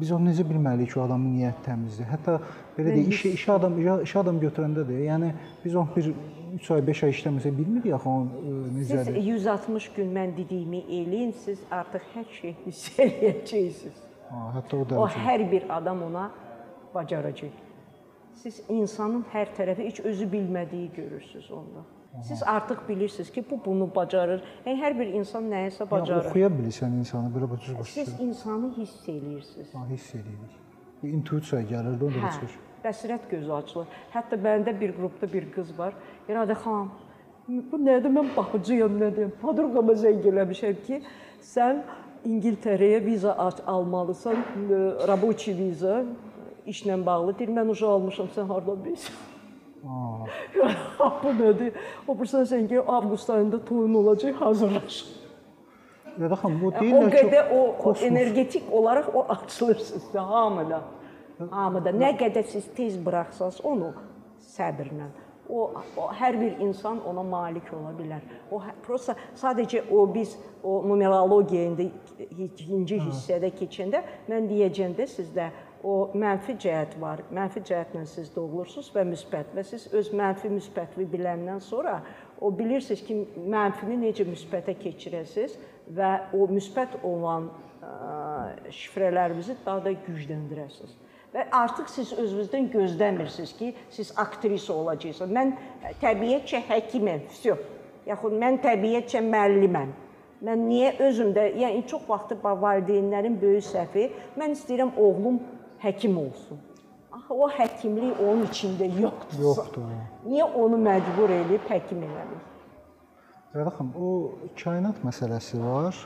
biz 0.00 0.10
onu 0.16 0.30
necə 0.30 0.44
bilməliyik 0.48 0.92
ki, 0.94 0.98
o 1.00 1.02
adamın 1.04 1.34
niyyəti 1.36 1.64
təmizdir? 1.66 2.06
Hətta 2.08 2.38
belə 2.76 2.94
deyək, 2.96 3.08
iş 3.12 3.24
iş 3.34 3.44
adam 3.52 3.76
iş 4.06 4.14
adam 4.16 4.38
götürəndə 4.40 4.84
də, 4.88 4.96
yəni 5.10 5.30
biz 5.64 5.76
onu 5.76 5.88
bir 5.96 6.10
3 6.58 6.70
ay, 6.72 6.82
5 6.86 7.02
ay 7.04 7.10
işləməsə 7.12 7.50
bilmirik 7.58 7.92
axı 7.98 8.08
o 8.08 8.14
ə, 8.24 8.52
Siz 8.78 8.92
necədir? 8.94 9.18
160 9.36 9.88
gün 9.98 10.14
mən 10.16 10.32
dediyimi 10.38 10.80
eləyin, 10.98 11.32
siz 11.44 11.60
artıq 11.70 12.06
hər 12.14 12.24
şey 12.40 12.54
hiss 12.64 12.86
eləyəcəksiniz. 13.04 13.98
Ha, 14.30 14.46
hətta 14.56 14.76
o 14.76 14.80
O 14.80 14.88
dərəcə. 14.88 15.24
hər 15.26 15.44
bir 15.52 15.68
adam 15.76 16.02
ona 16.08 16.30
bacaracaq. 16.98 17.54
Siz 18.42 18.60
insanın 18.70 19.24
hər 19.32 19.54
tərəfi 19.56 19.86
heç 19.88 20.00
özü 20.10 20.28
bilmədiyi 20.34 20.90
görürsüz 20.96 21.50
onda. 21.50 21.86
Siz 22.22 22.42
artıq 22.42 22.78
bilirsiniz 22.88 23.32
ki, 23.32 23.44
bu 23.50 23.60
bunu 23.64 23.88
bacarır. 23.94 24.42
Yəni 24.66 24.78
hər 24.82 24.94
bir 24.98 25.10
insan 25.20 25.50
nəyisə 25.52 25.86
bacarır. 25.90 26.30
oxuya 26.30 26.48
bilirsən 26.48 26.96
insanı 26.98 27.28
belə 27.34 27.50
başa 27.50 27.78
başa. 27.78 27.92
Siz 27.92 28.20
insanı 28.20 28.70
hiss 28.76 29.08
eləyirsiniz. 29.08 29.74
Ha, 29.74 29.84
hiss 29.90 30.14
edirik. 30.14 30.54
Bir 31.02 31.12
intuisiya 31.18 31.62
gəlir 31.62 31.98
də 32.00 32.08
onda 32.08 32.24
Hə, 32.24 32.32
çıxır. 32.34 32.56
bəsirət 32.84 33.28
gözü 33.30 33.52
açılır. 33.52 33.86
Hətta 34.14 34.38
məndə 34.46 34.80
bir 34.80 34.96
qrupda 34.96 35.32
bir 35.32 35.52
qız 35.52 35.78
var. 35.78 35.94
İradə 36.28 36.56
xanım, 36.64 36.90
Bu 37.48 37.78
nədir? 37.80 38.12
Mən 38.12 38.26
baxıcıyam, 38.36 38.98
nə 39.00 39.08
deyim? 39.16 39.30
Podruqama 39.40 39.94
zəng 39.96 40.26
eləmişəm 40.30 40.82
ki, 40.86 40.98
sən 41.40 41.78
İngiltərəyə 42.28 42.98
viza 43.06 43.32
almalısan, 43.66 44.36
e, 44.36 44.80
raboçi 45.08 45.54
viza 45.58 46.02
işlə 46.72 46.98
bağlı. 47.06 47.34
Deyir, 47.38 47.52
mən 47.56 47.70
uje 47.74 47.86
almışam, 47.86 48.30
sən 48.36 48.48
hardan 48.52 48.80
bilirsən? 48.84 49.18
Bu 51.22 51.32
nədir? 51.38 51.76
O 52.06 52.16
bursa 52.18 52.42
sən 52.50 52.66
ki, 52.68 52.80
avqust 52.80 53.30
ayında 53.30 53.62
toyun 53.64 53.94
olacaq, 54.02 54.34
hazırlaş. 54.42 54.98
Rəda 56.18 56.36
xanım, 56.40 56.58
bu 56.62 56.72
O 56.72 56.74
deyirlər 56.80 57.12
ki, 57.14 57.22
qədər 57.22 57.52
o, 57.54 57.60
o 57.90 57.94
energetik 58.08 58.72
olaraq 58.74 59.12
o 59.14 59.24
açılır 59.36 59.78
sizdə 59.90 60.24
hamıda. 60.32 60.82
Hamıda 61.50 61.94
nə 61.94 62.10
qədər 62.18 62.46
siz 62.50 62.66
tez 62.74 62.98
buraxsaz 63.04 63.60
onu 63.62 63.92
səbrlə 64.56 65.06
o, 65.48 65.72
o 65.96 66.08
hər 66.12 66.36
bir 66.40 66.58
insan 66.64 67.00
ona 67.06 67.22
malik 67.22 67.70
ola 67.72 67.92
bilər. 67.96 68.24
O 68.50 68.60
hə- 68.62 68.74
prosta 68.84 69.16
sadəcə 69.38 69.84
o 69.90 70.04
biz 70.12 70.36
o 70.62 70.80
numerologiya 70.88 71.64
indi 71.70 71.88
ikinci 72.44 73.00
hissədə 73.06 73.50
keçəndə 73.56 74.02
mən 74.28 74.48
deyəcəm 74.50 74.96
də 74.98 75.08
sizdə 75.08 75.48
o 75.86 76.10
mənfi 76.18 76.56
cəhət 76.62 76.96
var. 77.00 77.22
Mənfi 77.34 77.62
cəhətlə 77.68 78.04
siz 78.08 78.30
doğulursunuz 78.34 78.90
və 78.94 79.04
müsbət 79.08 79.52
və 79.56 79.64
siz 79.66 79.86
öz 79.94 80.10
mənfi 80.16 80.50
müsbətli 80.52 81.06
biləndən 81.10 81.60
sonra 81.62 82.00
o 82.40 82.50
bilirsiniz 82.54 83.02
ki, 83.06 83.16
mənfini 83.50 83.98
necə 84.02 84.26
müsbətə 84.28 84.74
keçirəsiniz 84.78 85.58
və 85.94 86.10
o 86.36 86.48
müsbət 86.50 86.98
olan 87.06 87.48
ə, 87.48 87.92
şifrələrinizi 88.74 89.58
daha 89.64 89.84
da 89.86 89.94
gücləndirəsiniz. 90.06 90.96
Və 91.34 91.44
artıq 91.52 91.90
siz 91.92 92.12
özünüzdən 92.16 92.70
gözləmirsiniz 92.72 93.52
ki, 93.58 93.72
siz 93.92 94.12
aktrisa 94.16 94.72
olacaqsınız. 94.72 95.34
Mən 95.34 95.52
təbiətcə 96.00 96.62
həkiməm, 96.70 97.26
vsyo. 97.34 97.58
Yaxud 98.08 98.36
mən 98.40 98.62
təbiətcə 98.64 99.20
müəlliməm. 99.26 99.92
Mən 100.46 100.64
niyə 100.70 100.94
özümdə, 101.02 101.48
yəni 101.58 101.82
çox 101.90 102.06
vaxt 102.08 102.32
valideynlərin 102.42 103.36
böyük 103.40 103.66
səhvi, 103.66 104.06
mən 104.38 104.54
istəyirəm 104.54 104.92
oğlum 104.96 105.40
həkim 105.82 106.18
olsun. 106.18 106.60
Axı 107.12 107.34
o 107.34 107.48
həkimlik 107.50 108.20
onun 108.20 108.44
içində 108.50 108.86
yoxdur. 109.00 109.42
Yoxdur. 109.42 109.90
Niyə 110.26 110.46
onu 110.62 110.78
məcbur 110.84 111.32
edib 111.32 111.68
həkim 111.72 112.04
eləmək? 112.04 112.46
Rəda 113.56 113.72
xanım, 113.78 113.92
o 113.96 114.08
kainat 114.60 114.98
məsələsi 115.06 115.60
var. 115.62 115.96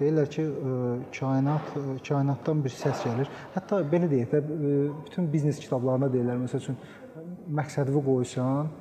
Deyirlər 0.00 0.30
ki, 0.32 0.42
ə, 0.42 0.76
kainat 1.14 1.74
ə, 1.78 1.82
kainatdan 2.08 2.62
bir 2.64 2.74
səs 2.74 3.04
gəlir. 3.06 3.30
Hətta 3.54 3.82
belə 3.92 4.08
deyək 4.10 4.32
də, 4.32 4.40
ə, 4.42 4.72
bütün 5.04 5.28
biznes 5.30 5.60
kitablarında 5.62 6.08
deyirlər, 6.10 6.40
məsəl 6.42 6.64
üçün 6.64 6.80
məqsədini 7.60 8.02
qoysan, 8.08 8.72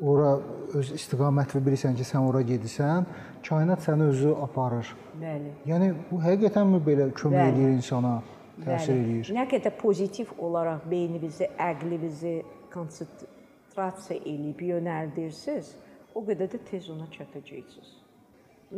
ora 0.00 0.38
öz 0.78 0.94
istiqamətini 0.94 1.62
bilirsən 1.66 1.98
ki, 1.98 2.06
sən 2.06 2.24
ora 2.30 2.40
gedirsən, 2.46 3.06
kainat 3.44 3.84
səni 3.84 4.08
özü 4.12 4.32
aparır. 4.46 4.94
Bəli. 5.20 5.52
Yəni 5.68 5.92
bu 6.08 6.22
həqiqətənmi 6.22 6.80
belə 6.86 7.10
kömək 7.18 7.38
Bəli. 7.42 7.54
edir 7.54 7.76
insana, 7.76 8.18
təsir 8.64 8.94
edir? 8.94 9.32
Nə 9.36 9.46
qədər 9.50 9.74
pozitiv 9.80 10.32
olaraq 10.38 10.84
beyninizi, 10.90 11.48
əqlinizi 11.68 12.34
konsentrasiya 12.72 14.20
eləyib 14.20 14.62
yönəldirsiniz, 14.72 15.72
o 16.14 16.24
qədər 16.26 16.52
də 16.54 16.62
tez 16.70 16.90
ona 16.92 17.08
çatacaqsınız. 17.14 17.90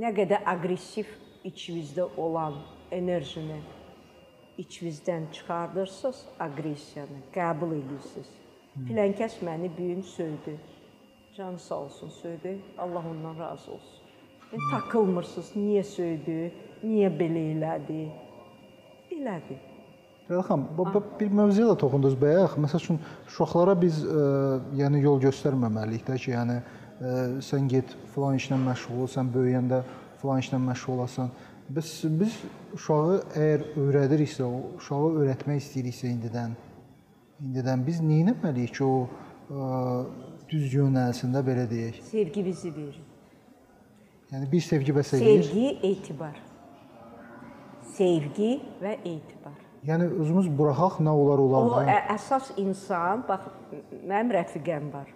Nə 0.01 0.13
qədər 0.17 0.45
aqressiv 0.47 1.09
içinizdə 1.49 2.07
olan 2.21 2.61
enerjini 2.93 3.61
içinizdən 4.61 5.31
çıxardırsınız, 5.33 6.21
aqressiyanı 6.47 7.23
qəbul 7.35 7.73
edirsiniz. 7.79 8.29
Filankəs 8.87 9.41
məni 9.47 9.71
bu 9.79 9.87
gün 9.93 10.03
söydü. 10.03 10.57
Canı 11.37 11.59
sağ 11.59 11.81
olsun 11.81 12.09
söydü. 12.09 12.59
Allah 12.79 13.05
ondan 13.11 13.39
razı 13.39 13.73
olsun. 13.73 14.01
Yəni 14.53 14.71
takılmırsınız, 14.71 15.51
niyə 15.57 15.83
söydü, 15.87 16.37
niyə 16.85 17.11
belə 17.19 17.43
elədi? 17.55 18.01
Elədi. 19.15 19.59
Bu 20.31 21.03
bir 21.21 21.31
mövzuya 21.31 21.69
da 21.69 21.77
toxundunuz 21.79 22.21
bayaq. 22.21 22.55
Məsəl 22.63 22.79
üçün 22.79 22.99
uşaqlara 23.27 23.75
biz 23.81 23.97
ə, 24.07 24.27
yəni 24.79 25.03
yol 25.03 25.19
göstərməməliyik 25.25 26.05
də 26.07 26.19
ki, 26.23 26.31
yəni 26.37 26.59
ə, 26.61 27.15
sən 27.43 27.67
get 27.71 27.97
filan 28.15 28.39
işlə 28.39 28.59
məşğul 28.63 29.01
ol, 29.03 29.09
sən 29.11 29.33
böyüyəndə 29.35 29.81
filan 30.21 30.43
işlə 30.45 30.61
məşğul 30.63 31.01
olasan. 31.01 31.33
Biz 31.71 31.91
biz 32.21 32.37
uşağı 32.77 33.17
əgər 33.41 33.65
öyrədiriksə, 33.83 34.47
o 34.47 34.77
uşağı 34.79 35.09
öyrətmək 35.25 35.63
istəyiriksə 35.65 36.13
indidən 36.15 36.55
indidən 37.43 37.83
biz 37.87 37.99
nə 38.05 38.21
etməliyik 38.31 38.77
ki, 38.79 38.87
o 38.87 39.09
ə, 39.51 40.05
düz 40.53 40.77
yönəlsində 40.77 41.43
belə 41.47 41.65
deyək. 41.71 42.05
Sevgi 42.11 42.45
bizi 42.47 42.71
verir. 42.77 43.01
Yəni 44.31 44.47
bir 44.53 44.63
sevgi 44.63 44.95
bəs 44.95 45.11
eləyir. 45.19 45.43
Sevgi, 45.49 45.73
etibar. 45.91 46.39
Sevgi 47.97 48.53
və 48.79 48.95
etibar. 49.01 49.59
Yəni 49.89 50.11
özümüz 50.21 50.49
buraxaq 50.59 50.99
nə 51.01 51.13
olar 51.17 51.39
olar 51.41 51.63
O 51.67 51.71
da. 51.77 51.85
ə- 51.89 52.07
əsas 52.17 52.51
insan, 52.61 53.23
bax 53.29 53.47
mənim 54.05 54.33
rəfiqəm 54.37 54.91
var. 54.93 55.09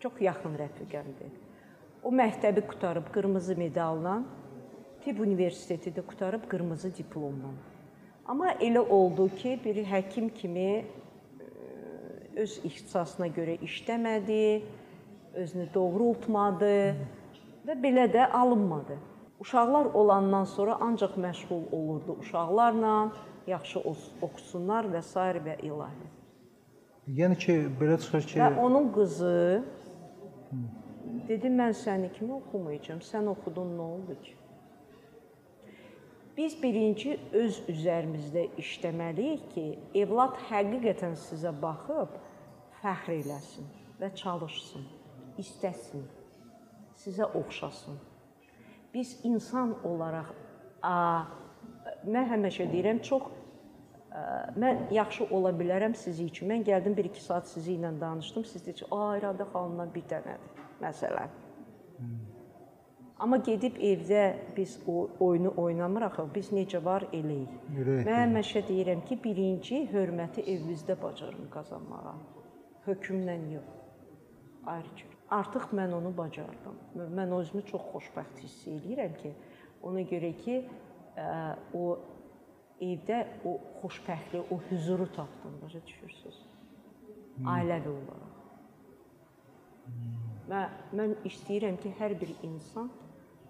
Çox 0.00 0.20
yaxın 0.20 0.54
rəfiqəmdir. 0.60 1.32
O 2.02 2.10
məktəbi 2.10 2.62
qutarıb 2.70 3.10
qırmızı 3.14 3.56
medalla, 3.56 4.22
Tibb 5.04 5.18
universiteti 5.20 5.90
də 5.90 6.02
qutarıb 6.06 6.44
qırmızı 6.50 6.92
diplomla. 6.96 7.50
Amma 8.26 8.52
elə 8.62 8.78
oldu 8.78 9.28
ki, 9.34 9.58
bir 9.64 9.76
həkim 9.84 10.28
kimi 10.34 10.84
ə, 10.84 10.84
öz 12.36 12.60
ixtisasına 12.64 13.26
görə 13.26 13.56
işləmədi, 13.66 14.62
özünü 15.34 15.66
doğrultmadı 15.74 16.94
və 17.66 17.74
belə 17.82 18.06
də 18.14 18.28
alınmadı. 18.30 18.98
Uşaqlar 19.40 19.84
olandan 19.94 20.44
sonra 20.44 20.78
ancaq 20.80 21.18
məşğul 21.18 21.62
olurdu 21.72 22.16
uşaqlarla, 22.20 23.12
yaxşı 23.46 23.80
oxusunlar 24.22 24.88
və 24.92 25.02
s. 25.02 25.14
və 25.46 25.56
ilahi. 25.66 26.08
Yəni 27.18 27.36
ki, 27.38 27.54
belə 27.80 27.98
çıxır 27.98 28.26
ki, 28.28 28.38
Və 28.38 28.50
onun 28.62 28.92
qızı 28.94 29.64
dedi 31.28 31.50
mən 31.50 31.74
səni 31.74 32.12
kimi 32.14 32.36
oxumayacağam. 32.38 33.00
Sən 33.02 33.26
oxudun 33.32 33.74
nə 33.78 33.88
oldu 33.96 34.16
ki? 34.22 34.36
Biz 36.36 36.54
birinci 36.62 37.18
öz 37.36 37.58
üzərimizdə 37.68 38.46
işləməliyik 38.62 39.50
ki, 39.52 39.66
evlad 40.00 40.38
həqiqətən 40.48 41.18
sizə 41.26 41.52
baxıb 41.62 42.14
fəxr 42.80 43.18
eləsin 43.18 43.66
və 44.00 44.08
çalışsın, 44.22 44.86
istəsin, 45.42 46.06
sizə 47.02 47.28
oxşasın. 47.40 47.98
Biz 48.94 49.18
insan 49.24 49.74
olaraq 49.84 50.32
a, 50.82 50.94
mən 52.06 52.28
həmişə 52.32 52.68
deyirəm, 52.72 53.02
çox 53.06 53.28
ə, 54.10 54.24
mən 54.62 54.86
yaxşı 54.94 55.28
ola 55.30 55.52
bilərəm 55.56 55.94
sizi 55.98 56.26
üçün. 56.30 56.50
Mən 56.52 56.66
gəldim 56.66 56.96
1-2 56.98 57.24
saat 57.26 57.48
sizi 57.48 57.76
ilə 57.78 57.92
danışdım. 58.00 58.44
Siz 58.44 58.66
deyəcəksiniz, 58.66 58.92
"A, 58.98 59.16
İradə 59.18 59.48
xanımdan 59.52 59.94
bir 59.94 60.04
dənədir." 60.12 60.60
Məsələn. 60.82 61.40
Amma 63.22 63.36
gedib 63.36 63.76
evdə 63.78 64.22
biz 64.56 64.80
o 64.88 65.08
oyunu 65.20 65.52
oynamırıq, 65.56 66.16
biz 66.34 66.48
necə 66.50 66.80
var 66.84 67.04
eləyik. 67.12 67.52
Mən 68.08 68.08
həmişə 68.08 68.64
deyirəm 68.66 69.04
ki, 69.06 69.18
birinci 69.24 69.78
hörməti 69.92 70.42
evinizdə 70.42 70.96
bacarın 71.02 71.46
qazanmağa. 71.52 72.16
Hökmlə 72.86 73.36
yox. 73.52 73.68
Ayrıca. 74.66 75.06
Artıq 75.30 75.70
mən 75.78 75.94
onu 75.94 76.10
bacardım. 76.16 76.80
Mən 77.18 77.34
özümü 77.38 77.62
çox 77.70 77.84
xoşbəxt 77.92 78.42
hiss 78.42 78.66
eləyirəm 78.74 79.14
ki, 79.22 79.30
ona 79.82 80.02
görə 80.02 80.32
ki, 80.42 80.56
o 81.74 81.84
evdə 82.82 83.18
o 83.44 83.58
xoşbəxtliyi, 83.82 84.44
o 84.50 84.58
huzuru 84.70 85.06
tapdım, 85.12 85.54
başa 85.62 85.80
düşürsüz? 85.86 86.38
Ailəvi 87.44 87.88
olaraq. 87.92 88.32
Və 90.50 90.62
mən 90.98 91.14
istəyirəm 91.28 91.78
ki, 91.82 91.94
hər 91.98 92.16
bir 92.20 92.32
insan 92.46 92.90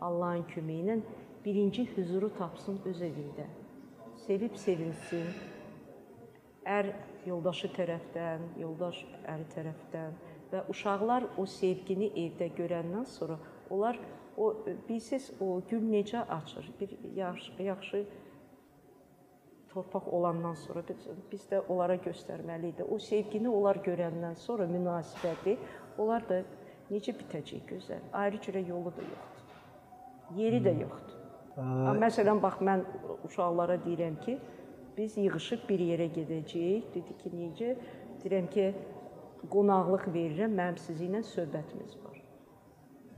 Allahın 0.01 0.45
köməyi 0.53 0.85
ilə 0.85 0.99
birinci 1.45 1.87
huzuru 1.95 2.31
tapsın 2.39 2.81
öz 2.87 3.03
evində. 3.03 3.47
Sevib 4.27 4.55
sevilsin. 4.59 5.33
Ər 6.69 6.93
yoldaşı 7.27 7.73
tərəfdən, 7.75 8.53
yoldaş 8.63 9.01
əri 9.33 9.49
tərəfdən 9.55 10.19
və 10.53 10.63
uşaqlar 10.71 11.27
o 11.41 11.47
sevgini 11.49 12.13
evdə 12.27 12.53
görəndən 12.59 13.07
sonra 13.09 13.39
onlar 13.71 13.99
o 14.37 14.53
bilsiz 14.89 15.31
o 15.41 15.61
gül 15.71 15.83
necə 15.83 16.25
açır? 16.29 16.71
Bir 16.81 16.97
yaxşı, 17.17 17.63
yaxşı 17.63 18.05
torpaq 19.73 20.09
olandan 20.13 20.55
sonra 20.55 20.83
biz, 20.89 21.07
biz 21.33 21.47
də 21.51 21.63
onlara 21.69 21.97
göstərməliyik. 21.97 22.83
O 22.91 22.99
sevgini 22.99 23.49
onlar 23.49 23.81
görəndən 23.87 24.37
sonra 24.37 24.67
münasibəti 24.69 25.57
onlar 25.99 26.29
da 26.29 26.43
necə 26.91 27.15
bitəcək 27.17 27.65
gözəl. 27.71 28.03
Ayrı 28.13 28.41
cürə 28.45 28.65
yolu 28.69 28.93
da 28.97 29.05
yoxdur. 29.07 29.57
Yeri 30.37 30.61
də 30.65 30.75
yoxdur. 30.81 31.19
Amma 31.57 31.95
məsələn 32.07 32.41
bax 32.43 32.61
mən 32.65 32.85
uşaqlara 33.29 33.77
deyirəm 33.85 34.21
ki, 34.25 34.39
biz 34.97 35.17
yığılıb 35.17 35.69
bir 35.69 35.81
yerə 35.91 36.09
gedəcəyik. 36.17 36.93
Dedi 36.95 37.17
ki, 37.23 37.33
necə? 37.37 37.75
Deyirəm 38.23 38.49
ki, 38.53 38.67
qonaqlıq 39.53 40.07
verirəm, 40.15 40.53
mənim 40.61 40.79
sizinlə 40.81 41.23
söhbətimiz 41.33 41.97
var. 42.05 42.19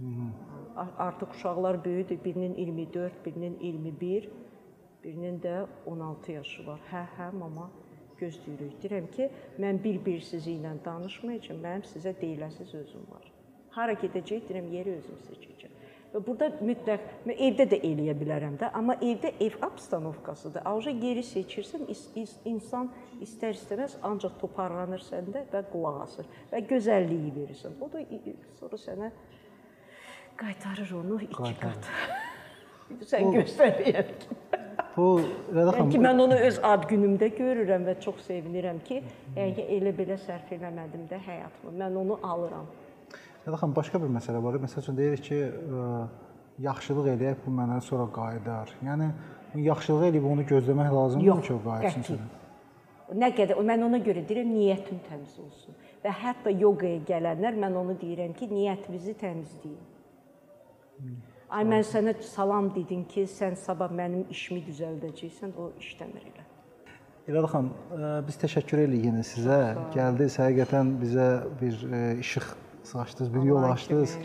A- 0.01 0.54
Artıq 0.77 1.31
uşaqlar 1.31 1.85
böyükdür. 1.85 2.25
Birinin 2.25 2.55
24, 2.55 3.27
birinin 3.27 3.59
21, 3.61 4.31
birinin 5.05 5.41
də 5.41 5.67
16 5.87 6.33
yaşı 6.33 6.67
var. 6.67 6.81
Hə, 6.91 7.05
hə, 7.19 7.31
mama 7.39 7.71
gözləyirik. 8.21 8.77
Deyirəm 8.83 9.11
ki, 9.15 9.31
mən 9.61 9.83
bir-bir 9.85 10.21
sizi 10.21 10.57
ilə 10.59 10.75
danışmayacağam. 10.85 11.61
Mənim 11.63 11.87
sizə 11.89 12.15
deyiləsi 12.21 12.67
sözüm 12.71 13.07
var. 13.11 13.31
Hara 13.77 13.95
gedəcək, 13.99 14.49
deyirəm, 14.49 14.71
yeri 14.73 14.97
özüm 14.99 15.21
seçəcəm. 15.29 15.75
Və 16.15 16.21
burada 16.23 16.47
mütləq 16.63 17.07
mən 17.27 17.41
evdə 17.43 17.67
də 17.73 17.81
eləyə 17.89 18.15
bilərəm 18.15 18.59
də, 18.61 18.69
amma 18.79 18.95
evdə 19.03 19.33
ev 19.43 19.57
obstanovkasıdır. 19.67 20.63
Ancaq 20.71 21.01
yeri 21.03 21.25
seçirsən, 21.27 21.89
insan 22.47 22.93
istər-istəməz 23.25 23.97
ancaq 24.07 24.37
toparlanır 24.43 25.03
səndə 25.03 25.43
və 25.51 25.65
qulaq 25.73 26.05
asır 26.05 26.29
və 26.53 26.63
gözəlliyi 26.71 27.33
verirsən. 27.35 27.75
O 27.83 27.91
da 27.91 28.05
sonra 28.61 28.79
sənə 28.85 29.11
qaytarır 30.37 30.91
onu 31.01 31.21
iki 31.23 31.35
Qaytarır. 31.35 31.75
qat. 31.75 33.09
Sən 33.11 33.31
göstərir. 33.35 34.07
Bu 34.97 35.07
Rəda 35.55 35.73
Yəni 35.75 35.91
ki, 35.91 35.99
xanım, 35.99 36.05
mən 36.07 36.23
onu 36.23 36.37
öz 36.49 36.59
ad 36.63 36.85
günümdə 36.91 37.29
görürəm 37.35 37.87
və 37.89 37.95
çox 38.05 38.21
sevinirəm 38.29 38.79
ki, 38.87 39.01
yəni 39.37 39.55
ki, 39.57 39.65
elə 39.79 39.93
belə 39.97 40.19
sərf 40.23 40.53
eləmədim 40.55 41.09
də 41.11 41.19
həyatımı. 41.27 41.73
Mən 41.81 41.97
onu 42.03 42.19
alıram. 42.23 42.69
Rəda 43.47 43.59
xanım 43.63 43.75
başqa 43.77 44.03
bir 44.03 44.13
məsələ 44.19 44.43
var. 44.45 44.61
Məsəl 44.63 44.85
üçün 44.85 44.99
deyirik 45.01 45.25
ki, 45.27 45.41
yaxşılıq 46.69 47.11
eləyək, 47.17 47.41
bu 47.47 47.55
mənə 47.59 47.81
sonra 47.83 48.07
qayıdar. 48.15 48.71
Yəni 48.87 49.11
yaxşılıq 49.67 50.07
eləyib 50.11 50.29
onu 50.31 50.47
gözləmək 50.53 50.93
lazımdır 50.99 51.43
ki, 51.49 51.57
o 51.57 51.61
qayıtsın. 51.67 52.21
Nə 53.15 53.33
qədər 53.37 53.59
mən 53.71 53.83
ona 53.89 53.99
görə 54.05 54.23
deyirəm 54.29 54.55
niyyətin 54.55 55.03
təmiz 55.09 55.35
olsun. 55.43 55.75
Və 56.05 56.13
hətta 56.23 56.53
yoqaya 56.55 57.03
gələnlər 57.09 57.59
mən 57.67 57.75
onu 57.83 57.99
deyirəm 58.01 58.33
ki, 58.39 58.49
niyyətinizi 58.53 59.17
təmizləyin. 59.21 59.83
Ay 61.55 61.65
mən 61.69 61.85
sənə 61.87 62.15
salam 62.25 62.71
dedim 62.75 63.05
ki, 63.11 63.27
sən 63.31 63.55
sabah 63.61 63.91
mənim 63.95 64.25
işimi 64.33 64.63
düzəldəcəksən, 64.67 65.53
o 65.61 65.69
işləmir 65.79 66.25
elə. 66.33 66.45
İrada 67.29 67.49
xanım, 67.53 67.69
ə, 67.95 68.09
biz 68.27 68.37
təşəkkür 68.43 68.83
edirik 68.85 69.05
yenə 69.09 69.23
sizə. 69.25 69.59
Gəldiniz, 69.95 70.39
həqiqətən 70.43 70.91
bizə 71.01 71.29
bir 71.61 71.79
ə, 71.89 72.01
işıq 72.25 72.49
saçdınız, 72.91 73.31
bir 73.35 73.47
yol 73.49 73.63
açdınız. 73.71 74.17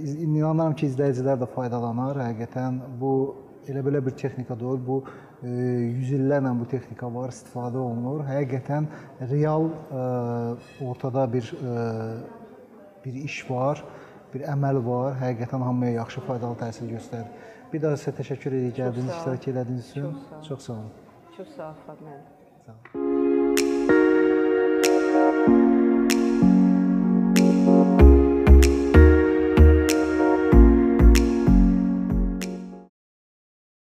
iz- 0.00 0.16
İnanıram 0.22 0.74
ki, 0.74 0.86
izləyicilər 0.88 1.36
də 1.42 1.46
faydalanar. 1.54 2.16
Həqiqətən 2.28 2.80
bu 3.00 3.12
elə 3.68 3.82
belə 3.86 4.00
bir 4.06 4.10
texnika 4.22 4.56
deyil, 4.60 4.80
bu 4.86 5.04
yüz 5.44 6.10
illərlə 6.16 6.50
bu 6.60 6.66
texnika 6.68 7.06
var, 7.14 7.28
istifadə 7.30 7.76
olunur. 7.78 8.24
Həqiqətən 8.26 8.88
real 9.30 9.68
ortada 10.88 11.26
bir 11.32 11.52
bir 13.04 13.14
iş 13.14 13.50
var, 13.50 13.84
bir 14.34 14.46
əməl 14.54 14.80
var. 14.86 15.16
Həqiqətən 15.22 15.64
hamıya 15.68 15.92
yaxşı, 16.00 16.20
faydalı 16.28 16.60
təsir 16.66 16.90
göstərir. 16.96 17.32
Bir 17.72 17.82
daha 17.82 17.98
sizə 18.02 18.14
təşəkkür 18.20 18.60
edirik 18.60 18.78
olun. 18.78 19.08
iştirak 19.16 19.48
etdiyiniz 19.48 19.90
üçün. 19.90 20.16
Çox 20.48 20.60
sağ 20.66 20.72
olun. 20.72 20.92
Çox 21.36 21.48
sağ 21.56 21.62
olun. 21.62 21.72
Ol 21.72 21.82
Fadlan. 21.86 22.20
Sağ 22.66 22.98
olun. 22.98 23.13